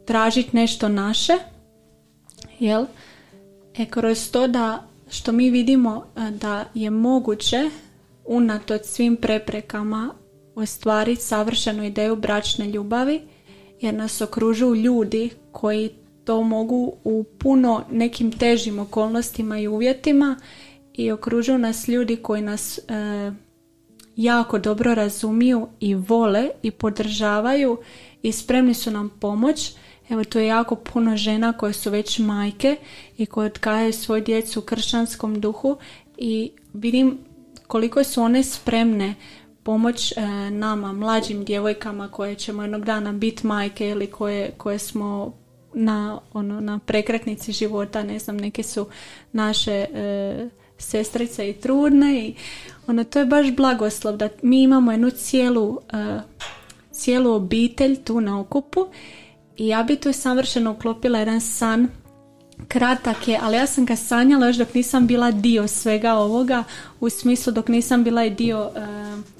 tražiti 0.04 0.56
nešto 0.56 0.88
naše 0.88 1.32
jel? 2.58 2.86
E 3.76 3.86
kroz 3.86 4.30
to 4.30 4.48
da 4.48 4.86
što 5.10 5.32
mi 5.32 5.50
vidimo 5.50 6.04
e, 6.16 6.30
da 6.30 6.64
je 6.74 6.90
moguće 6.90 7.70
unatoč 8.28 8.82
svim 8.84 9.16
preprekama 9.16 10.14
ostvariti 10.54 11.22
savršenu 11.22 11.84
ideju 11.84 12.16
bračne 12.16 12.66
ljubavi 12.66 13.20
jer 13.80 13.94
nas 13.94 14.20
okružuju 14.20 14.74
ljudi 14.74 15.30
koji 15.52 15.90
to 16.24 16.42
mogu 16.42 16.92
u 17.04 17.24
puno 17.38 17.84
nekim 17.90 18.32
težim 18.32 18.78
okolnostima 18.78 19.58
i 19.58 19.68
uvjetima 19.68 20.36
i 20.94 21.10
okružuju 21.10 21.58
nas 21.58 21.88
ljudi 21.88 22.16
koji 22.16 22.42
nas 22.42 22.78
e, 22.78 22.82
jako 24.16 24.58
dobro 24.58 24.94
razumiju 24.94 25.68
i 25.80 25.94
vole 25.94 26.48
i 26.62 26.70
podržavaju 26.70 27.78
i 28.22 28.32
spremni 28.32 28.74
su 28.74 28.90
nam 28.90 29.10
pomoć. 29.20 29.72
Evo 30.08 30.24
tu 30.24 30.38
je 30.38 30.46
jako 30.46 30.74
puno 30.74 31.16
žena 31.16 31.52
koje 31.52 31.72
su 31.72 31.90
već 31.90 32.18
majke 32.18 32.76
i 33.18 33.26
koje 33.26 33.46
odgajaju 33.46 33.92
svoju 33.92 34.24
djecu 34.24 34.60
u 34.60 34.62
kršćanskom 34.62 35.40
duhu 35.40 35.76
i 36.16 36.50
vidim 36.72 37.18
koliko 37.68 38.04
su 38.04 38.22
one 38.22 38.42
spremne 38.42 39.14
pomoć 39.62 40.12
e, 40.12 40.20
nama, 40.50 40.92
mlađim 40.92 41.44
djevojkama 41.44 42.08
koje 42.08 42.34
ćemo 42.34 42.62
jednog 42.62 42.84
dana 42.84 43.12
biti 43.12 43.46
majke 43.46 43.88
ili 43.88 44.06
koje, 44.06 44.50
koje 44.56 44.78
smo 44.78 45.32
na, 45.74 46.20
ono, 46.32 46.60
na 46.60 46.78
prekretnici 46.78 47.52
života, 47.52 48.02
ne 48.02 48.18
znam, 48.18 48.36
neke 48.36 48.62
su 48.62 48.86
naše 49.32 49.72
e, 49.72 50.48
sestrice 50.78 51.50
i 51.50 51.52
trudne 51.52 52.18
i 52.18 52.34
ono, 52.86 53.04
to 53.04 53.18
je 53.18 53.26
baš 53.26 53.50
blagoslov 53.56 54.16
da 54.16 54.28
mi 54.42 54.62
imamo 54.62 54.92
jednu 54.92 55.10
cijelu, 55.10 55.80
e, 55.92 56.20
cijelu 56.92 57.34
obitelj 57.34 58.04
tu 58.04 58.20
na 58.20 58.40
okupu 58.40 58.86
i 59.56 59.68
ja 59.68 59.82
bi 59.82 59.96
tu 59.96 60.12
savršeno 60.12 60.72
uklopila 60.72 61.18
jedan 61.18 61.40
san 61.40 61.88
kratak 62.68 63.28
je, 63.28 63.38
ali 63.42 63.56
ja 63.56 63.66
sam 63.66 63.84
ga 63.84 63.96
sanjala 63.96 64.46
još 64.46 64.56
dok 64.56 64.74
nisam 64.74 65.06
bila 65.06 65.30
dio 65.30 65.68
svega 65.68 66.14
ovoga, 66.14 66.64
u 67.00 67.10
smislu 67.10 67.52
dok 67.52 67.68
nisam 67.68 68.04
bila 68.04 68.24
i 68.24 68.30
dio 68.30 68.70
e, 68.76 68.80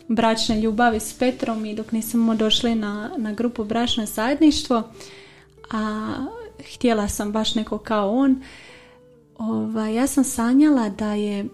bračne 0.08 0.60
ljubavi 0.60 1.00
s 1.00 1.12
Petrom 1.12 1.64
i 1.64 1.74
dok 1.74 1.92
nismo 1.92 2.34
došli 2.34 2.74
na, 2.74 3.10
na 3.16 3.32
grupu 3.32 3.64
bračno 3.64 4.06
zajedništvo, 4.06 4.82
a 5.70 6.10
htjela 6.74 7.08
sam 7.08 7.32
baš 7.32 7.54
neko 7.54 7.78
kao 7.78 8.10
on, 8.10 8.42
Ova, 9.38 9.88
ja 9.88 10.06
sam 10.06 10.24
sanjala 10.24 10.88
da 10.88 11.14
je 11.14 11.46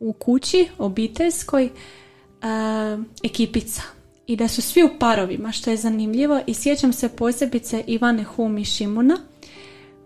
u 0.00 0.12
kući 0.12 0.68
obiteljskoj 0.78 1.70
ekipica 3.22 3.82
i 4.26 4.36
da 4.36 4.48
su 4.48 4.62
svi 4.62 4.84
u 4.84 4.90
parovima, 4.98 5.52
što 5.52 5.70
je 5.70 5.76
zanimljivo. 5.76 6.40
I 6.46 6.54
sjećam 6.54 6.92
se 6.92 7.08
posebice 7.08 7.84
Ivane 7.86 8.24
Hum 8.24 8.58
i 8.58 8.64
Šimuna 8.64 9.18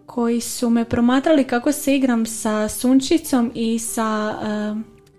koji 0.06 0.40
su 0.40 0.70
me 0.70 0.84
promatrali 0.84 1.44
kako 1.44 1.72
se 1.72 1.96
igram 1.96 2.26
sa 2.26 2.68
Sunčicom 2.68 3.52
i 3.54 3.78
sa 3.78 4.34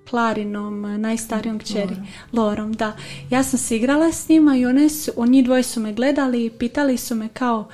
Klarinom, 0.10 1.02
najstarijom 1.02 1.60
kćeri, 1.60 1.96
Lorom. 2.34 2.74
da. 2.74 2.94
Ja 3.30 3.44
sam 3.44 3.60
se 3.60 3.76
igrala 3.76 4.12
s 4.12 4.30
njima 4.30 4.58
i 4.58 4.66
one 4.66 4.90
su, 4.90 5.12
oni 5.16 5.44
dvoje 5.44 5.64
su 5.64 5.80
me 5.80 5.94
gledali 5.94 6.46
i 6.46 6.50
pitali 6.50 6.98
su 6.98 7.16
me 7.16 7.28
kao 7.28 7.68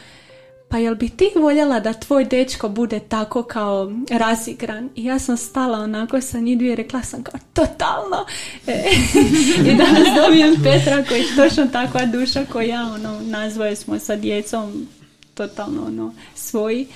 pa 0.73 0.77
jel 0.77 0.95
bi 0.95 1.09
ti 1.09 1.31
voljela 1.35 1.79
da 1.79 1.93
tvoj 1.93 2.25
dečko 2.25 2.69
bude 2.69 2.99
tako 2.99 3.43
kao 3.43 3.91
razigran? 4.11 4.89
I 4.95 5.05
ja 5.05 5.19
sam 5.19 5.37
stala 5.37 5.79
onako 5.79 6.21
sa 6.21 6.39
njih 6.39 6.57
dvije 6.57 6.75
rekla 6.75 7.01
sam 7.01 7.23
kao 7.23 7.39
totalno. 7.53 8.25
E, 8.67 8.83
I 9.71 9.75
danas 9.75 10.07
dobijem 10.23 10.55
Petra 10.63 11.03
koji 11.07 11.19
je 11.19 11.35
točno 11.35 11.67
takva 11.67 12.05
duša 12.05 12.45
koja 12.51 12.65
ja, 12.65 12.81
ono, 12.95 13.21
nazvoje 13.21 13.75
smo 13.75 13.99
sa 13.99 14.15
djecom 14.15 14.87
totalno 15.33 15.85
ono, 15.85 16.13
svoji. 16.35 16.87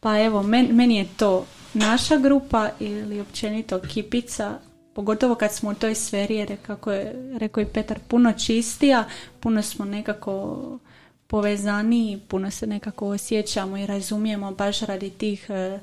Pa 0.00 0.20
evo, 0.20 0.42
meni 0.42 0.96
je 0.96 1.06
to 1.16 1.46
naša 1.74 2.16
grupa 2.16 2.70
ili 2.80 3.20
općenito 3.20 3.80
kipica, 3.80 4.58
pogotovo 4.94 5.34
kad 5.34 5.52
smo 5.52 5.70
u 5.70 5.74
toj 5.74 5.94
sferi, 5.94 6.34
jer 6.34 6.56
kako 6.66 6.92
je 6.92 7.32
rekao 7.38 7.60
i 7.60 7.66
Petar, 7.66 7.98
puno 8.08 8.32
čistija, 8.32 9.04
puno 9.40 9.62
smo 9.62 9.84
nekako 9.84 10.78
povezani, 11.26 12.20
puno 12.28 12.50
se 12.50 12.66
nekako 12.66 13.08
osjećamo 13.08 13.76
i 13.76 13.86
razumijemo 13.86 14.52
baš 14.52 14.80
radi 14.80 15.10
tih 15.10 15.46
e, 15.50 15.78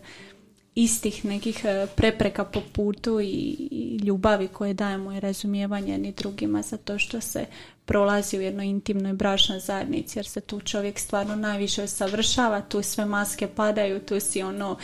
istih 0.76 1.26
nekih 1.26 1.66
e, 1.66 1.88
prepreka 1.96 2.44
po 2.46 2.62
putu 2.74 3.20
i, 3.22 4.00
ljubavi 4.04 4.48
koje 4.48 4.74
dajemo 4.74 5.12
i 5.12 5.20
razumijevanje 5.20 5.98
ni 5.98 6.12
drugima 6.12 6.62
za 6.62 6.78
to 6.78 7.00
što 7.00 7.22
se 7.22 7.46
prolazi 7.86 8.38
u 8.38 8.42
jednoj 8.42 8.66
intimnoj 8.66 9.14
bračnoj 9.14 9.60
zajednici 9.60 10.20
jer 10.20 10.26
se 10.26 10.42
tu 10.42 10.62
čovjek 10.62 11.00
stvarno 11.00 11.36
najviše 11.36 11.88
savršava, 11.88 12.62
tu 12.62 12.82
sve 12.82 13.06
maske 13.06 13.48
padaju, 13.48 14.00
tu 14.00 14.20
si 14.20 14.44
ono 14.44 14.78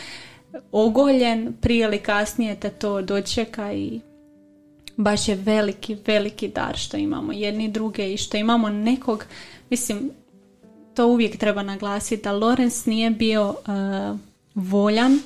ogoljen, 0.72 1.54
prije 1.60 1.84
ili 1.84 1.98
kasnije 1.98 2.60
te 2.60 2.70
to 2.70 3.02
dočeka 3.02 3.72
i 3.72 4.00
baš 4.96 5.28
je 5.28 5.34
veliki, 5.34 5.96
veliki 6.06 6.48
dar 6.48 6.76
što 6.76 6.96
imamo 6.96 7.32
jedni 7.32 7.68
druge 7.68 8.12
i 8.12 8.16
što 8.16 8.36
imamo 8.36 8.68
nekog, 8.68 9.24
mislim, 9.70 10.10
to 10.94 11.06
uvijek 11.06 11.36
treba 11.36 11.62
naglasiti 11.62 12.22
da 12.22 12.32
Lorenz 12.32 12.86
nije 12.86 13.10
bio 13.10 13.48
uh, 13.48 14.18
voljan 14.54 15.18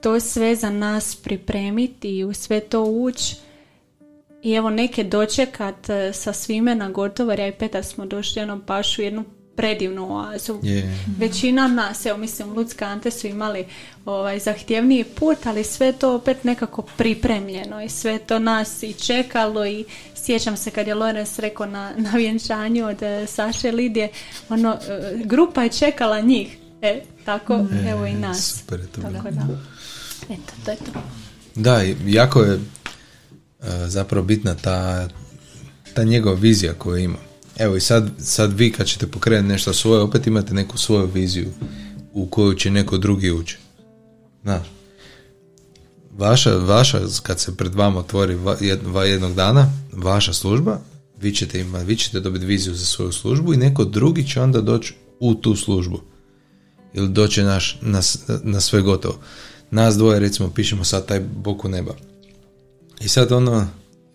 to 0.00 0.20
sve 0.20 0.56
za 0.56 0.70
nas 0.70 1.16
pripremiti 1.16 2.18
i 2.18 2.24
u 2.24 2.34
sve 2.34 2.60
to 2.60 2.82
ući 2.84 3.36
i 4.48 4.54
evo 4.54 4.70
neke 4.70 5.04
dočekat 5.04 5.88
uh, 5.88 6.14
sa 6.14 6.32
svime 6.32 6.74
na 6.74 6.90
gotovo, 6.90 7.32
jer 7.32 7.40
ja 7.40 7.46
i 7.46 7.52
Petar 7.52 7.84
smo 7.84 8.06
došli 8.06 8.40
jednom 8.40 8.60
pašu 8.66 9.02
jednu 9.02 9.24
predivnu 9.58 10.16
oazu. 10.16 10.60
Većina 11.18 11.68
nas, 11.68 12.06
evo 12.06 12.18
mislim, 12.18 12.52
Lucka 12.52 12.86
Ante 12.86 13.10
su 13.10 13.26
imali 13.26 13.66
ovaj, 14.04 14.38
zahtjevniji 14.38 15.04
put, 15.04 15.46
ali 15.46 15.64
sve 15.64 15.92
to 15.92 16.14
opet 16.14 16.44
nekako 16.44 16.82
pripremljeno 16.82 17.82
i 17.82 17.88
sve 17.88 18.18
to 18.18 18.38
nas 18.38 18.82
i 18.82 18.92
čekalo 18.92 19.66
i 19.66 19.84
sjećam 20.14 20.56
se 20.56 20.70
kad 20.70 20.86
je 20.86 20.94
Lorenz 20.94 21.38
rekao 21.38 21.66
na, 21.66 21.92
na 21.96 22.10
vjenčanju 22.10 22.86
od 22.86 23.02
e, 23.02 23.26
Saše 23.26 23.72
Lidije, 23.72 24.08
ono, 24.48 24.78
e, 24.88 25.22
grupa 25.24 25.62
je 25.62 25.70
čekala 25.70 26.20
njih. 26.20 26.58
E, 26.82 27.00
tako, 27.24 27.54
e, 27.54 27.90
evo 27.90 28.06
i 28.06 28.14
nas. 28.14 28.60
Super 28.60 28.80
to 28.94 29.00
tako 29.00 29.30
da. 29.30 29.46
Eto, 30.30 30.52
to 30.64 30.70
je 30.70 30.76
to. 30.76 31.00
Da, 31.54 31.82
jako 32.06 32.42
je 32.42 32.60
zapravo 33.86 34.26
bitna 34.26 34.54
ta, 34.54 35.08
ta 35.94 36.04
njegova 36.04 36.34
vizija 36.34 36.74
koju 36.74 36.96
ima. 36.96 37.18
Evo 37.58 37.76
i 37.76 37.80
sad, 37.80 38.10
sad 38.18 38.52
vi 38.52 38.72
kad 38.72 38.86
ćete 38.86 39.06
pokrenuti 39.06 39.52
nešto 39.52 39.74
svoje, 39.74 40.00
opet 40.00 40.26
imate 40.26 40.54
neku 40.54 40.78
svoju 40.78 41.06
viziju 41.06 41.48
u 42.12 42.26
koju 42.26 42.54
će 42.54 42.70
neko 42.70 42.98
drugi 42.98 43.30
ući. 43.30 43.58
Znaš, 44.42 44.66
vaša, 46.18 46.56
vaša, 46.56 47.00
kad 47.22 47.40
se 47.40 47.56
pred 47.56 47.74
vama 47.74 48.00
otvori 48.00 48.38
jednog 49.06 49.34
dana, 49.34 49.72
vaša 49.92 50.32
služba, 50.32 50.80
vi 51.20 51.34
ćete, 51.34 51.60
ima, 51.60 51.78
vi 51.78 51.96
ćete 51.96 52.20
dobiti 52.20 52.46
viziju 52.46 52.74
za 52.74 52.84
svoju 52.84 53.12
službu 53.12 53.54
i 53.54 53.56
neko 53.56 53.84
drugi 53.84 54.28
će 54.28 54.40
onda 54.40 54.60
doći 54.60 54.94
u 55.20 55.34
tu 55.34 55.56
službu. 55.56 56.00
Ili 56.94 57.08
doći 57.08 57.42
naš, 57.42 57.78
na, 57.80 58.00
na 58.42 58.60
sve 58.60 58.82
gotovo. 58.82 59.18
Nas 59.70 59.96
dvoje, 59.96 60.20
recimo, 60.20 60.50
pišemo 60.50 60.84
sad 60.84 61.06
taj 61.06 61.20
boku 61.20 61.68
neba. 61.68 61.94
I 63.00 63.08
sad 63.08 63.32
ono, 63.32 63.66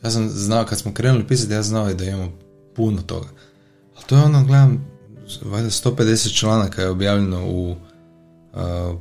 ja 0.03 0.11
sam 0.11 0.29
znao, 0.29 0.65
kad 0.65 0.79
smo 0.79 0.93
krenuli 0.93 1.27
pisati, 1.27 1.53
ja 1.53 1.63
znao 1.63 1.93
da 1.93 2.03
imamo 2.03 2.31
puno 2.75 3.01
toga. 3.01 3.27
Ali 3.95 4.05
to 4.05 4.15
je 4.15 4.23
ono, 4.23 4.43
gledam, 4.43 4.85
valjda 5.41 5.69
150 5.69 6.39
članaka 6.39 6.81
je 6.81 6.89
objavljeno 6.89 7.45
u 7.47 7.71
uh, 7.71 7.77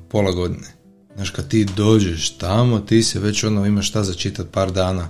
pola 0.08 0.32
godine. 0.32 0.82
Znaš, 1.14 1.30
kad 1.30 1.48
ti 1.48 1.64
dođeš 1.64 2.30
tamo, 2.30 2.80
ti 2.80 3.02
se 3.02 3.20
već 3.20 3.44
ono 3.44 3.66
imaš 3.66 3.88
šta 3.88 4.04
začitat 4.04 4.46
par 4.52 4.72
dana 4.72 5.08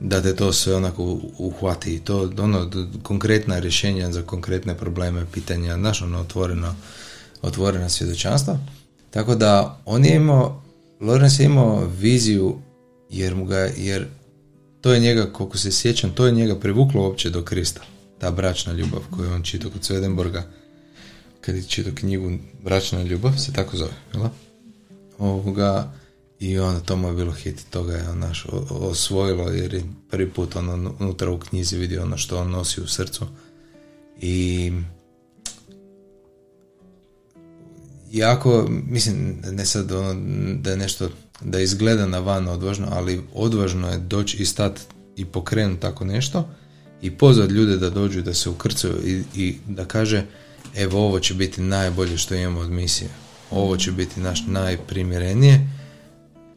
da 0.00 0.22
te 0.22 0.36
to 0.36 0.52
sve 0.52 0.74
onako 0.74 1.20
uhvati 1.38 1.94
i 1.94 2.00
to 2.00 2.30
ono 2.38 2.70
konkretna 3.02 3.58
rješenja 3.58 4.12
za 4.12 4.22
konkretne 4.22 4.76
probleme, 4.76 5.26
pitanja, 5.32 5.76
znaš, 5.76 6.02
ono 6.02 6.20
otvoreno, 6.20 6.74
otvorena 7.42 7.88
svjedočanstva. 7.88 8.58
Tako 9.10 9.34
da 9.34 9.80
on 9.84 10.04
je 10.04 10.16
imao, 10.16 10.62
Lorenz 11.00 11.40
je 11.40 11.46
imao 11.46 11.84
viziju 11.84 12.58
jer 13.10 13.34
mu 13.34 13.44
ga, 13.44 13.68
jer 13.76 14.06
to 14.80 14.92
je 14.92 15.00
njega, 15.00 15.32
koliko 15.32 15.58
se 15.58 15.72
sjećam, 15.72 16.14
to 16.14 16.26
je 16.26 16.32
njega 16.32 16.60
privuklo 16.60 17.02
uopće 17.02 17.30
do 17.30 17.42
Krista. 17.42 17.80
Ta 18.18 18.30
bračna 18.30 18.72
ljubav 18.72 19.00
koju 19.10 19.32
on 19.32 19.42
čitao 19.42 19.70
kod 19.70 19.84
Svedenborga. 19.84 20.46
Kad 21.40 21.56
je 21.56 21.62
čitao 21.62 21.92
knjigu 21.94 22.30
Bračna 22.64 23.02
ljubav, 23.02 23.32
se 23.38 23.52
tako 23.52 23.76
zove, 23.76 23.92
jel? 24.14 24.28
Ovoga, 25.18 25.92
i 26.40 26.58
onda 26.58 26.80
to 26.80 26.96
mu 26.96 27.08
je 27.08 27.14
bilo 27.14 27.32
hit, 27.32 27.66
toga 27.70 27.92
je 27.92 28.08
on 28.08 28.18
naš 28.18 28.46
osvojilo 28.70 29.48
jer 29.48 29.74
je 29.74 29.84
prvi 30.10 30.30
put 30.30 30.56
ono 30.56 30.94
unutra 31.00 31.30
u 31.30 31.38
knjizi 31.38 31.76
vidio 31.76 32.02
ono 32.02 32.16
što 32.16 32.38
on 32.38 32.50
nosi 32.50 32.80
u 32.80 32.86
srcu. 32.86 33.26
I 34.20 34.72
jako, 38.10 38.66
mislim, 38.68 39.42
ne 39.52 39.66
sad 39.66 39.92
ono, 39.92 40.14
da 40.60 40.70
je 40.70 40.76
nešto 40.76 41.10
da 41.40 41.60
izgleda 41.60 42.06
na 42.06 42.18
van 42.18 42.48
odvažno, 42.48 42.88
ali 42.90 43.22
odvažno 43.34 43.88
je 43.88 43.98
doći 43.98 44.36
i 44.36 44.46
stati 44.46 44.82
i 45.16 45.24
pokrenuti 45.24 45.80
tako 45.80 46.04
nešto 46.04 46.48
i 47.02 47.10
pozvati 47.10 47.52
ljude 47.52 47.76
da 47.76 47.90
dođu 47.90 48.22
da 48.22 48.34
se 48.34 48.50
ukrcaju 48.50 48.94
i, 49.04 49.22
i 49.34 49.56
da 49.68 49.84
kaže 49.84 50.24
evo 50.76 51.04
ovo 51.06 51.20
će 51.20 51.34
biti 51.34 51.60
najbolje 51.60 52.16
što 52.16 52.34
imamo 52.34 52.60
od 52.60 52.70
misije. 52.70 53.10
Ovo 53.50 53.76
će 53.76 53.92
biti 53.92 54.20
naš 54.20 54.44
najprimjerenije 54.46 55.68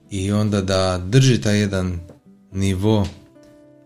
i 0.10 0.32
onda 0.32 0.62
da 0.62 0.98
drži 0.98 1.42
taj 1.42 1.60
jedan 1.60 2.00
nivo, 2.52 3.08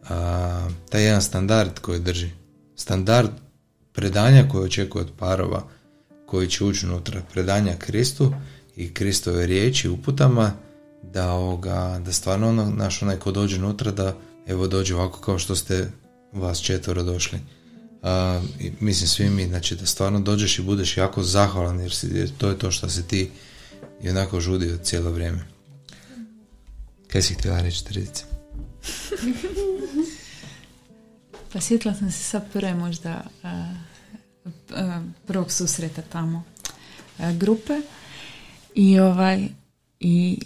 a, 0.09 0.69
taj 0.89 1.03
jedan 1.03 1.21
standard 1.21 1.79
koji 1.79 1.99
drži. 1.99 2.29
Standard 2.75 3.29
predanja 3.93 4.47
koje 4.51 4.63
očekuje 4.63 5.01
od 5.01 5.11
parova, 5.19 5.63
koji 6.25 6.49
će 6.49 6.63
ući 6.63 6.85
unutra 6.85 7.21
predanja 7.33 7.75
Kristu 7.77 8.33
i 8.75 8.93
Kristove 8.93 9.47
riječi 9.47 9.89
uputama 9.89 10.53
da 11.14 11.32
ovoga, 11.32 12.01
da 12.05 12.14
stvarno 12.14 12.49
ono, 12.49 12.66
naš 12.66 13.01
onaj 13.01 13.18
ko 13.18 13.32
dođe 13.32 13.57
unutra 13.57 13.91
da 13.91 14.16
evo 14.47 14.68
dođe 14.68 14.95
ovako 14.95 15.20
kao 15.20 15.39
što 15.39 15.55
ste 15.55 15.91
vas 16.32 16.61
četvoro 16.61 17.03
došli. 17.03 17.39
A, 18.01 18.41
i, 18.59 18.72
mislim 18.80 19.07
svi 19.07 19.30
mi, 19.30 19.47
znači 19.47 19.76
da 19.76 19.86
stvarno 19.86 20.20
dođeš 20.20 20.59
i 20.59 20.64
budeš 20.64 20.97
jako 20.97 21.24
zahvalan 21.24 21.80
jer, 21.80 21.93
si, 21.93 22.07
jer 22.14 22.32
to 22.38 22.49
je 22.49 22.59
to 22.59 22.72
što 22.72 22.89
se 22.89 23.03
ti 23.03 23.32
i 24.01 24.09
onako 24.09 24.39
žudio 24.39 24.78
cijelo 24.78 25.11
vrijeme. 25.11 25.45
Kaj 27.07 27.22
si 27.22 27.34
htjela 27.34 27.61
reći, 27.61 27.86
Tridice? 27.86 28.24
Pa 31.53 31.61
sjetila 31.61 31.93
sam 31.93 32.11
se 32.11 32.24
sad 32.24 32.51
prve 32.53 32.74
možda 32.74 33.24
prvog 35.28 35.51
susreta 35.51 36.01
tamo 36.01 36.43
grupe 37.38 37.74
i 38.76 38.99
ovaj 38.99 39.47
i 39.99 40.39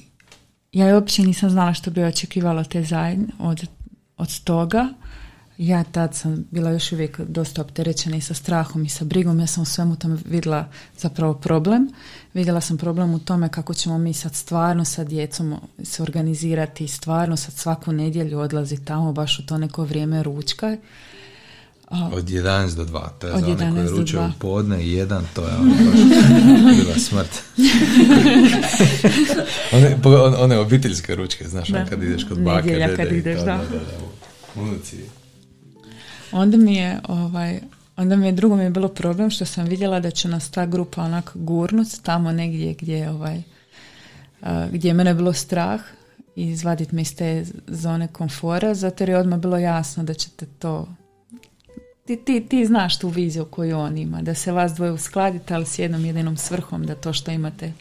ja 0.71 0.95
uopće 0.95 1.23
nisam 1.23 1.49
znala 1.49 1.73
što 1.73 1.91
bi 1.91 2.03
očekivala 2.03 2.63
te 2.63 2.83
zajedne 2.83 3.27
od, 3.39 3.67
od 4.17 4.43
toga 4.43 4.93
ja 5.57 5.83
tad 5.83 6.15
sam 6.15 6.45
bila 6.51 6.69
još 6.69 6.91
uvijek 6.91 7.19
dosta 7.19 7.61
opterećena 7.61 8.17
i 8.17 8.21
sa 8.21 8.33
strahom 8.33 8.85
i 8.85 8.89
sa 8.89 9.05
brigom. 9.05 9.39
Ja 9.39 9.47
sam 9.47 9.63
u 9.63 9.65
svemu 9.65 9.95
tome 9.95 10.17
vidjela 10.25 10.67
zapravo 10.97 11.33
problem. 11.33 11.89
Vidjela 12.33 12.61
sam 12.61 12.77
problem 12.77 13.13
u 13.13 13.19
tome 13.19 13.49
kako 13.49 13.73
ćemo 13.73 13.97
mi 13.97 14.13
sad 14.13 14.35
stvarno 14.35 14.85
sa 14.85 15.03
djecom 15.03 15.55
se 15.83 16.03
organizirati 16.03 16.83
i 16.83 16.87
stvarno 16.87 17.37
sad 17.37 17.53
svaku 17.53 17.91
nedjelju 17.91 18.39
odlazi 18.39 18.85
tamo 18.85 19.13
baš 19.13 19.39
u 19.39 19.45
to 19.45 19.57
neko 19.57 19.83
vrijeme 19.83 20.23
ručka. 20.23 20.77
Od 21.91 22.29
11 22.29 22.75
do 22.75 22.85
2, 22.85 23.09
to 23.19 23.27
je 23.27 23.33
od 23.33 23.39
za 23.39 23.47
one 23.47 23.71
koje 23.71 23.89
ruče 23.89 24.19
u 24.19 24.29
podne 24.39 24.83
i 24.83 24.93
jedan, 24.93 25.25
to 25.33 25.41
je 25.41 25.55
ono 25.55 25.69
baš 25.69 25.99
bila 26.83 26.99
smrt. 26.99 27.43
one, 30.05 30.37
one 30.37 30.57
obiteljske 30.57 31.15
ručke, 31.15 31.47
znaš, 31.47 31.67
da. 31.67 31.85
kad 31.85 32.03
ideš 32.03 32.27
kod 32.27 32.39
bake, 32.39 32.71
dede, 32.71 32.95
kad 32.95 33.11
ideš, 33.11 33.39
da. 33.39 33.45
da, 33.45 33.57
da, 33.57 33.79
da, 33.79 34.61
unuci 34.61 34.97
Onda 36.31 36.57
mi 36.57 36.75
je, 36.75 36.99
ovaj, 37.07 37.59
onda 37.97 38.15
mi 38.15 38.25
je 38.25 38.31
drugo 38.31 38.55
mi 38.55 38.63
je 38.63 38.69
bilo 38.69 38.87
problem 38.87 39.29
što 39.29 39.45
sam 39.45 39.65
vidjela 39.65 39.99
da 39.99 40.11
će 40.11 40.27
nas 40.27 40.49
ta 40.49 40.65
grupa 40.65 41.03
onak 41.03 41.31
gurnut 41.33 41.87
tamo 42.03 42.31
negdje 42.31 42.73
gdje, 42.73 43.09
ovaj, 43.09 43.41
gdje 44.71 44.89
je 44.89 44.93
mene 44.93 45.13
bilo 45.13 45.33
strah 45.33 45.81
i 46.35 46.47
izvaditi 46.47 46.95
me 46.95 47.01
iz 47.01 47.15
te 47.15 47.45
zone 47.67 48.07
komfora, 48.07 48.73
zato 48.73 49.03
jer 49.03 49.09
je 49.09 49.17
odmah 49.17 49.39
bilo 49.39 49.57
jasno 49.57 50.03
da 50.03 50.13
ćete 50.13 50.45
to 50.59 50.87
ti, 52.07 52.15
ti, 52.15 52.45
ti 52.49 52.65
znaš 52.65 52.99
tu 52.99 53.09
viziju 53.09 53.45
koju 53.45 53.77
on 53.77 53.97
ima, 53.97 54.21
da 54.21 54.33
se 54.33 54.51
vas 54.51 54.73
dvoje 54.73 54.91
uskladite, 54.91 55.53
ali 55.53 55.65
s 55.65 55.79
jednom 55.79 56.05
jedinom 56.05 56.37
svrhom 56.37 56.85
da 56.85 56.95
to 56.95 57.13
što 57.13 57.31
imate 57.31 57.73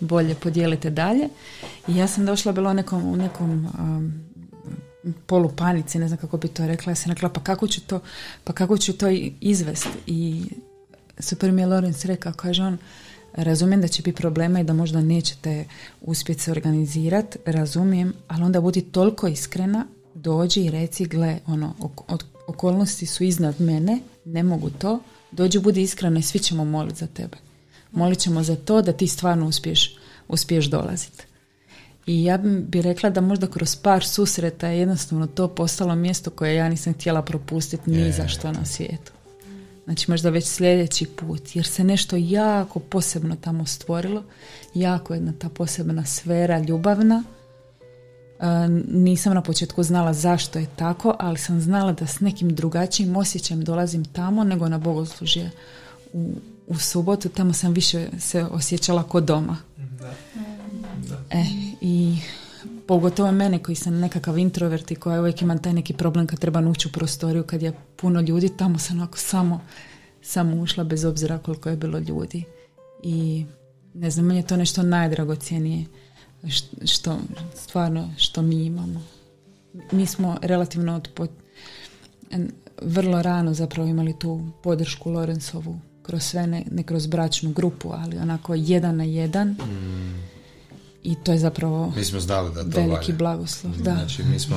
bolje 0.00 0.34
podijelite 0.34 0.90
dalje. 0.90 1.28
I 1.88 1.96
ja 1.96 2.06
sam 2.06 2.26
došla 2.26 2.52
bilo 2.52 2.70
u 2.70 2.74
nekom, 2.74 3.12
u 3.12 3.16
nekom 3.16 3.68
polupanici, 5.26 5.98
ne 5.98 6.08
znam 6.08 6.18
kako 6.18 6.36
bi 6.36 6.48
to 6.48 6.66
rekla, 6.66 6.90
ja 6.90 6.94
sam 6.94 7.12
rekla 7.12 7.28
pa 7.28 7.40
kako 7.40 7.68
ću 7.68 7.80
to, 7.80 8.00
pa 8.44 8.52
kako 8.52 8.78
ću 8.78 8.92
to 8.92 9.06
izvesti 9.40 9.88
i 10.06 10.42
super 11.18 11.52
mi 11.52 11.62
je 11.62 11.66
Lorenz 11.66 12.04
rekao, 12.04 12.32
kaže 12.32 12.62
on, 12.62 12.78
razumijem 13.32 13.80
da 13.80 13.88
će 13.88 14.02
biti 14.02 14.16
problema 14.16 14.60
i 14.60 14.64
da 14.64 14.72
možda 14.72 15.00
nećete 15.00 15.64
uspjeti 16.00 16.40
se 16.40 16.50
organizirati, 16.50 17.38
razumijem, 17.46 18.12
ali 18.28 18.42
onda 18.42 18.60
budi 18.60 18.80
toliko 18.80 19.28
iskrena, 19.28 19.86
dođi 20.14 20.60
i 20.60 20.70
reci, 20.70 21.04
gle, 21.04 21.38
ono, 21.46 21.74
okolnosti 22.50 23.06
su 23.06 23.24
iznad 23.24 23.60
mene, 23.60 23.98
ne 24.24 24.42
mogu 24.42 24.70
to, 24.70 25.00
dođi, 25.30 25.58
budi 25.58 25.82
iskrena 25.82 26.18
i 26.18 26.22
svi 26.22 26.38
ćemo 26.38 26.64
moliti 26.64 26.98
za 26.98 27.06
tebe. 27.06 27.36
Molit 27.92 28.18
ćemo 28.18 28.42
za 28.42 28.56
to 28.56 28.82
da 28.82 28.92
ti 28.92 29.06
stvarno 29.06 29.46
uspiješ, 29.46 29.96
uspiješ 30.28 30.66
dolaziti. 30.66 31.24
I 32.06 32.24
ja 32.24 32.38
bi 32.42 32.82
rekla 32.82 33.10
da 33.10 33.20
možda 33.20 33.46
kroz 33.46 33.76
par 33.76 34.04
susreta 34.04 34.68
je 34.68 34.78
jednostavno 34.78 35.26
to 35.26 35.48
postalo 35.48 35.94
mjesto 35.94 36.30
koje 36.30 36.54
ja 36.54 36.68
nisam 36.68 36.92
htjela 36.92 37.22
propustiti 37.22 37.90
ni 37.90 38.12
za 38.12 38.28
što 38.28 38.52
na 38.52 38.64
svijetu. 38.64 39.12
Znači 39.84 40.10
možda 40.10 40.30
već 40.30 40.44
sljedeći 40.46 41.06
put, 41.06 41.56
jer 41.56 41.66
se 41.66 41.84
nešto 41.84 42.16
jako 42.16 42.78
posebno 42.78 43.36
tamo 43.40 43.66
stvorilo, 43.66 44.24
jako 44.74 45.14
jedna 45.14 45.32
ta 45.38 45.48
posebna 45.48 46.04
sfera 46.04 46.58
ljubavna. 46.58 47.24
E, 48.40 48.68
nisam 48.88 49.34
na 49.34 49.42
početku 49.42 49.82
znala 49.82 50.12
zašto 50.12 50.58
je 50.58 50.66
tako, 50.76 51.16
ali 51.18 51.38
sam 51.38 51.60
znala 51.60 51.92
da 51.92 52.06
s 52.06 52.20
nekim 52.20 52.54
drugačijim 52.54 53.16
osjećajem 53.16 53.64
dolazim 53.64 54.04
tamo 54.04 54.44
nego 54.44 54.68
na 54.68 54.78
bogoslužje 54.78 55.50
u, 56.12 56.34
u 56.66 56.78
subotu. 56.78 57.28
Tamo 57.28 57.52
sam 57.52 57.72
više 57.72 58.08
se 58.18 58.44
osjećala 58.44 59.02
kod 59.02 59.24
doma. 59.24 59.56
Da. 61.08 61.16
E, 61.30 61.44
i 61.80 62.16
pogotovo 62.86 63.32
mene 63.32 63.58
koji 63.58 63.76
sam 63.76 63.98
nekakav 63.98 64.38
introvert 64.38 64.90
i 64.90 64.94
koja 64.94 65.20
uvijek 65.20 65.42
imam 65.42 65.58
taj 65.58 65.72
neki 65.72 65.92
problem 65.92 66.26
kad 66.26 66.38
treba 66.38 66.60
ući 66.60 66.88
u 66.88 66.92
prostoriju 66.92 67.42
kad 67.42 67.62
je 67.62 67.72
puno 67.96 68.20
ljudi, 68.20 68.56
tamo 68.56 68.78
sam 68.78 68.96
onako 68.96 69.18
samo, 69.18 69.60
samo 70.22 70.62
ušla 70.62 70.84
bez 70.84 71.04
obzira 71.04 71.38
koliko 71.38 71.68
je 71.68 71.76
bilo 71.76 71.98
ljudi. 71.98 72.44
I 73.02 73.44
ne 73.94 74.10
znam, 74.10 74.26
meni 74.26 74.40
je 74.40 74.46
to 74.46 74.56
nešto 74.56 74.82
najdragocjenije 74.82 75.84
što, 76.84 77.18
stvarno 77.54 78.10
što 78.16 78.42
mi 78.42 78.64
imamo. 78.64 79.02
Mi 79.92 80.06
smo 80.06 80.38
relativno 80.42 80.94
od 80.94 81.30
vrlo 82.82 83.22
rano 83.22 83.54
zapravo 83.54 83.88
imali 83.88 84.18
tu 84.18 84.40
podršku 84.62 85.10
Lorenzovu 85.10 85.80
kroz 86.02 86.22
sve, 86.22 86.46
ne, 86.46 86.64
ne 86.70 86.82
kroz 86.82 87.06
bračnu 87.06 87.52
grupu, 87.52 87.92
ali 87.92 88.18
onako 88.18 88.54
jedan 88.54 88.96
na 88.96 89.04
jedan. 89.04 89.48
Mm 89.48 90.40
i 91.02 91.14
to 91.14 91.32
je 91.32 91.38
zapravo 91.38 91.92
mi 91.96 92.04
smo 92.04 92.20
znali 92.20 92.54
da 92.54 92.70
to 92.70 92.80
veliki 92.80 93.12
blagoslov. 93.12 93.72
Da. 93.76 93.94
Znači, 93.94 94.22
mi 94.22 94.38
smo, 94.38 94.56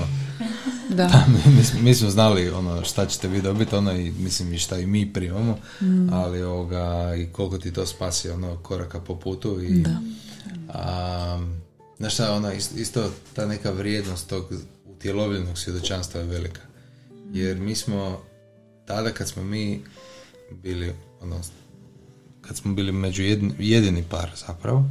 da. 0.98 1.26
mi, 1.28 1.82
mi, 1.82 1.96
smo 1.96 2.10
znali 2.10 2.50
ono 2.50 2.84
šta 2.84 3.06
ćete 3.06 3.28
vi 3.28 3.42
dobiti, 3.42 3.76
ono 3.76 3.92
i 3.92 4.12
mislim 4.12 4.54
i 4.54 4.58
šta 4.58 4.80
i 4.80 4.86
mi 4.86 5.14
primamo, 5.14 5.58
mm. 5.82 6.14
ali 6.14 6.44
ovoga, 6.44 7.16
i 7.16 7.26
koliko 7.26 7.58
ti 7.58 7.74
to 7.74 7.86
spasi 7.86 8.30
ono 8.30 8.58
koraka 8.58 9.00
po 9.00 9.16
putu 9.16 9.62
i 9.62 9.82
da. 9.82 9.98
A, 10.74 11.46
znaš 12.04 12.14
šta, 12.14 12.34
ono, 12.34 12.51
isto 12.76 13.12
ta 13.34 13.45
neka 13.45 13.72
vrijednost 13.72 14.30
tog 14.30 14.45
utjelovljenog 14.86 15.58
svjedočanstva 15.58 16.20
je 16.20 16.26
velika. 16.26 16.62
Jer 17.32 17.58
mi 17.58 17.76
smo 17.76 18.22
tada 18.86 19.12
kad 19.12 19.30
smo 19.30 19.43
mi 19.43 19.82
bili 20.51 20.93
ono, 21.22 21.39
kad 22.41 22.58
smo 22.58 22.74
bili 22.74 22.91
među 22.91 23.24
jedini 23.60 24.04
par 24.10 24.32
zapravo, 24.47 24.84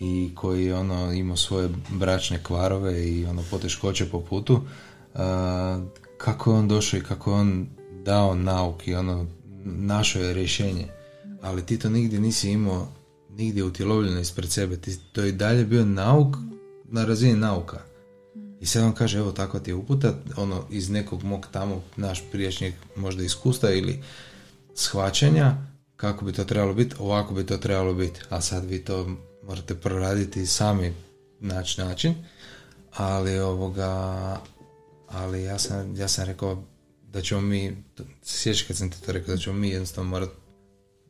i 0.00 0.30
koji 0.34 0.72
ono 0.72 1.12
imao 1.12 1.36
svoje 1.36 1.68
bračne 1.90 2.42
kvarove 2.42 3.08
i 3.08 3.26
ono 3.26 3.42
poteškoće 3.50 4.06
po 4.06 4.20
putu 4.20 4.54
uh, 4.54 5.20
kako 6.18 6.50
je 6.50 6.56
on 6.56 6.68
došao 6.68 6.98
i 6.98 7.02
kako 7.02 7.30
je 7.30 7.36
on 7.36 7.66
dao 8.04 8.34
nauk 8.34 8.88
i 8.88 8.94
ono 8.94 9.26
našo 9.64 10.18
je 10.18 10.34
rješenje 10.34 10.86
ali 11.42 11.66
ti 11.66 11.78
to 11.78 11.90
nigdje 11.90 12.20
nisi 12.20 12.50
imao 12.50 12.88
nigdje 13.36 13.64
utjelovljeno 13.64 14.20
ispred 14.20 14.50
sebe 14.50 14.76
ti, 14.76 14.98
to 15.12 15.22
je 15.22 15.28
i 15.28 15.32
dalje 15.32 15.64
bio 15.64 15.84
nauk 15.84 16.36
na 16.84 17.04
razini 17.04 17.36
nauka. 17.36 17.80
I 18.60 18.66
sad 18.66 18.84
on 18.84 18.92
kaže 18.92 19.18
evo 19.18 19.32
takva 19.32 19.60
ti 19.60 19.70
je 19.70 19.74
uputa 19.74 20.14
ono 20.36 20.66
iz 20.70 20.90
nekog 20.90 21.24
mog 21.24 21.46
tamo 21.52 21.82
naš 21.96 22.22
prijašnjeg 22.32 22.74
možda 22.96 23.22
iskustva 23.22 23.70
ili 23.70 24.02
shvaćanja 24.74 25.56
kako 25.96 26.24
bi 26.24 26.32
to 26.32 26.44
trebalo 26.44 26.74
biti 26.74 26.94
ovako 26.98 27.34
bi 27.34 27.46
to 27.46 27.56
trebalo 27.56 27.94
biti. 27.94 28.20
A 28.28 28.40
sad 28.40 28.64
vi 28.64 28.84
to 28.84 29.16
morate 29.42 29.74
proraditi 29.74 30.46
sami 30.46 30.92
naći 31.40 31.80
način, 31.80 32.14
ali 32.92 33.38
ovoga, 33.38 34.40
ali 35.08 35.42
ja 35.42 35.58
sam, 35.58 35.96
ja 35.96 36.08
sam 36.08 36.24
rekao 36.24 36.62
da 37.02 37.20
ćemo 37.20 37.40
mi, 37.40 37.76
sjećaš 38.22 38.62
kad 38.62 38.76
sam 38.76 38.90
ti 38.90 39.02
to 39.02 39.12
rekao, 39.12 39.34
da 39.34 39.40
ćemo 39.40 39.58
mi 39.58 39.68
jednostavno 39.68 40.10
morati 40.10 40.32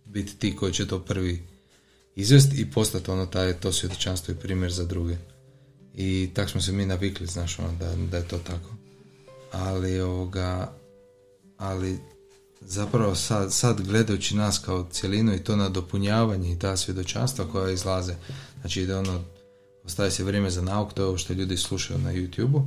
biti 0.05 0.37
ti 0.37 0.57
koji 0.57 0.73
će 0.73 0.89
to 0.89 0.99
prvi 0.99 1.52
izvesti 2.17 2.61
i 2.61 2.71
postati 2.71 3.11
ono 3.11 3.27
taj, 3.27 3.53
to 3.53 3.73
svjedočanstvo 3.73 4.33
i 4.33 4.37
primjer 4.37 4.73
za 4.73 4.85
druge. 4.85 5.17
I 5.95 6.31
tak 6.35 6.51
smo 6.51 6.61
se 6.61 6.73
mi 6.73 6.87
navikli, 6.87 7.27
znaš, 7.27 7.59
ono, 7.59 7.73
da, 7.73 7.97
da 8.11 8.17
je 8.17 8.29
to 8.29 8.39
tako. 8.39 8.71
Ali 9.53 10.01
ovoga, 10.01 10.73
ali 11.59 11.99
zapravo 12.61 13.15
sad, 13.15 13.53
sad 13.53 13.81
gledajući 13.81 14.37
nas 14.37 14.59
kao 14.59 14.87
cjelinu 14.91 15.35
i 15.35 15.45
to 15.45 15.57
nadopunjavanje 15.57 16.53
i 16.53 16.59
ta 16.59 16.77
svjedočanstva 16.77 17.45
koja 17.53 17.71
izlaze, 17.71 18.15
znači 18.61 18.87
da 18.87 18.99
ono, 18.99 19.25
ostaje 19.85 20.11
se 20.11 20.25
vrijeme 20.25 20.51
za 20.51 20.63
nauk, 20.63 20.93
to 20.93 21.03
je 21.03 21.07
ovo 21.07 21.19
što 21.19 21.33
ljudi 21.33 21.57
slušaju 21.57 21.99
na 21.99 22.13
YouTube-u, 22.13 22.63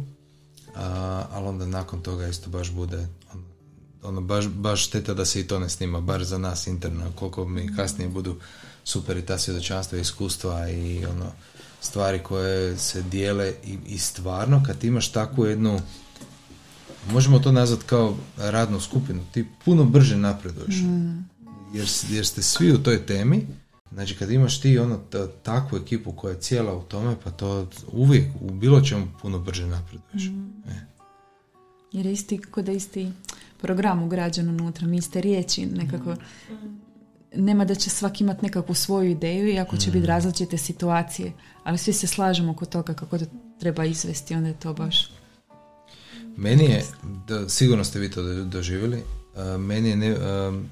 ali 1.32 1.48
onda 1.48 1.66
nakon 1.66 2.02
toga 2.02 2.28
isto 2.28 2.50
baš 2.50 2.72
bude 2.72 3.08
ono, 3.34 3.43
ono, 4.04 4.22
baš, 4.22 4.48
baš 4.48 4.88
šteta 4.88 5.14
da 5.14 5.26
se 5.26 5.39
i 5.39 5.48
to 5.48 5.60
ne 5.60 5.70
snima, 5.70 6.02
bar 6.02 6.24
za 6.24 6.38
nas 6.38 6.68
interno, 6.68 7.12
koliko 7.16 7.46
mi 7.46 7.76
kasnije 7.76 8.10
budu 8.10 8.36
super 8.86 9.18
i 9.18 9.26
ta 9.26 9.38
svjedočanstva, 9.38 9.98
iskustva 9.98 10.70
i 10.70 11.06
ono, 11.06 11.32
stvari 11.82 12.20
koje 12.24 12.78
se 12.78 13.02
dijele 13.02 13.54
i, 13.66 13.78
i 13.88 13.98
stvarno 13.98 14.64
kad 14.66 14.84
imaš 14.84 15.12
takvu 15.12 15.46
jednu 15.46 15.80
možemo 17.12 17.40
to 17.40 17.52
nazvati 17.52 17.84
kao 17.86 18.16
radnu 18.38 18.80
skupinu, 18.80 19.22
ti 19.32 19.46
puno 19.66 19.84
brže 19.84 20.18
napreduješ. 20.18 20.76
Mm. 20.76 21.30
jer, 21.74 21.88
jer 22.10 22.28
ste 22.28 22.42
svi 22.44 22.72
u 22.72 22.84
toj 22.84 23.06
temi, 23.06 23.48
znači 23.92 24.16
kad 24.16 24.32
imaš 24.32 24.62
ti 24.62 24.80
ono 24.80 24.98
t- 24.98 25.28
takvu 25.44 25.78
ekipu 25.78 26.12
koja 26.12 26.32
je 26.32 26.42
cijela 26.42 26.76
u 26.76 26.84
tome, 26.84 27.16
pa 27.24 27.32
to 27.32 27.68
uvijek 27.92 28.32
u 28.42 28.52
bilo 28.52 28.82
čemu 28.82 29.08
puno 29.22 29.40
brže 29.40 29.68
napreduješ. 29.68 30.24
E. 30.70 30.86
Jer 31.92 32.06
je 32.06 32.14
isti, 32.14 32.38
kod 32.38 32.66
da 32.66 32.72
isti 32.72 33.12
program 33.62 34.04
ugrađen 34.04 34.50
unutra, 34.50 34.88
mi 34.88 34.98
iste 34.98 35.22
riječi 35.22 35.66
nekako 35.66 36.16
nema 37.36 37.65
da 37.65 37.76
će 37.76 37.89
svaki 37.89 38.23
imati 38.23 38.45
nekakvu 38.45 38.76
svoju 38.76 39.09
ideju 39.09 39.49
i 39.49 39.59
ako 39.59 39.78
će 39.78 39.91
biti 39.91 40.05
različite 40.05 40.57
situacije, 40.57 41.34
ali 41.63 41.78
svi 41.78 41.93
se 41.93 42.07
slažemo 42.07 42.51
oko 42.51 42.65
toga 42.65 42.93
kako 42.93 43.17
to 43.17 43.26
treba 43.59 43.86
izvesti, 43.86 44.36
onda 44.36 44.47
je 44.47 44.59
to 44.59 44.73
baš 44.73 45.09
Meni 46.38 46.63
je, 46.63 46.86
da, 47.28 47.49
sigurno 47.49 47.84
ste 47.84 47.99
vi 47.99 48.11
to 48.11 48.23
do- 48.23 48.43
doživjeli, 48.43 49.03
meni 49.59 49.89
je 49.89 49.95
ne, 49.95 50.15
a, 50.19 50.63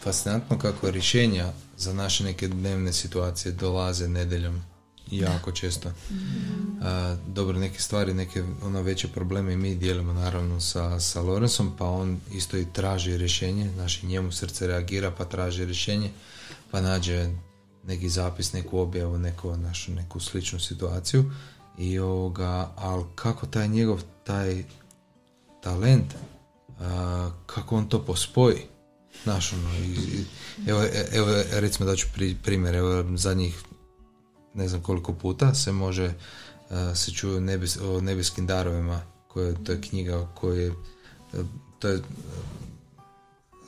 fascinantno 0.00 0.58
kako 0.58 0.90
rješenja 0.90 1.52
za 1.76 1.92
naše 1.92 2.24
neke 2.24 2.48
dnevne 2.48 2.92
situacije 2.92 3.52
dolaze 3.52 4.08
nedeljom 4.08 4.62
jako 5.10 5.52
često. 5.52 5.90
A, 6.82 7.16
dobro, 7.26 7.58
neke 7.58 7.80
stvari, 7.80 8.14
neke 8.14 8.44
ono 8.62 8.82
veće 8.82 9.08
probleme 9.08 9.56
mi 9.56 9.74
dijelimo 9.74 10.12
naravno 10.12 10.60
sa, 10.60 11.00
sa 11.00 11.22
Lorensom, 11.22 11.72
pa 11.78 11.84
on 11.86 12.20
isto 12.32 12.56
i 12.56 12.66
traži 12.72 13.16
rješenje, 13.16 13.70
znači 13.74 14.06
njemu 14.06 14.32
srce 14.32 14.66
reagira 14.66 15.10
pa 15.10 15.24
traži 15.24 15.64
rješenje, 15.64 16.10
pa 16.70 16.80
nađe 16.80 17.30
neki 17.84 18.08
zapis, 18.08 18.52
neku 18.52 18.78
objavu, 18.78 19.18
neku, 19.18 19.56
našu, 19.56 19.92
neku 19.92 20.20
sličnu 20.20 20.60
situaciju 20.60 21.30
i 21.78 21.98
ovoga, 21.98 22.72
ali 22.76 23.04
kako 23.14 23.46
taj 23.46 23.68
njegov, 23.68 24.02
taj 24.24 24.64
talent, 25.62 26.14
a, 26.80 27.30
kako 27.46 27.76
on 27.76 27.88
to 27.88 28.04
pospoji, 28.04 28.62
znaš, 29.24 29.52
ono, 29.52 29.74
i, 29.78 29.90
i- 29.90 30.24
evo, 30.66 30.82
e- 30.82 31.08
evo, 31.12 31.26
recimo 31.52 31.86
da 31.90 31.96
ću 31.96 32.06
pri, 32.14 32.36
primjer, 32.42 32.74
evo, 32.74 33.04
zadnjih 33.16 33.62
ne 34.58 34.68
znam 34.68 34.82
koliko 34.82 35.12
puta 35.12 35.54
se 35.54 35.72
može, 35.72 36.12
a, 36.70 36.94
se 36.94 37.12
čuju 37.12 37.40
nebes, 37.40 37.76
o 37.76 38.00
nebeskim 38.00 38.46
darovima, 38.46 39.00
koje, 39.28 39.54
to 39.64 39.72
je 39.72 39.80
knjiga 39.80 40.26
koje 40.34 40.62
je, 40.62 40.72
e, 41.34 41.42
to 41.78 41.88
je 41.88 41.96
e, 41.96 42.00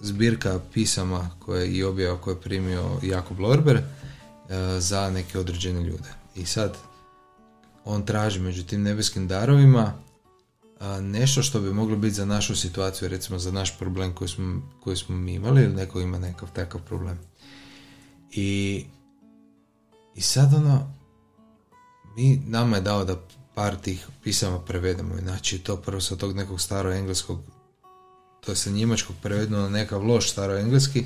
zbirka 0.00 0.60
pisama 0.74 1.30
koje 1.38 1.72
i 1.72 1.84
objava 1.84 2.18
koje 2.20 2.34
je 2.34 2.40
primio 2.40 2.98
Jakob 3.02 3.40
Lorber 3.40 3.76
e, 3.76 3.82
za 4.78 5.10
neke 5.10 5.38
određene 5.38 5.82
ljude. 5.82 6.08
I 6.36 6.46
sad 6.46 6.76
on 7.84 8.06
traži 8.06 8.40
među 8.40 8.64
tim 8.64 8.82
nebeskim 8.82 9.28
darovima 9.28 9.92
nešto 11.00 11.42
što 11.42 11.60
bi 11.60 11.72
moglo 11.72 11.96
biti 11.96 12.14
za 12.14 12.24
našu 12.24 12.56
situaciju, 12.56 13.08
recimo 13.08 13.38
za 13.38 13.52
naš 13.52 13.78
problem 13.78 14.14
koji 14.14 14.28
smo, 14.28 14.62
koji 14.80 14.96
smo 14.96 15.16
mi 15.16 15.34
imali 15.34 15.62
ili 15.62 15.74
neko 15.74 16.00
ima 16.00 16.18
nekakav 16.18 16.48
takav 16.52 16.80
problem. 16.80 17.18
I, 18.32 18.84
I 20.14 20.20
sad 20.20 20.54
ono, 20.54 20.92
mi, 22.16 22.42
nama 22.46 22.76
je 22.76 22.82
dao 22.82 23.04
da 23.04 23.16
par 23.54 23.76
tih 23.76 24.06
pisama 24.22 24.58
prevedemo. 24.58 25.16
Znači 25.16 25.58
to 25.58 25.76
prvo 25.76 26.00
sa 26.00 26.16
tog 26.16 26.36
nekog 26.36 26.60
staro 26.60 26.92
engleskog 26.92 27.40
to 28.40 28.52
je 28.52 28.56
sa 28.56 28.70
njemačkog 28.70 29.16
prevedeno 29.22 29.62
na 29.62 29.68
nekav 29.68 30.06
loš 30.06 30.30
staro 30.30 30.58
engleski 30.58 31.04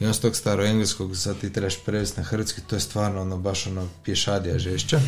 i 0.00 0.06
on 0.06 0.14
s 0.14 0.20
tog 0.20 0.36
staro 0.36 0.64
engleskog 0.64 1.16
sad 1.16 1.38
ti 1.40 1.52
trebaš 1.52 1.84
prevesti 1.84 2.20
na 2.20 2.26
hrvatski, 2.26 2.60
to 2.60 2.76
je 2.76 2.80
stvarno 2.80 3.20
ono 3.20 3.36
baš 3.36 3.66
ono 3.66 3.88
pješadija 4.04 4.58
žešća 4.58 5.00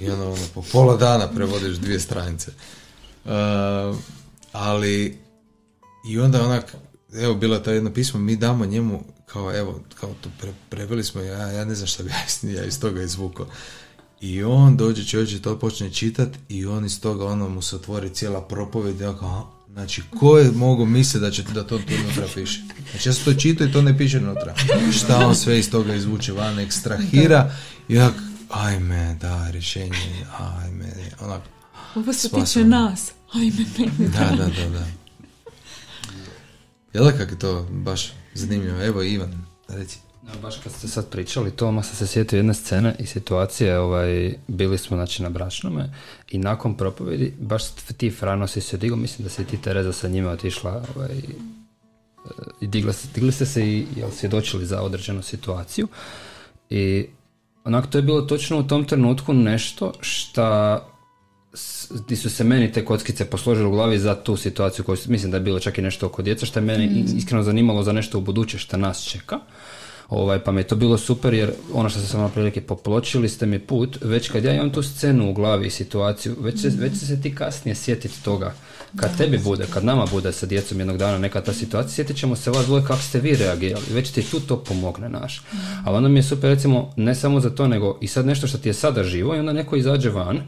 i 0.00 0.10
ono, 0.10 0.32
ono 0.32 0.46
po 0.54 0.62
pola 0.72 0.96
dana 0.96 1.28
prevodiš 1.28 1.76
dvije 1.76 2.00
stranice. 2.00 2.50
Uh, 3.24 3.30
ali 4.52 5.18
i 6.08 6.18
onda 6.18 6.44
onak, 6.44 6.76
evo 7.14 7.34
bilo 7.34 7.54
je 7.54 7.62
to 7.62 7.70
jedno 7.70 7.92
pismo, 7.92 8.20
mi 8.20 8.36
damo 8.36 8.66
njemu 8.66 9.04
kao 9.32 9.56
evo, 9.56 9.80
kao 9.94 10.10
to 10.20 10.28
pre, 10.40 10.52
preveli 10.68 11.04
smo, 11.04 11.20
ja, 11.20 11.38
ja 11.42 11.64
ne 11.64 11.74
znam 11.74 11.86
šta 11.86 12.02
bi 12.02 12.10
ja, 12.10 12.16
iz- 12.26 12.74
ja 12.74 12.80
toga 12.80 13.02
izvukao. 13.02 13.46
I 14.20 14.42
on 14.42 14.76
dođe 14.76 15.04
čovječe 15.04 15.38
to 15.38 15.58
počne 15.58 15.90
čitat 15.90 16.28
i 16.48 16.66
on 16.66 16.84
iz 16.84 17.00
toga 17.00 17.26
ono 17.26 17.48
mu 17.48 17.62
se 17.62 17.76
otvori 17.76 18.10
cijela 18.10 18.40
propovjed 18.42 19.00
i 19.00 19.04
on 19.04 19.18
kao, 19.18 19.28
"Aha, 19.28 19.42
znači 19.72 20.02
ko 20.18 20.38
je 20.38 20.50
mogu 20.50 20.86
misliti 20.86 21.20
da 21.20 21.30
će 21.30 21.42
da 21.42 21.66
to 21.66 21.78
tu 21.78 21.84
unutra 22.04 22.26
piše? 22.34 22.60
Znači 22.90 23.08
ja 23.08 23.12
sam 23.12 23.24
to 23.24 23.34
čitao 23.34 23.66
i 23.66 23.72
to 23.72 23.82
ne 23.82 23.98
piše 23.98 24.18
unutra. 24.18 24.54
Šta 24.92 25.26
on 25.26 25.34
sve 25.36 25.58
iz 25.58 25.70
toga 25.70 25.94
izvuče 25.94 26.32
van, 26.32 26.58
ekstrahira 26.58 27.52
i 27.88 27.98
onak, 27.98 28.14
ajme, 28.50 29.16
da, 29.20 29.50
rješenje, 29.50 30.26
ajme, 30.38 30.92
onak, 31.20 31.42
Ovo 31.94 32.12
se 32.12 32.28
tiče 32.30 32.64
nas. 32.64 33.12
Ajme, 33.32 33.64
meni. 33.78 34.08
da, 34.10 34.36
da, 34.36 34.46
da, 34.46 34.68
da. 34.70 34.86
Jel 36.94 37.04
da 37.04 37.12
kak 37.12 37.30
je 37.30 37.38
to 37.38 37.62
baš 37.70 38.12
zanimljivo? 38.34 38.82
Evo 38.82 39.02
Ivan, 39.02 39.46
reci. 39.68 39.98
Ja, 40.28 40.32
baš 40.42 40.56
kad 40.56 40.72
ste 40.72 40.88
sad 40.88 41.08
pričali 41.08 41.50
to, 41.50 41.68
odmah 41.68 41.84
sam 41.84 41.96
se 41.96 42.06
sjetio 42.06 42.36
jedne 42.36 42.54
scene 42.54 42.94
i 42.98 43.06
situacije, 43.06 43.78
ovaj, 43.78 44.34
bili 44.48 44.78
smo 44.78 44.96
znači 44.96 45.22
na 45.22 45.28
bračnome 45.28 45.90
i 46.30 46.38
nakon 46.38 46.76
propovjedi, 46.76 47.34
baš 47.40 47.62
ti 47.96 48.10
Frano 48.10 48.46
si 48.46 48.60
se 48.60 48.76
digao, 48.76 48.96
mislim 48.96 49.24
da 49.24 49.30
si 49.30 49.44
ti 49.44 49.56
Tereza 49.56 49.92
sa 49.92 50.08
njima 50.08 50.30
otišla 50.30 50.84
ovaj, 50.96 51.18
e, 51.18 51.22
i 52.60 52.66
digla, 52.66 52.92
digli 53.14 53.32
ste 53.32 53.46
se 53.46 53.66
i 53.66 53.86
jel, 53.96 54.10
svjedočili 54.10 54.66
za 54.66 54.82
određenu 54.82 55.22
situaciju 55.22 55.88
i 56.70 57.06
onako 57.64 57.86
to 57.86 57.98
je 57.98 58.02
bilo 58.02 58.22
točno 58.22 58.58
u 58.58 58.62
tom 58.62 58.84
trenutku 58.84 59.32
nešto 59.32 59.92
šta 60.00 60.80
di 62.08 62.16
su 62.16 62.30
se 62.30 62.44
meni 62.44 62.72
te 62.72 62.84
kockice 62.84 63.24
posložile 63.24 63.66
u 63.66 63.70
glavi 63.70 63.98
za 63.98 64.14
tu 64.14 64.36
situaciju 64.36 64.84
koju 64.84 64.96
mislim 65.06 65.30
da 65.30 65.36
je 65.36 65.42
bilo 65.42 65.60
čak 65.60 65.78
i 65.78 65.82
nešto 65.82 66.06
oko 66.06 66.22
djeca 66.22 66.46
što 66.46 66.58
je 66.58 66.64
mene 66.64 66.84
i- 66.84 67.04
iskreno 67.16 67.42
zanimalo 67.42 67.82
za 67.82 67.92
nešto 67.92 68.18
u 68.18 68.20
buduće 68.20 68.58
što 68.58 68.76
nas 68.76 69.04
čeka. 69.04 69.38
Ovaj, 70.08 70.38
pa 70.38 70.52
mi 70.52 70.60
je 70.60 70.66
to 70.66 70.76
bilo 70.76 70.98
super 70.98 71.34
jer 71.34 71.52
ono 71.72 71.88
što 71.88 72.00
sam 72.00 72.20
vam 72.20 72.30
prilike 72.30 72.60
popločili 72.60 73.28
ste 73.28 73.46
mi 73.46 73.58
put, 73.58 73.98
već 74.02 74.28
kad 74.28 74.44
ja 74.44 74.54
imam 74.54 74.70
tu 74.70 74.82
scenu 74.82 75.30
u 75.30 75.34
glavi 75.34 75.66
i 75.66 75.70
situaciju, 75.70 76.36
već, 76.40 76.60
se, 76.60 76.68
već 76.68 76.92
se 76.98 77.20
ti 77.20 77.34
kasnije 77.34 77.74
sjetiti 77.74 78.22
toga. 78.24 78.54
Kad 78.96 79.16
tebi 79.18 79.38
bude, 79.38 79.66
kad 79.72 79.84
nama 79.84 80.06
bude 80.06 80.32
sa 80.32 80.46
djecom 80.46 80.78
jednog 80.78 80.96
dana 80.98 81.18
neka 81.18 81.40
ta 81.40 81.52
situacija, 81.52 81.94
sjetit 81.94 82.16
ćemo 82.16 82.36
se 82.36 82.50
vas 82.50 82.66
dvoje 82.66 82.84
kako 82.84 83.02
ste 83.02 83.20
vi 83.20 83.36
reagirali, 83.36 83.84
već 83.90 84.10
ti 84.10 84.22
tu 84.22 84.40
to 84.40 84.56
pomogne 84.56 85.08
naš. 85.08 85.42
Ali 85.84 85.96
onda 85.96 86.08
mi 86.08 86.18
je 86.18 86.22
super 86.22 86.50
recimo 86.50 86.92
ne 86.96 87.14
samo 87.14 87.40
za 87.40 87.50
to, 87.50 87.68
nego 87.68 87.98
i 88.00 88.08
sad 88.08 88.26
nešto 88.26 88.46
što 88.46 88.58
ti 88.58 88.68
je 88.68 88.72
sada 88.74 89.04
živo 89.04 89.34
i 89.36 89.38
onda 89.38 89.52
neko 89.52 89.76
izađe 89.76 90.10
van 90.10 90.40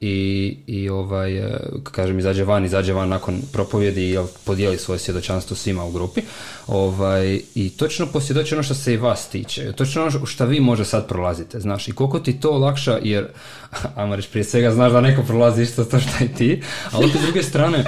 i, 0.00 0.56
i 0.66 0.88
ovaj, 0.88 1.38
e, 1.38 1.58
kažem, 1.82 2.18
izađe 2.18 2.44
van, 2.44 2.64
izađe 2.64 2.92
van 2.92 3.08
nakon 3.08 3.42
propovjedi 3.52 4.02
i 4.02 4.10
jel, 4.10 4.26
podijeli 4.44 4.78
svoje 4.78 4.98
svjedočanstvo 4.98 5.56
svima 5.56 5.84
u 5.84 5.92
grupi. 5.92 6.20
Ovaj, 6.66 7.40
I 7.54 7.70
točno 7.70 8.06
posvjedoči 8.06 8.54
ono 8.54 8.62
što 8.62 8.74
se 8.74 8.94
i 8.94 8.96
vas 8.96 9.28
tiče. 9.28 9.72
Točno 9.72 10.02
ono 10.02 10.26
što 10.26 10.46
vi 10.46 10.60
možda 10.60 10.84
sad 10.84 11.08
prolazite, 11.08 11.60
znaš. 11.60 11.88
I 11.88 11.92
koliko 11.92 12.18
ti 12.18 12.40
to 12.40 12.50
olakša, 12.50 12.98
jer, 13.02 13.26
ajmo 13.96 14.16
reći, 14.16 14.28
prije 14.28 14.44
svega 14.44 14.70
znaš 14.70 14.92
da 14.92 15.00
neko 15.00 15.22
prolazi 15.22 15.62
isto 15.62 15.84
to 15.84 16.00
što 16.00 16.24
i 16.24 16.28
ti, 16.28 16.62
ali 16.92 17.04
opet 17.06 17.20
s 17.20 17.24
druge 17.24 17.42
strane, 17.42 17.84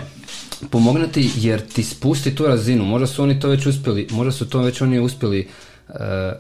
pomogne 0.71 1.09
ti 1.13 1.31
jer 1.37 1.61
ti 1.61 1.83
spusti 1.83 2.35
tu 2.35 2.47
razinu. 2.47 2.85
Možda 2.85 3.07
su 3.07 3.23
oni 3.23 3.41
to 3.41 3.49
već 3.49 3.67
uspjeli, 3.67 4.07
možda 4.11 4.33
su 4.33 4.49
to 4.49 4.61
već 4.61 4.81
oni 4.81 5.01
uspjeli 5.01 5.49
e, 5.93 6.33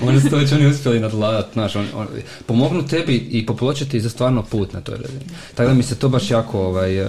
možda 0.04 0.20
su 0.20 0.30
to 0.30 0.36
već 0.36 0.52
oni 0.52 0.66
uspjeli 0.66 1.00
nadvladati, 1.00 1.48
znaš, 1.52 1.76
on, 1.76 1.86
on- 1.94 2.06
pomognu 2.46 2.86
tebi 2.86 3.16
i 3.16 3.46
popločiti 3.46 4.00
za 4.00 4.10
stvarno 4.10 4.42
put 4.42 4.72
na 4.72 4.80
toj 4.80 4.96
razini. 4.96 5.24
Tako 5.54 5.68
da 5.68 5.74
mi 5.74 5.82
se 5.82 5.94
to 5.94 6.08
baš 6.08 6.30
jako 6.30 6.60
ovaj, 6.60 6.98
e, 6.98 7.02
e, 7.02 7.08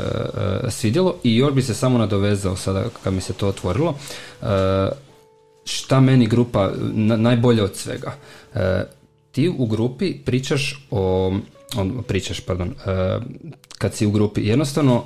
svidjelo 0.71 1.15
i 1.23 1.35
još 1.35 1.53
bi 1.53 1.61
se 1.61 1.73
samo 1.73 1.97
nadovezao 1.97 2.55
sada 2.55 2.85
kad 3.03 3.13
mi 3.13 3.21
se 3.21 3.33
to 3.33 3.47
otvorilo. 3.47 3.95
E, 4.41 4.45
šta 5.65 5.99
meni 5.99 6.27
grupa 6.27 6.71
na- 6.93 7.17
najbolje 7.17 7.63
od 7.63 7.75
svega? 7.75 8.13
Ti 9.31 9.49
u 9.49 9.65
grupi 9.65 10.13
pričaš 10.15 10.87
o 10.91 11.33
on, 11.75 12.03
pričaš, 12.07 12.39
pardon, 12.39 12.73
kad 13.77 13.93
si 13.93 14.05
u 14.05 14.11
grupi, 14.11 14.41
jednostavno 14.41 15.03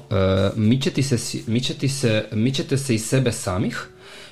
mičete 0.56 1.04
se, 1.04 1.18
mičete 1.48 1.88
se, 1.90 2.26
mičete 2.32 2.78
se 2.78 2.96
iz 2.96 3.06
sebe 3.06 3.32
samih 3.32 3.88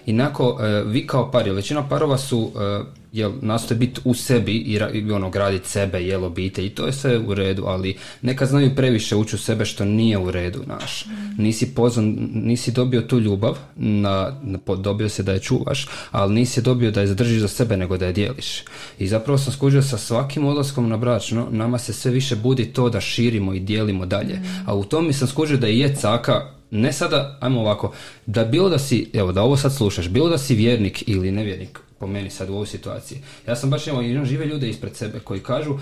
i 0.06 0.14
nako 0.14 0.58
e, 0.62 0.84
vi 0.86 1.08
kao 1.08 1.32
par, 1.32 1.50
većina 1.50 1.88
parova 1.90 2.18
su 2.18 2.52
e, 2.56 2.84
jel, 3.12 3.32
nastoje 3.42 3.78
biti 3.78 4.02
u 4.04 4.14
sebi 4.14 4.58
i, 4.58 4.80
ra- 4.80 4.90
i 4.90 5.12
ono, 5.12 5.30
graditi 5.30 5.70
sebe, 5.70 6.02
jel, 6.04 6.24
obitelj 6.26 6.66
i 6.66 6.70
to 6.70 6.86
je 6.86 6.94
sve 6.94 7.18
u 7.20 7.34
redu, 7.34 7.64
ali 7.68 7.98
nekad 8.22 8.48
znaju 8.50 8.76
previše 8.76 9.16
ući 9.16 9.36
u 9.36 9.40
sebe 9.40 9.66
što 9.66 9.86
nije 9.86 10.18
u 10.18 10.32
redu, 10.32 10.60
naš. 10.68 11.06
Nisi 11.38 11.76
pozvan, 11.76 12.18
nisi 12.34 12.72
dobio 12.72 13.02
tu 13.02 13.20
ljubav, 13.20 13.58
na, 13.76 14.40
na- 14.44 14.76
dobio 14.76 15.10
se 15.10 15.24
da 15.24 15.32
je 15.32 15.40
čuvaš, 15.40 15.88
ali 16.12 16.34
nisi 16.34 16.62
dobio 16.62 16.92
da 16.92 17.02
je 17.02 17.08
zadržiš 17.08 17.42
za 17.42 17.48
sebe, 17.48 17.78
nego 17.78 17.98
da 17.98 18.06
je 18.06 18.14
dijeliš. 18.14 18.64
I 19.00 19.08
zapravo 19.08 19.38
sam 19.38 19.54
skužio 19.54 19.82
sa 19.82 19.98
svakim 19.98 20.46
odlaskom 20.46 20.90
na 20.90 20.98
bračno, 20.98 21.48
nama 21.52 21.78
se 21.78 21.94
sve 21.94 22.12
više 22.12 22.36
budi 22.36 22.66
to 22.66 22.90
da 22.90 23.02
širimo 23.02 23.54
i 23.54 23.60
dijelimo 23.60 24.06
dalje. 24.06 24.42
A 24.66 24.76
u 24.76 24.84
tom 24.84 25.08
mi 25.08 25.14
sam 25.14 25.28
skužio 25.28 25.58
da 25.58 25.68
je 25.68 25.96
caka 25.96 26.61
ne 26.72 26.94
sada, 26.94 27.38
ajmo 27.40 27.60
ovako, 27.60 27.94
da 28.26 28.46
bilo 28.46 28.70
da 28.70 28.80
si, 28.80 29.10
evo 29.14 29.32
da 29.32 29.42
ovo 29.42 29.58
sad 29.58 29.76
slušaš, 29.76 30.10
bilo 30.10 30.30
da 30.30 30.38
si 30.38 30.56
vjernik 30.56 31.04
ili 31.08 31.32
nevjernik, 31.32 31.80
po 32.00 32.08
meni 32.08 32.30
sad 32.30 32.50
u 32.50 32.54
ovoj 32.54 32.68
situaciji. 32.68 33.22
Ja 33.48 33.56
sam 33.56 33.70
baš 33.70 33.88
imao, 33.88 34.02
imam 34.02 34.26
žive 34.26 34.46
ljude 34.46 34.70
ispred 34.70 34.96
sebe 34.96 35.20
koji 35.20 35.40
kažu, 35.40 35.74
e, 35.74 35.78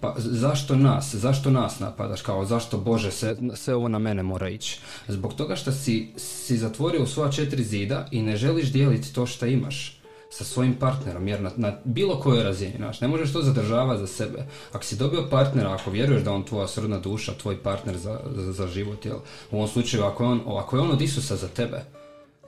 pa 0.00 0.14
zašto 0.16 0.76
nas, 0.76 1.14
zašto 1.14 1.50
nas 1.50 1.80
napadaš, 1.80 2.22
kao 2.22 2.44
zašto 2.44 2.78
Bože 2.78 3.10
se, 3.10 3.36
sve 3.54 3.74
ovo 3.74 3.88
na 3.88 3.98
mene 3.98 4.22
mora 4.22 4.48
ići. 4.48 4.80
Zbog 5.08 5.34
toga 5.34 5.56
što 5.56 5.72
si, 5.72 6.08
si 6.16 6.56
zatvorio 6.56 7.06
svoja 7.06 7.30
četiri 7.30 7.64
zida 7.64 8.06
i 8.10 8.22
ne 8.22 8.36
želiš 8.36 8.72
dijeliti 8.72 9.14
to 9.14 9.26
što 9.26 9.46
imaš 9.46 9.97
sa 10.30 10.44
svojim 10.44 10.74
partnerom, 10.74 11.28
jer 11.28 11.40
na, 11.40 11.50
na 11.56 11.72
bilo 11.84 12.20
kojoj 12.20 12.44
razini, 12.44 12.72
znaš, 12.76 13.00
ne 13.00 13.08
možeš 13.08 13.32
to 13.32 13.42
zadržavati 13.42 14.00
za 14.00 14.06
sebe. 14.06 14.46
Ako 14.72 14.84
si 14.84 14.96
dobio 14.96 15.28
partnera, 15.30 15.72
ako 15.72 15.90
vjeruješ 15.90 16.22
da 16.22 16.32
on 16.32 16.44
tvoja 16.44 16.68
srodna 16.68 16.98
duša, 16.98 17.32
tvoj 17.32 17.62
partner 17.62 17.96
za, 17.96 18.20
za, 18.34 18.52
za 18.52 18.66
život, 18.66 19.06
jel, 19.06 19.16
u 19.50 19.56
ovom 19.56 19.68
slučaju, 19.68 20.04
ako 20.04 20.24
je, 20.24 20.28
on, 20.30 20.40
ako 20.46 20.76
je 20.76 20.82
on 20.82 20.90
od 20.90 21.02
Isusa 21.02 21.36
za 21.36 21.48
tebe, 21.48 21.84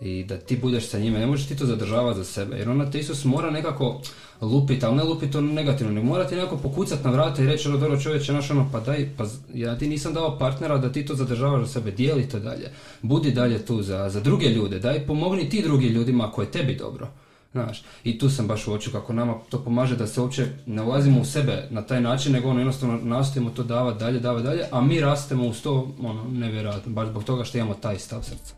i 0.01 0.25
da 0.25 0.37
ti 0.37 0.57
budeš 0.57 0.89
sa 0.89 0.99
njime, 0.99 1.19
ne 1.19 1.27
možeš 1.27 1.47
ti 1.47 1.57
to 1.57 1.67
zadržavati 1.67 2.19
za 2.19 2.25
sebe, 2.25 2.57
jer 2.57 2.71
onda 2.71 2.91
te 2.91 2.99
Isus 2.99 3.25
mora 3.25 3.51
nekako 3.51 4.01
lupiti, 4.41 4.87
ali 4.87 4.97
ne 4.97 5.05
lupiti 5.05 5.37
ono 5.37 5.53
negativno, 5.53 5.93
ne 5.93 6.03
mora 6.03 6.27
ti 6.27 6.35
nekako 6.35 6.57
pokucati 6.57 7.05
na 7.05 7.11
vrata 7.11 7.43
i 7.43 7.47
reći 7.47 7.69
ono 7.69 7.79
dobro 7.79 8.01
čovječe, 8.01 8.33
naš 8.33 8.51
ono, 8.51 8.69
pa 8.73 8.81
daj, 8.81 9.09
pa 9.17 9.25
ja 9.55 9.79
ti 9.79 9.89
nisam 9.89 10.15
dao 10.15 10.39
partnera 10.39 10.79
da 10.79 10.93
ti 10.93 11.07
to 11.07 11.15
zadržavaš 11.15 11.67
za 11.67 11.73
sebe, 11.73 11.91
dijeli 11.91 12.29
to 12.29 12.39
dalje, 12.39 12.73
budi 13.03 13.31
dalje 13.31 13.67
tu 13.67 13.83
za, 13.83 14.09
za 14.09 14.21
druge 14.21 14.49
ljude, 14.49 14.79
daj 14.79 15.07
pomogni 15.07 15.49
ti 15.49 15.63
drugim 15.63 15.93
ljudima 15.93 16.29
ako 16.29 16.43
je 16.43 16.51
tebi 16.51 16.75
dobro. 16.75 17.09
Znaš, 17.53 17.83
i 18.05 18.19
tu 18.19 18.31
sam 18.31 18.47
baš 18.47 18.67
uočio 18.67 18.93
kako 18.93 19.13
nama 19.13 19.35
to 19.49 19.65
pomaže 19.65 19.97
da 19.97 20.07
se 20.07 20.21
uopće 20.21 20.47
ne 20.67 20.83
ulazimo 20.83 21.21
u 21.21 21.25
sebe 21.25 21.69
na 21.71 21.83
taj 21.83 22.01
način, 22.01 22.33
nego 22.33 22.49
ono 22.49 22.61
jednostavno 22.61 22.99
nastojimo 23.03 23.51
to 23.51 23.63
davati 23.63 23.99
dalje, 23.99 24.21
davati 24.21 24.45
dalje, 24.45 24.65
a 24.73 24.81
mi 24.81 25.01
rastemo 25.01 25.47
uz 25.47 25.63
to, 25.63 25.95
ono, 26.03 26.25
nevjerojatno, 26.25 26.93
baš 26.93 27.09
zbog 27.09 27.25
toga 27.25 27.45
što 27.45 27.59
imamo 27.59 27.75
taj 27.75 27.99
stav 27.99 28.23
srca. 28.23 28.55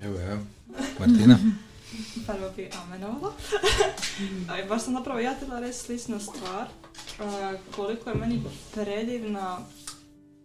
Evo, 0.00 0.20
evo. 0.20 0.40
Martina? 0.98 1.38
Prvo 2.26 2.50
bi 2.56 2.70
amenovala. 2.84 3.32
A 4.48 4.64
baš 4.68 4.82
sam 4.82 4.94
napravo 4.94 5.20
ja 5.20 5.34
htjela 5.34 5.60
reći 5.60 5.78
sličnu 5.78 6.20
stvar. 6.20 6.66
Uh, 7.18 7.60
koliko 7.76 8.10
je 8.10 8.16
meni 8.16 8.42
predivna 8.74 9.58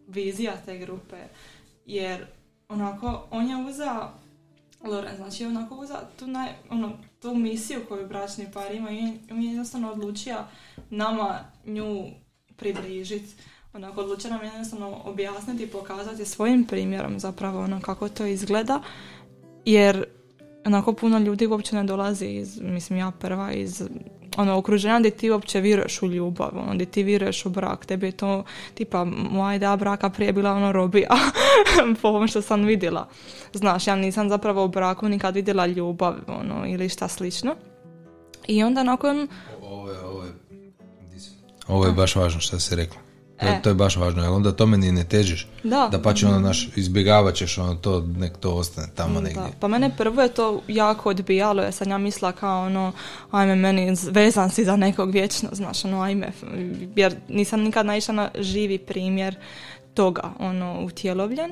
vizija 0.08 0.54
te 0.66 0.78
grupe. 0.78 1.18
Jer 1.86 2.26
onako, 2.70 3.28
on 3.32 3.50
je 3.50 3.70
uzeo 3.70 4.21
Loren, 4.84 5.16
znači 5.16 5.46
onako 5.46 5.76
uzeo 5.76 5.98
tu, 6.20 6.28
naj, 6.28 6.50
ono, 6.70 6.92
tu 7.22 7.36
misiju 7.36 7.80
koju 7.88 8.08
bračni 8.08 8.52
par 8.54 8.76
ima 8.76 8.92
i 8.92 9.20
on 9.32 9.42
je 9.42 9.50
jednostavno 9.50 9.92
odlučio 9.92 10.38
nama 10.90 11.40
nju 11.66 12.06
približiti. 12.56 13.36
Onako 13.74 14.02
odlučio 14.02 14.30
nam 14.30 14.44
jednostavno 14.44 15.02
objasniti 15.06 15.64
i 15.64 15.68
pokazati 15.68 16.26
svojim 16.26 16.66
primjerom 16.66 17.20
zapravo 17.20 17.62
ono 17.62 17.82
kako 17.82 18.10
to 18.10 18.26
izgleda 18.26 18.82
jer 19.66 20.06
onako 20.66 20.94
puno 20.94 21.20
ljudi 21.20 21.48
uopće 21.48 21.76
ne 21.76 21.84
dolazi 21.84 22.26
iz, 22.26 22.62
mislim 22.62 23.00
ja 23.00 23.12
prva, 23.12 23.52
iz 23.54 23.84
ono 24.38 24.58
okruženja 24.58 25.00
gdje 25.00 25.12
ti 25.12 25.32
uopće 25.32 25.60
vjeruješ 25.60 26.02
u 26.02 26.08
ljubav, 26.08 26.50
ono 26.54 26.74
gdje 26.74 26.86
ti 26.86 27.04
vjeruješ 27.04 27.46
u 27.46 27.50
brak, 27.50 27.86
tebi 27.86 28.06
je 28.06 28.12
to 28.12 28.44
tipa 28.74 29.04
moja 29.04 29.56
ideja 29.56 29.76
braka 29.76 30.10
prije 30.10 30.34
bila 30.34 30.52
ono 30.52 30.72
robija 30.72 31.10
po 32.02 32.08
ovom 32.08 32.28
što 32.28 32.42
sam 32.42 32.64
vidjela. 32.64 33.08
Znaš, 33.54 33.88
ja 33.88 33.96
nisam 33.96 34.30
zapravo 34.30 34.66
u 34.66 34.68
braku 34.68 35.10
nikad 35.10 35.36
vidjela 35.36 35.66
ljubav 35.66 36.16
ono, 36.28 36.68
ili 36.68 36.90
šta 36.90 37.08
slično. 37.08 37.56
I 38.48 38.64
onda 38.64 38.84
nakon... 38.84 39.28
Ovo 39.64 39.92
je, 39.92 40.00
ovo 40.00 40.24
je, 40.24 40.32
ovo 41.68 41.86
je 41.86 41.92
baš 41.92 42.16
važno 42.16 42.40
što 42.40 42.60
si 42.60 42.76
rekla. 42.76 43.11
E. 43.42 43.62
To 43.62 43.70
je 43.70 43.76
baš 43.76 43.96
važno, 43.96 44.24
jer 44.24 44.32
onda 44.32 44.52
tome 44.52 44.78
ni 44.78 44.92
ne 44.92 45.04
težiš. 45.04 45.48
Da. 45.64 45.88
Da 45.92 46.02
pa 46.02 46.14
će 46.14 46.28
ono 46.28 46.40
naš, 46.40 46.70
izbjegavat 46.76 47.36
ćeš 47.36 47.58
ono 47.58 47.76
to, 47.76 48.08
nek 48.18 48.38
to 48.38 48.54
ostane 48.54 48.88
tamo 48.96 49.14
Da, 49.14 49.22
negdje. 49.22 49.44
pa 49.60 49.68
mene 49.68 49.92
prvo 49.98 50.22
je 50.22 50.30
to 50.30 50.62
jako 50.68 51.10
odbijalo, 51.10 51.64
jer 51.64 51.74
sam 51.74 51.90
ja 51.90 51.98
mislila 51.98 52.32
kao 52.32 52.66
ono, 52.66 52.92
ajme 53.32 53.56
meni 53.56 53.96
vezan 54.12 54.50
si 54.50 54.66
za 54.66 54.76
nekog 54.76 55.12
vječno, 55.12 55.50
znaš, 55.52 55.86
ono, 55.86 56.02
ajme, 56.02 56.32
jer 56.96 57.16
nisam 57.30 57.62
nikad 57.62 57.86
naišla 57.86 58.14
na 58.14 58.30
živi 58.40 58.78
primjer 58.78 59.36
toga, 59.94 60.34
ono, 60.40 60.82
utjelovljen. 60.84 61.52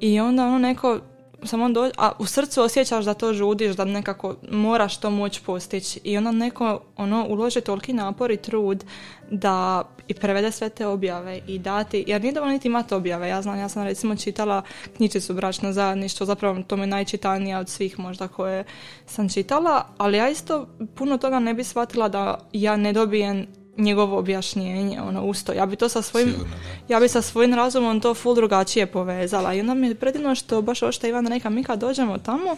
I 0.00 0.20
onda 0.20 0.46
ono 0.46 0.58
neko, 0.58 1.00
samo 1.44 1.68
do, 1.68 1.90
a 1.98 2.12
u 2.18 2.26
srcu 2.26 2.62
osjećaš 2.62 3.04
da 3.04 3.14
to 3.14 3.32
žudiš, 3.32 3.76
da 3.76 3.84
nekako 3.84 4.36
moraš 4.50 4.96
to 4.96 5.10
moći 5.10 5.42
postići. 5.42 6.00
I 6.04 6.16
onda 6.16 6.30
neko 6.30 6.80
ono 6.96 7.26
uloži 7.28 7.60
toliki 7.60 7.92
napor 7.92 8.30
i 8.30 8.36
trud 8.36 8.84
da 9.30 9.84
i 10.08 10.14
prevede 10.14 10.52
sve 10.52 10.68
te 10.68 10.86
objave 10.86 11.40
i 11.46 11.58
dati, 11.58 12.04
jer 12.06 12.22
nije 12.22 12.32
dovoljno 12.32 12.52
niti 12.52 12.68
imati 12.68 12.94
objave. 12.94 13.28
Ja 13.28 13.42
znam, 13.42 13.58
ja 13.58 13.68
sam 13.68 13.84
recimo 13.84 14.16
čitala 14.16 14.62
knjižicu 14.96 15.34
Bračno 15.34 15.72
zajedništvo, 15.72 16.26
zapravo 16.26 16.62
to 16.62 16.76
mi 16.76 16.82
je 16.82 16.86
najčitanija 16.86 17.58
od 17.58 17.68
svih 17.68 17.98
možda 17.98 18.28
koje 18.28 18.64
sam 19.06 19.28
čitala, 19.28 19.86
ali 19.98 20.18
ja 20.18 20.28
isto 20.28 20.66
puno 20.94 21.18
toga 21.18 21.38
ne 21.38 21.54
bi 21.54 21.64
shvatila 21.64 22.08
da 22.08 22.48
ja 22.52 22.76
ne 22.76 22.92
dobijem 22.92 23.61
njegovo 23.76 24.18
objašnjenje, 24.18 25.00
ono 25.00 25.24
usto. 25.24 25.52
Ja 25.52 25.66
bi 25.66 25.76
to 25.76 25.88
sa 25.88 26.02
svojim, 26.02 26.28
Sigurno, 26.28 26.54
ja 26.88 27.00
bi 27.00 27.08
sa 27.08 27.22
svojim 27.22 27.54
razumom 27.54 28.00
to 28.00 28.14
full 28.14 28.34
drugačije 28.34 28.86
povezala. 28.86 29.54
I 29.54 29.60
onda 29.60 29.74
mi 29.74 29.88
je 29.88 29.94
predivno 29.94 30.34
što 30.34 30.62
baš 30.62 30.82
ovo 30.82 30.92
što 30.92 31.06
Ivan 31.06 31.26
reka, 31.26 31.50
mi 31.50 31.64
kad 31.64 31.78
dođemo 31.78 32.18
tamo, 32.18 32.56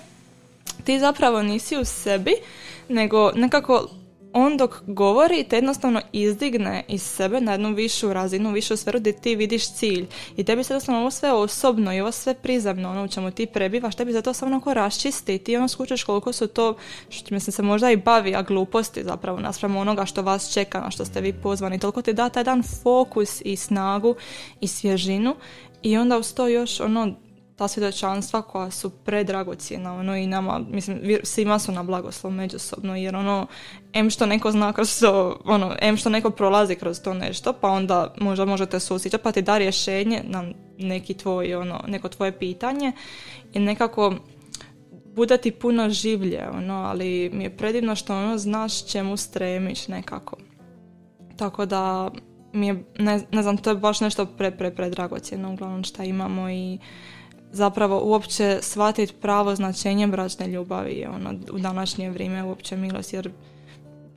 ti 0.84 0.98
zapravo 0.98 1.42
nisi 1.42 1.76
u 1.76 1.84
sebi, 1.84 2.32
nego 2.88 3.30
nekako 3.34 3.88
on 4.36 4.56
dok 4.56 4.82
govori 4.86 5.44
te 5.44 5.56
jednostavno 5.56 6.00
izdigne 6.12 6.84
iz 6.88 7.02
sebe 7.02 7.40
na 7.40 7.52
jednu 7.52 7.74
višu 7.74 8.12
razinu, 8.12 8.52
višu 8.52 8.76
sferu 8.76 9.00
gdje 9.00 9.12
ti 9.12 9.36
vidiš 9.36 9.72
cilj. 9.72 10.06
I 10.36 10.44
tebi 10.44 10.64
se 10.64 10.72
jednostavno 10.72 11.00
ovo 11.00 11.10
sve 11.10 11.32
osobno 11.32 11.94
i 11.94 12.00
ovo 12.00 12.12
sve 12.12 12.34
prizemno, 12.34 12.90
ono 12.90 13.04
u 13.04 13.08
čemu 13.08 13.30
ti 13.30 13.46
prebivaš, 13.46 13.94
tebi 13.94 14.12
se 14.12 14.22
to 14.22 14.34
samo 14.34 14.50
onako 14.50 14.74
raščisti 14.74 15.34
i 15.34 15.38
ti 15.38 15.56
ono 15.56 15.68
skučiš 15.68 16.04
koliko 16.04 16.32
su 16.32 16.46
to, 16.46 16.76
što 17.08 17.34
mislim 17.34 17.52
se 17.52 17.62
možda 17.62 17.90
i 17.90 17.96
bavi, 17.96 18.34
a 18.34 18.42
gluposti 18.42 19.04
zapravo 19.04 19.40
naspram 19.40 19.76
onoga 19.76 20.06
što 20.06 20.22
vas 20.22 20.52
čeka, 20.52 20.80
na 20.80 20.90
što 20.90 21.04
ste 21.04 21.20
vi 21.20 21.32
pozvani. 21.32 21.78
Toliko 21.78 22.02
ti 22.02 22.12
da 22.12 22.28
taj 22.28 22.40
jedan 22.40 22.62
fokus 22.82 23.42
i 23.44 23.56
snagu 23.56 24.14
i 24.60 24.66
svježinu 24.66 25.36
i 25.82 25.96
onda 25.96 26.18
uz 26.18 26.34
to 26.34 26.48
još 26.48 26.80
ono 26.80 27.14
ta 27.56 27.68
svjedočanstva 27.68 28.42
koja 28.42 28.70
su 28.70 28.90
predragocjena 28.90 29.94
ono 29.94 30.16
i 30.16 30.26
nama, 30.26 30.58
mislim, 30.70 31.18
svima 31.22 31.58
su 31.58 31.72
na 31.72 31.82
blagoslov 31.82 32.32
međusobno, 32.32 32.96
jer 32.96 33.16
ono, 33.16 33.46
em 33.92 34.10
što 34.10 34.26
neko 34.26 34.50
zna 34.50 34.72
kroz 34.72 35.00
to, 35.00 35.40
ono, 35.44 35.76
em 35.80 35.96
što 35.96 36.10
neko 36.10 36.30
prolazi 36.30 36.74
kroz 36.74 37.00
to 37.00 37.14
nešto, 37.14 37.52
pa 37.52 37.68
onda 37.68 38.14
možda 38.20 38.44
možete 38.44 38.80
susjećati, 38.80 39.22
pa 39.22 39.32
ti 39.32 39.42
da 39.42 39.58
rješenje 39.58 40.22
na 40.24 40.44
neki 40.78 41.14
tvoj, 41.14 41.54
ono, 41.54 41.84
neko 41.86 42.08
tvoje 42.08 42.38
pitanje 42.38 42.92
i 43.52 43.58
nekako 43.58 44.14
bude 45.14 45.36
ti 45.38 45.50
puno 45.50 45.90
življe, 45.90 46.48
ono, 46.54 46.74
ali 46.74 47.30
mi 47.32 47.44
je 47.44 47.56
predivno 47.56 47.96
što 47.96 48.16
ono 48.16 48.38
znaš 48.38 48.86
čemu 48.86 49.16
stremiš 49.16 49.88
nekako. 49.88 50.36
Tako 51.36 51.66
da 51.66 52.10
mi 52.52 52.66
je, 52.66 52.84
ne, 52.98 53.20
ne 53.32 53.42
znam, 53.42 53.56
to 53.56 53.70
je 53.70 53.76
baš 53.76 54.00
nešto 54.00 54.26
pre, 54.26 54.50
pre, 54.50 54.74
pre 54.74 54.90
uglavnom 55.52 55.84
šta 55.84 56.04
imamo 56.04 56.50
i 56.50 56.78
zapravo 57.54 58.00
uopće 58.04 58.58
shvatiti 58.62 59.14
pravo 59.20 59.54
značenje 59.54 60.06
bračne 60.06 60.48
ljubavi 60.48 61.06
ono, 61.14 61.34
u 61.52 61.58
današnje 61.58 62.10
vrijeme 62.10 62.42
uopće 62.44 62.76
milost 62.76 63.12
jer 63.12 63.30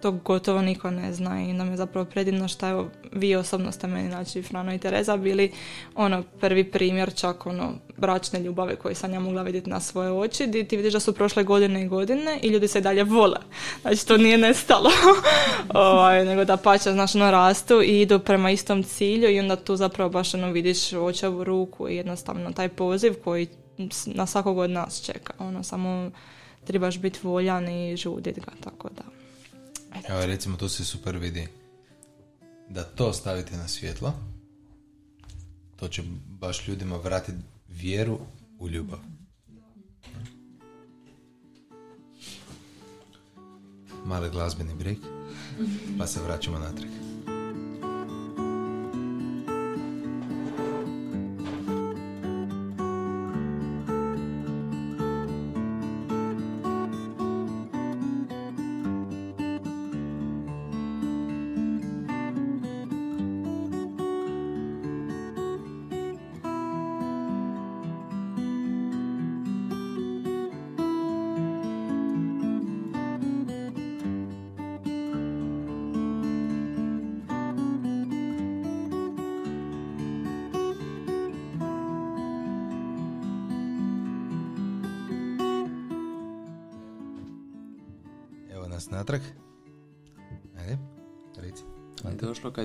to 0.02 0.12
gotovo 0.12 0.62
niko 0.62 0.92
ne 0.92 1.14
zna 1.14 1.42
i 1.42 1.54
nam 1.54 1.72
je 1.72 1.78
zapravo 1.78 2.06
predivno 2.06 2.48
što 2.48 2.70
evo 2.70 2.88
vi 3.12 3.36
osobno 3.36 3.72
ste 3.72 3.88
meni 3.88 4.10
znači 4.10 4.42
Frano 4.42 4.74
i 4.74 4.78
Tereza 4.78 5.18
bili 5.18 5.52
ono 5.96 6.24
prvi 6.40 6.64
primjer 6.64 7.14
čak 7.16 7.46
ono 7.46 7.74
bračne 7.98 8.40
ljubave 8.40 8.76
koje 8.76 8.96
sam 8.96 9.14
ja 9.14 9.20
mogla 9.20 9.42
vidjeti 9.42 9.70
na 9.70 9.80
svoje 9.80 10.12
oči 10.12 10.48
gdje 10.48 10.68
ti 10.68 10.78
vidiš 10.78 10.94
da 10.94 11.00
su 11.00 11.14
prošle 11.14 11.44
godine 11.44 11.82
i 11.82 11.88
godine 11.88 12.40
i 12.42 12.48
ljudi 12.48 12.68
se 12.68 12.82
dalje 12.82 13.04
vole. 13.04 13.38
Znači 13.82 14.08
to 14.08 14.18
nije 14.18 14.38
nestalo. 14.38 14.90
Ovaj, 15.74 16.26
nego 16.26 16.46
da 16.46 16.58
pače 16.58 16.92
znaš 16.92 17.16
ono 17.16 17.32
rastu 17.32 17.82
i 17.82 18.02
idu 18.02 18.20
prema 18.20 18.52
istom 18.52 18.84
cilju 18.84 19.30
i 19.30 19.40
onda 19.40 19.56
tu 19.56 19.76
zapravo 19.76 20.10
baš 20.10 20.34
ono 20.34 20.52
vidiš 20.52 20.94
očevu 20.94 21.44
ruku 21.44 21.90
i 21.90 21.96
jednostavno 21.96 22.52
taj 22.52 22.70
poziv 22.70 23.14
koji 23.24 23.48
na 24.06 24.26
svakog 24.26 24.58
od 24.58 24.70
nas 24.70 25.06
čeka. 25.06 25.34
Ono 25.40 25.64
samo 25.64 26.12
trebaš 26.64 27.00
biti 27.00 27.20
voljan 27.24 27.70
i 27.70 27.98
žudit 27.98 28.40
ga 28.40 28.52
tako 28.64 28.90
da 28.90 29.17
Evo 30.10 30.26
recimo 30.26 30.58
tu 30.58 30.70
se 30.70 30.86
super 30.86 31.18
vidi 31.18 31.48
da 32.70 32.84
to 32.84 33.14
stavite 33.14 33.58
na 33.58 33.68
svjetlo 33.68 34.14
to 35.78 35.88
će 35.88 36.04
baš 36.28 36.68
ljudima 36.68 36.98
vratiti 36.98 37.38
vjeru 37.70 38.20
u 38.60 38.70
ljubav. 38.70 39.00
Mali 44.06 44.30
glazbeni 44.30 44.76
break 44.76 44.98
pa 45.98 46.08
se 46.08 46.22
vraćamo 46.22 46.60
natrag. 46.60 47.07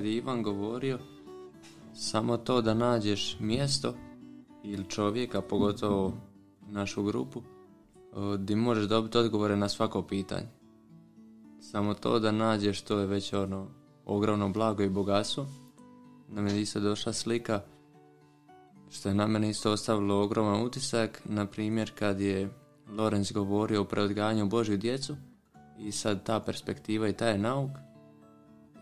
Kad 0.03 0.07
je 0.07 0.17
Ivan 0.17 0.43
govorio 0.43 0.99
samo 1.93 2.37
to 2.37 2.61
da 2.61 2.73
nađeš 2.73 3.37
mjesto 3.39 3.93
ili 4.63 4.89
čovjeka, 4.89 5.41
pogotovo 5.41 6.13
našu 6.69 7.03
grupu, 7.03 7.41
gdje 8.37 8.55
možeš 8.55 8.85
dobiti 8.85 9.17
odgovore 9.17 9.55
na 9.55 9.69
svako 9.69 10.01
pitanje. 10.01 10.47
Samo 11.61 11.93
to 11.93 12.19
da 12.19 12.31
nađeš, 12.31 12.81
to 12.81 12.99
je 12.99 13.07
već 13.07 13.33
ono 13.33 13.67
ogromno 14.05 14.49
blago 14.49 14.83
i 14.83 14.89
bogatstvo. 14.89 15.45
Nam 16.29 16.47
je 16.47 16.61
isto 16.61 16.79
došla 16.79 17.13
slika 17.13 17.61
što 18.89 19.09
je 19.09 19.15
na 19.15 19.27
mene 19.27 19.49
isto 19.49 19.71
ostavilo 19.71 20.23
ogroman 20.23 20.61
utisak, 20.61 21.21
na 21.25 21.45
primjer 21.45 21.91
kad 21.99 22.19
je 22.19 22.49
Lorenz 22.89 23.31
govorio 23.31 23.81
o 23.81 23.85
preodgajanju 23.85 24.45
Božju 24.45 24.77
djecu 24.77 25.15
i 25.79 25.91
sad 25.91 26.23
ta 26.23 26.39
perspektiva 26.39 27.09
i 27.09 27.13
taj 27.13 27.37
nauk 27.37 27.71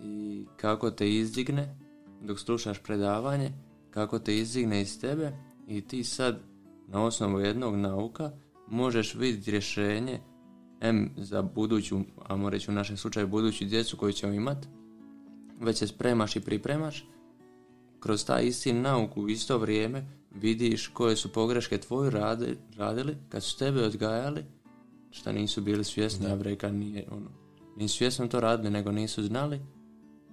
i 0.03 0.45
kako 0.57 0.91
te 0.91 1.09
izdigne 1.09 1.75
dok 2.21 2.39
slušaš 2.39 2.79
predavanje, 2.83 3.51
kako 3.91 4.19
te 4.19 4.37
izdigne 4.37 4.81
iz 4.81 4.99
tebe 5.01 5.31
i 5.67 5.81
ti 5.81 6.03
sad 6.03 6.39
na 6.87 7.03
osnovu 7.03 7.39
jednog 7.39 7.75
nauka 7.75 8.31
možeš 8.67 9.15
vidjeti 9.15 9.51
rješenje 9.51 10.19
M 10.81 11.11
za 11.17 11.41
buduću, 11.41 11.99
a 12.29 12.49
reći 12.49 12.71
u 12.71 12.73
našem 12.73 12.97
slučaju 12.97 13.27
buduću 13.27 13.65
djecu 13.65 13.97
koju 13.97 14.13
ćemo 14.13 14.33
imati, 14.33 14.67
već 15.59 15.77
se 15.77 15.87
spremaš 15.87 16.35
i 16.35 16.39
pripremaš, 16.39 17.05
kroz 17.99 18.25
taj 18.25 18.45
isti 18.45 18.73
nauk 18.73 19.17
u 19.17 19.29
isto 19.29 19.57
vrijeme 19.57 20.05
vidiš 20.31 20.87
koje 20.87 21.15
su 21.15 21.31
pogreške 21.31 21.77
tvoju 21.77 22.09
radi, 22.09 22.57
radili 22.77 23.17
kad 23.29 23.43
su 23.43 23.59
tebe 23.59 23.83
odgajali, 23.83 24.45
šta 25.11 25.31
nisu 25.31 25.61
bili 25.61 25.83
svjesni, 25.83 26.25
ja 26.61 26.71
nije, 26.71 27.07
ono, 27.11 27.29
nisu 27.77 27.97
svjesno 27.97 28.27
to 28.27 28.39
radili, 28.39 28.69
nego 28.69 28.91
nisu 28.91 29.23
znali 29.23 29.59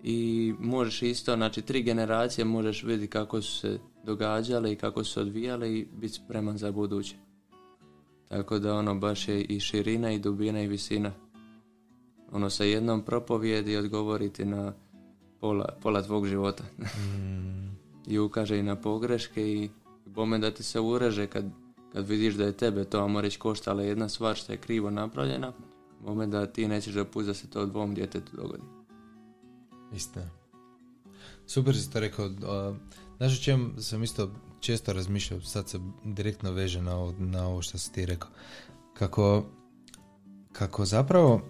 i 0.02 0.54
možeš 0.58 1.02
isto, 1.02 1.36
znači 1.36 1.62
tri 1.62 1.82
generacije 1.82 2.44
možeš 2.44 2.82
vidjeti 2.82 3.10
kako 3.10 3.42
su 3.42 3.58
se 3.58 3.78
događale 4.04 4.72
i 4.72 4.76
kako 4.76 5.04
su 5.04 5.12
se 5.12 5.20
odvijale 5.20 5.72
i 5.72 5.86
biti 5.92 6.14
spreman 6.14 6.58
za 6.58 6.72
buduće. 6.72 7.16
Tako 8.28 8.58
da 8.58 8.74
ono 8.74 8.94
baš 8.94 9.28
je 9.28 9.42
i 9.42 9.60
širina 9.60 10.12
i 10.12 10.18
dubina 10.18 10.62
i 10.62 10.66
visina. 10.66 11.12
Ono 12.32 12.50
sa 12.50 12.64
jednom 12.64 13.02
propovijedi 13.02 13.76
odgovoriti 13.76 14.44
na 14.44 14.72
pola, 15.40 15.68
pola 15.82 16.02
tvog 16.02 16.26
života. 16.26 16.64
Mm. 16.78 17.68
I 18.12 18.18
ukaže 18.18 18.58
i 18.58 18.62
na 18.62 18.76
pogreške 18.76 19.52
i 19.52 19.70
bome 20.06 20.38
da 20.38 20.50
ti 20.50 20.62
se 20.62 20.80
ureže 20.80 21.26
kad, 21.26 21.44
kad 21.92 22.08
vidiš 22.08 22.34
da 22.34 22.44
je 22.44 22.56
tebe 22.56 22.84
to, 22.84 23.00
amo 23.00 23.20
reći, 23.20 23.38
koštala 23.38 23.82
jedna 23.82 24.08
stvar 24.08 24.36
što 24.36 24.52
je 24.52 24.58
krivo 24.58 24.90
napravljena, 24.90 25.52
bome 26.04 26.26
da 26.26 26.46
ti 26.46 26.68
nećeš 26.68 26.94
dopustiti 26.94 27.26
da 27.26 27.34
se 27.34 27.50
to 27.50 27.66
dvom 27.66 27.94
djetetu 27.94 28.36
dogodi. 28.36 28.77
Istina. 29.94 30.30
Super 31.46 31.76
si 31.76 31.90
to 31.90 32.00
rekao. 32.00 32.28
Znaš 33.16 33.38
o 33.38 33.42
čem 33.42 33.74
sam 33.78 34.02
isto 34.02 34.30
često 34.60 34.92
razmišljao, 34.92 35.40
sad 35.40 35.68
se 35.68 35.78
direktno 36.04 36.52
veže 36.52 36.82
na 36.82 36.96
ovo, 36.96 37.14
na 37.18 37.46
ovo 37.46 37.62
što 37.62 37.78
si 37.78 37.92
ti 37.92 38.06
rekao. 38.06 38.30
Kako, 38.94 39.46
kako 40.52 40.84
zapravo 40.84 41.42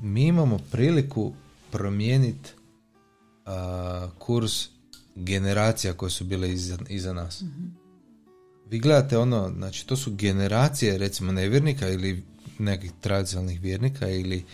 mi 0.00 0.26
imamo 0.26 0.58
priliku 0.70 1.32
promijeniti 1.70 2.50
kurs 4.18 4.68
generacija 5.14 5.92
koje 5.92 6.10
su 6.10 6.24
bile 6.24 6.52
iza, 6.52 6.78
iza 6.88 7.12
nas. 7.12 7.42
Vi 8.70 8.78
gledate 8.78 9.18
ono, 9.18 9.52
znači 9.56 9.86
to 9.86 9.96
su 9.96 10.14
generacije 10.14 10.98
recimo 10.98 11.32
nevjernika 11.32 11.88
ili 11.88 12.22
nekih 12.58 12.92
tradicionalnih 13.00 13.60
vjernika 13.60 14.08
ili, 14.08 14.44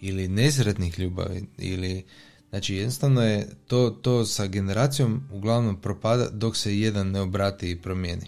ili 0.00 0.28
nezretnih 0.28 0.98
ljubavi 0.98 1.46
ili 1.58 2.04
Znači 2.50 2.74
jednostavno 2.74 3.22
je 3.22 3.48
to, 3.66 3.90
to 4.02 4.26
sa 4.26 4.46
generacijom 4.46 5.22
uglavnom 5.32 5.80
propada 5.80 6.28
dok 6.28 6.56
se 6.56 6.78
jedan 6.78 7.10
ne 7.10 7.20
obrati 7.20 7.70
i 7.70 7.76
promijeni. 7.76 8.26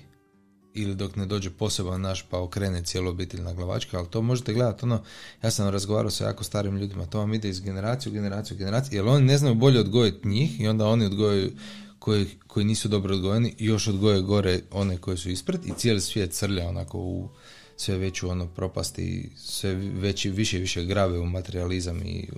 Ili 0.74 0.94
dok 0.94 1.16
ne 1.16 1.26
dođe 1.26 1.50
poseban 1.50 2.00
naš 2.00 2.26
pa 2.30 2.38
okrene 2.38 2.82
cijelu 2.84 3.10
obitelj 3.10 3.40
na 3.40 3.52
glavačke, 3.52 3.96
ali 3.96 4.08
to 4.08 4.22
možete 4.22 4.52
gledati 4.52 4.84
ono, 4.84 5.02
ja 5.42 5.50
sam 5.50 5.68
razgovarao 5.68 6.10
sa 6.10 6.24
jako 6.24 6.44
starim 6.44 6.76
ljudima, 6.76 7.06
to 7.06 7.18
vam 7.18 7.34
ide 7.34 7.48
iz 7.48 7.60
generacije 7.60 8.10
u 8.10 8.14
generaciju 8.14 8.54
u 8.54 8.58
generaciju, 8.58 8.96
jer 8.98 9.06
oni 9.06 9.26
ne 9.26 9.38
znaju 9.38 9.54
bolje 9.54 9.80
odgojiti 9.80 10.28
njih 10.28 10.60
i 10.60 10.68
onda 10.68 10.86
oni 10.86 11.04
odgojaju 11.04 11.52
koji, 11.98 12.26
koji 12.46 12.66
nisu 12.66 12.88
dobro 12.88 13.14
odgojeni 13.14 13.54
još 13.58 13.88
odgoje 13.88 14.20
gore 14.20 14.60
one 14.70 14.96
koji 14.96 15.16
su 15.16 15.30
ispred 15.30 15.66
i 15.66 15.72
cijeli 15.76 16.00
svijet 16.00 16.32
crlja 16.32 16.68
onako 16.68 16.98
u 16.98 17.28
sve 17.76 17.98
veću 17.98 18.28
ono 18.28 18.46
propast 18.46 18.98
i 18.98 19.30
sve 19.36 19.74
veći, 19.74 20.30
više 20.30 20.56
i 20.56 20.60
više 20.60 20.84
grave 20.84 21.18
u 21.18 21.26
materializam 21.26 22.02
i 22.02 22.28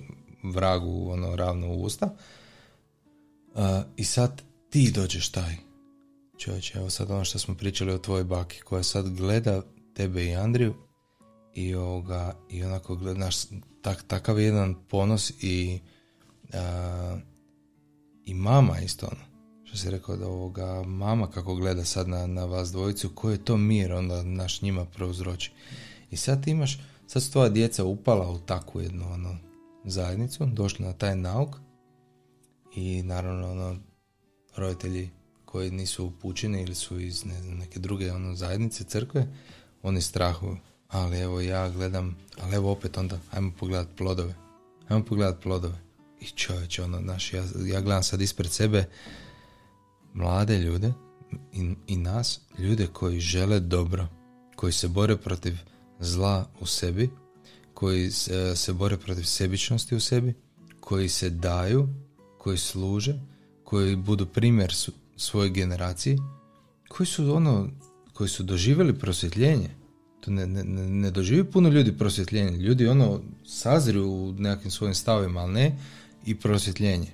vragu 0.43 1.11
ono 1.11 1.35
ravno 1.35 1.67
u 1.67 1.81
usta. 1.81 2.05
Uh, 3.53 3.61
I 3.95 4.03
sad 4.03 4.41
ti 4.69 4.91
dođeš 4.91 5.29
taj. 5.29 5.55
Čovječe, 6.37 6.79
evo 6.79 6.89
sad 6.89 7.11
ono 7.11 7.25
što 7.25 7.39
smo 7.39 7.55
pričali 7.55 7.93
o 7.93 7.97
tvojoj 7.97 8.23
baki 8.23 8.61
koja 8.61 8.83
sad 8.83 9.09
gleda 9.09 9.61
tebe 9.93 10.25
i 10.25 10.35
Andriju 10.35 10.73
i 11.53 11.75
ovoga, 11.75 12.35
i 12.49 12.63
onako 12.63 12.95
gledaš 12.95 13.35
tak, 13.81 14.03
takav 14.07 14.39
jedan 14.39 14.75
ponos 14.89 15.31
i 15.41 15.79
uh, 16.43 17.19
i 18.25 18.33
mama 18.33 18.79
isto 18.79 19.07
ono. 19.11 19.33
Što 19.63 19.77
si 19.77 19.91
rekao 19.91 20.17
da 20.17 20.27
ovoga 20.27 20.83
mama 20.83 21.31
kako 21.31 21.55
gleda 21.55 21.85
sad 21.85 22.07
na, 22.07 22.27
na 22.27 22.45
vas 22.45 22.71
dvojicu 22.71 23.09
koji 23.15 23.33
je 23.33 23.45
to 23.45 23.57
mir 23.57 23.93
onda 23.93 24.23
naš 24.23 24.61
njima 24.61 24.85
prouzroči. 24.85 25.51
I 26.11 26.17
sad 26.17 26.47
imaš 26.47 26.79
sad 27.07 27.23
su 27.23 27.31
tvoja 27.31 27.49
djeca 27.49 27.83
upala 27.83 28.31
u 28.31 28.39
takvu 28.39 28.81
jednu 28.81 29.13
ono 29.13 29.37
zajednicu, 29.85 30.45
došli 30.45 30.85
na 30.85 30.93
taj 30.93 31.15
nauk 31.15 31.55
i 32.75 33.03
naravno 33.03 33.51
ono, 33.51 33.77
roditelji 34.55 35.09
koji 35.45 35.71
nisu 35.71 36.05
upućeni 36.05 36.61
ili 36.61 36.75
su 36.75 36.99
iz 36.99 37.25
ne 37.25 37.41
znam, 37.41 37.57
neke 37.57 37.79
druge 37.79 38.11
ono, 38.11 38.35
zajednice, 38.35 38.83
crkve, 38.83 39.27
oni 39.83 40.01
strahuju. 40.01 40.57
Ali 40.89 41.19
evo 41.19 41.41
ja 41.41 41.69
gledam, 41.69 42.17
ali 42.41 42.55
evo 42.55 42.71
opet 42.71 42.97
onda, 42.97 43.19
ajmo 43.31 43.51
pogledat 43.59 43.87
plodove. 43.97 44.35
Ajmo 44.87 45.05
pogledat 45.05 45.41
plodove. 45.43 45.79
I 46.21 46.25
čovječe, 46.25 46.83
ono, 46.83 46.99
naš, 46.99 47.33
ja, 47.33 47.43
ja 47.65 47.81
gledam 47.81 48.03
sad 48.03 48.21
ispred 48.21 48.51
sebe 48.51 48.89
mlade 50.13 50.57
ljude 50.57 50.93
i, 51.53 51.75
i 51.87 51.97
nas, 51.97 52.41
ljude 52.57 52.87
koji 52.87 53.19
žele 53.19 53.59
dobro, 53.59 54.07
koji 54.55 54.73
se 54.73 54.87
bore 54.87 55.17
protiv 55.17 55.53
zla 55.99 56.49
u 56.59 56.65
sebi, 56.65 57.09
koji 57.73 58.11
se, 58.11 58.55
se 58.55 58.73
bore 58.73 58.97
protiv 58.97 59.23
sebičnosti 59.23 59.95
u 59.95 59.99
sebi, 59.99 60.33
koji 60.79 61.09
se 61.09 61.29
daju, 61.29 61.87
koji 62.37 62.57
služe, 62.57 63.19
koji 63.63 63.95
budu 63.95 64.25
primjer 64.25 64.73
svojoj 65.17 65.49
generaciji, 65.49 66.17
koji 66.87 67.07
su 67.07 67.35
ono, 67.35 67.69
koji 68.13 68.29
su 68.29 68.43
doživjeli 68.43 68.99
prosvjetljenje. 68.99 69.69
To 70.21 70.31
ne, 70.31 70.47
ne, 70.47 70.63
ne 70.89 71.11
doživi 71.11 71.43
puno 71.43 71.69
ljudi 71.69 71.97
prosvjetljenje. 71.97 72.57
Ljudi 72.57 72.87
ono 72.87 73.21
sazriju 73.45 74.11
u 74.11 74.31
nekakvim 74.31 74.71
svojim 74.71 74.95
stavima, 74.95 75.39
ali 75.39 75.53
ne 75.53 75.77
i 76.25 76.35
prosvjetljenje. 76.35 77.11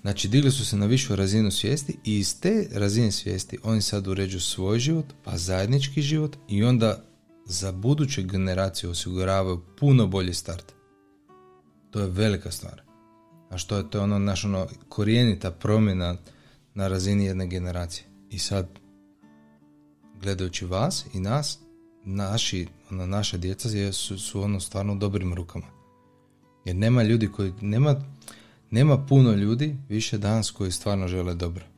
Znači, 0.00 0.28
digli 0.28 0.50
su 0.50 0.66
se 0.66 0.76
na 0.76 0.86
višu 0.86 1.16
razinu 1.16 1.50
svijesti 1.50 1.96
i 2.04 2.18
iz 2.18 2.40
te 2.40 2.68
razine 2.72 3.12
svijesti 3.12 3.58
oni 3.62 3.82
sad 3.82 4.06
uređuju 4.06 4.40
svoj 4.40 4.78
život, 4.78 5.04
pa 5.24 5.38
zajednički 5.38 6.02
život 6.02 6.36
i 6.48 6.64
onda 6.64 7.04
za 7.50 7.72
buduće 7.72 8.22
generacije 8.22 8.90
osiguravaju 8.90 9.60
puno 9.78 10.06
bolji 10.06 10.34
start. 10.34 10.72
To 11.90 12.00
je 12.00 12.10
velika 12.10 12.50
stvar. 12.50 12.82
A 13.50 13.58
što 13.58 13.76
je 13.76 13.90
to 13.90 14.02
ono 14.02 14.18
naš 14.18 14.44
ono 14.44 14.66
korijenita 14.88 15.50
promjena 15.50 16.16
na 16.74 16.88
razini 16.88 17.24
jedne 17.24 17.46
generacije. 17.46 18.06
I 18.30 18.38
sad 18.38 18.68
gledajući 20.20 20.66
vas 20.66 21.06
i 21.14 21.20
nas, 21.20 21.58
naši, 22.04 22.66
ono, 22.90 23.06
naša 23.06 23.36
djeca 23.36 23.92
su, 23.92 24.18
su 24.18 24.42
ono 24.42 24.60
stvarno 24.60 24.94
dobrim 24.94 25.34
rukama. 25.34 25.66
Jer 26.64 26.76
nema 26.76 27.02
ljudi 27.02 27.28
koji, 27.32 27.52
nema, 27.60 27.96
nema 28.70 29.06
puno 29.06 29.32
ljudi 29.32 29.76
više 29.88 30.18
danas 30.18 30.50
koji 30.50 30.72
stvarno 30.72 31.08
žele 31.08 31.34
dobro 31.34 31.69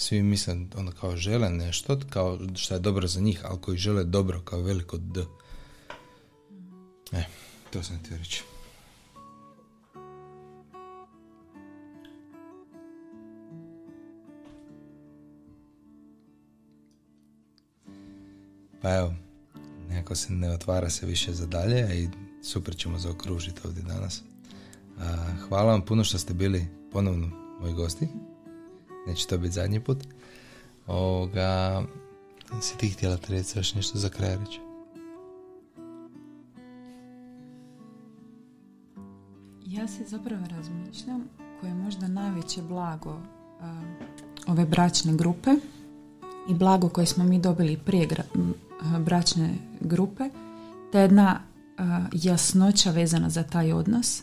svi 0.00 0.22
misle 0.22 0.56
ono 0.76 0.92
kao 0.92 1.16
žele 1.16 1.50
nešto 1.50 2.00
kao 2.10 2.38
što 2.54 2.74
je 2.74 2.80
dobro 2.80 3.06
za 3.06 3.20
njih, 3.20 3.40
ali 3.44 3.60
koji 3.60 3.78
žele 3.78 4.04
dobro 4.04 4.40
kao 4.40 4.60
veliko 4.60 4.96
D. 4.96 5.20
E, 7.12 7.24
to 7.70 7.82
sam 7.82 8.02
ti 8.02 8.16
reći. 8.16 8.42
Pa 18.82 18.96
evo, 18.96 19.14
nekako 19.88 20.14
se 20.14 20.32
ne 20.32 20.50
otvara 20.50 20.90
se 20.90 21.06
više 21.06 21.32
za 21.32 21.46
dalje 21.46 22.02
i 22.02 22.08
super 22.42 22.76
ćemo 22.76 22.98
zaokružiti 22.98 23.60
ovdje 23.64 23.82
danas. 23.82 24.22
Hvala 25.48 25.72
vam 25.72 25.84
puno 25.84 26.04
što 26.04 26.18
ste 26.18 26.34
bili 26.34 26.66
ponovno 26.92 27.30
moji 27.60 27.72
gosti 27.74 28.08
neće 29.06 29.26
to 29.26 29.38
biti 29.38 29.54
zadnji 29.54 29.80
put. 29.80 29.98
Ovoga, 30.86 31.82
si 32.60 32.78
ti 32.78 32.88
htjela 32.88 33.18
reći 33.28 33.58
još 33.58 33.74
nešto 33.74 33.98
za 33.98 34.08
kraj 34.08 34.36
reći? 34.36 34.60
Ja 39.66 39.88
se 39.88 40.04
zapravo 40.06 40.46
razmišljam 40.46 41.28
koje 41.60 41.70
je 41.70 41.74
možda 41.74 42.08
najveće 42.08 42.62
blago 42.62 43.20
a, 43.60 43.82
ove 44.46 44.64
bračne 44.64 45.14
grupe 45.14 45.50
i 46.48 46.54
blago 46.54 46.88
koje 46.88 47.06
smo 47.06 47.24
mi 47.24 47.38
dobili 47.38 47.78
prije 47.84 48.08
gra- 48.08 48.54
a, 48.82 48.98
bračne 48.98 49.54
grupe, 49.80 50.24
ta 50.92 51.00
jedna 51.00 51.40
a, 51.78 52.06
jasnoća 52.12 52.90
vezana 52.90 53.30
za 53.30 53.42
taj 53.42 53.72
odnos, 53.72 54.22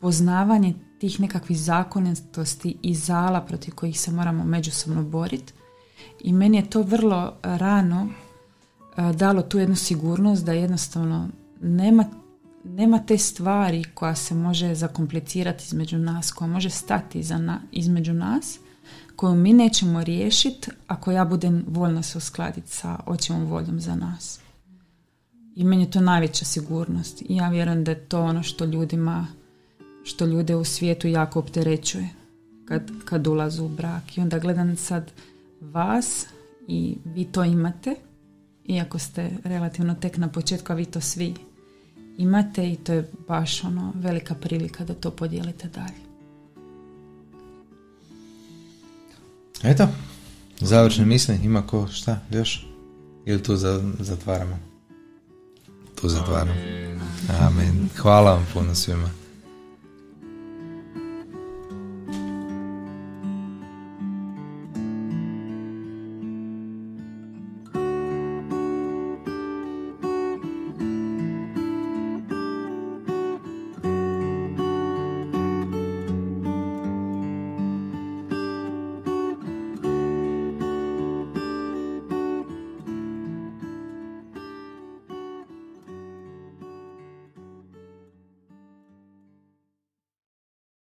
poznavanje 0.00 0.74
tih 1.02 1.20
nekakvih 1.20 1.58
zakonitosti 1.58 2.76
i 2.82 2.94
zala 2.94 3.40
protiv 3.40 3.74
kojih 3.74 4.00
se 4.00 4.10
moramo 4.10 4.44
međusobno 4.44 5.02
boriti. 5.02 5.52
I 6.20 6.32
meni 6.32 6.56
je 6.56 6.70
to 6.70 6.82
vrlo 6.82 7.34
rano 7.42 8.08
a, 8.96 9.12
dalo 9.12 9.42
tu 9.42 9.58
jednu 9.58 9.76
sigurnost 9.76 10.44
da 10.44 10.52
jednostavno 10.52 11.28
nema, 11.60 12.04
nema 12.64 12.98
te 12.98 13.18
stvari 13.18 13.84
koja 13.94 14.14
se 14.14 14.34
može 14.34 14.74
zakomplicirati 14.74 15.64
između 15.64 15.98
nas, 15.98 16.32
koja 16.32 16.48
može 16.48 16.70
stati 16.70 17.22
za 17.22 17.38
na, 17.38 17.60
između 17.72 18.12
nas, 18.12 18.58
koju 19.16 19.34
mi 19.34 19.52
nećemo 19.52 20.04
riješiti 20.04 20.70
ako 20.86 21.10
ja 21.12 21.24
budem 21.24 21.64
voljna 21.68 22.02
se 22.02 22.18
uskladiti 22.18 22.70
sa 22.70 22.98
očevom 23.06 23.44
voljom 23.44 23.80
za 23.80 23.94
nas. 23.94 24.40
I 25.56 25.64
meni 25.64 25.82
je 25.82 25.90
to 25.90 26.00
najveća 26.00 26.44
sigurnost. 26.44 27.22
I 27.22 27.36
ja 27.36 27.48
vjerujem 27.48 27.84
da 27.84 27.90
je 27.90 28.08
to 28.08 28.20
ono 28.20 28.42
što 28.42 28.64
ljudima, 28.64 29.26
što 30.04 30.26
ljude 30.26 30.56
u 30.56 30.64
svijetu 30.64 31.08
jako 31.08 31.38
opterećuje 31.38 32.08
kad, 32.64 32.90
kad 33.04 33.26
ulazu 33.26 33.64
u 33.64 33.68
brak. 33.68 34.18
I 34.18 34.20
onda 34.20 34.38
gledam 34.38 34.76
sad 34.76 35.12
vas 35.60 36.26
i 36.68 36.96
vi 37.04 37.24
to 37.24 37.44
imate, 37.44 37.94
iako 38.64 38.98
ste 38.98 39.30
relativno 39.44 39.94
tek 39.94 40.16
na 40.16 40.28
početku, 40.28 40.72
a 40.72 40.76
vi 40.76 40.84
to 40.84 41.00
svi 41.00 41.34
imate 42.18 42.72
i 42.72 42.76
to 42.76 42.92
je 42.92 43.10
baš 43.28 43.64
ono 43.64 43.92
velika 43.94 44.34
prilika 44.34 44.84
da 44.84 44.94
to 44.94 45.10
podijelite 45.10 45.68
dalje. 45.68 46.12
Eto, 49.62 49.88
završne 50.60 51.04
misli, 51.04 51.38
ima 51.44 51.66
ko 51.66 51.88
šta 51.88 52.20
još? 52.30 52.66
Ili 53.26 53.42
tu 53.42 53.56
za, 53.56 53.92
zatvaramo? 53.98 54.58
Tu 56.00 56.08
zatvaramo. 56.08 56.60
Amen. 57.40 57.88
Hvala 57.96 58.34
vam 58.34 58.46
puno 58.52 58.74
svima. 58.74 59.21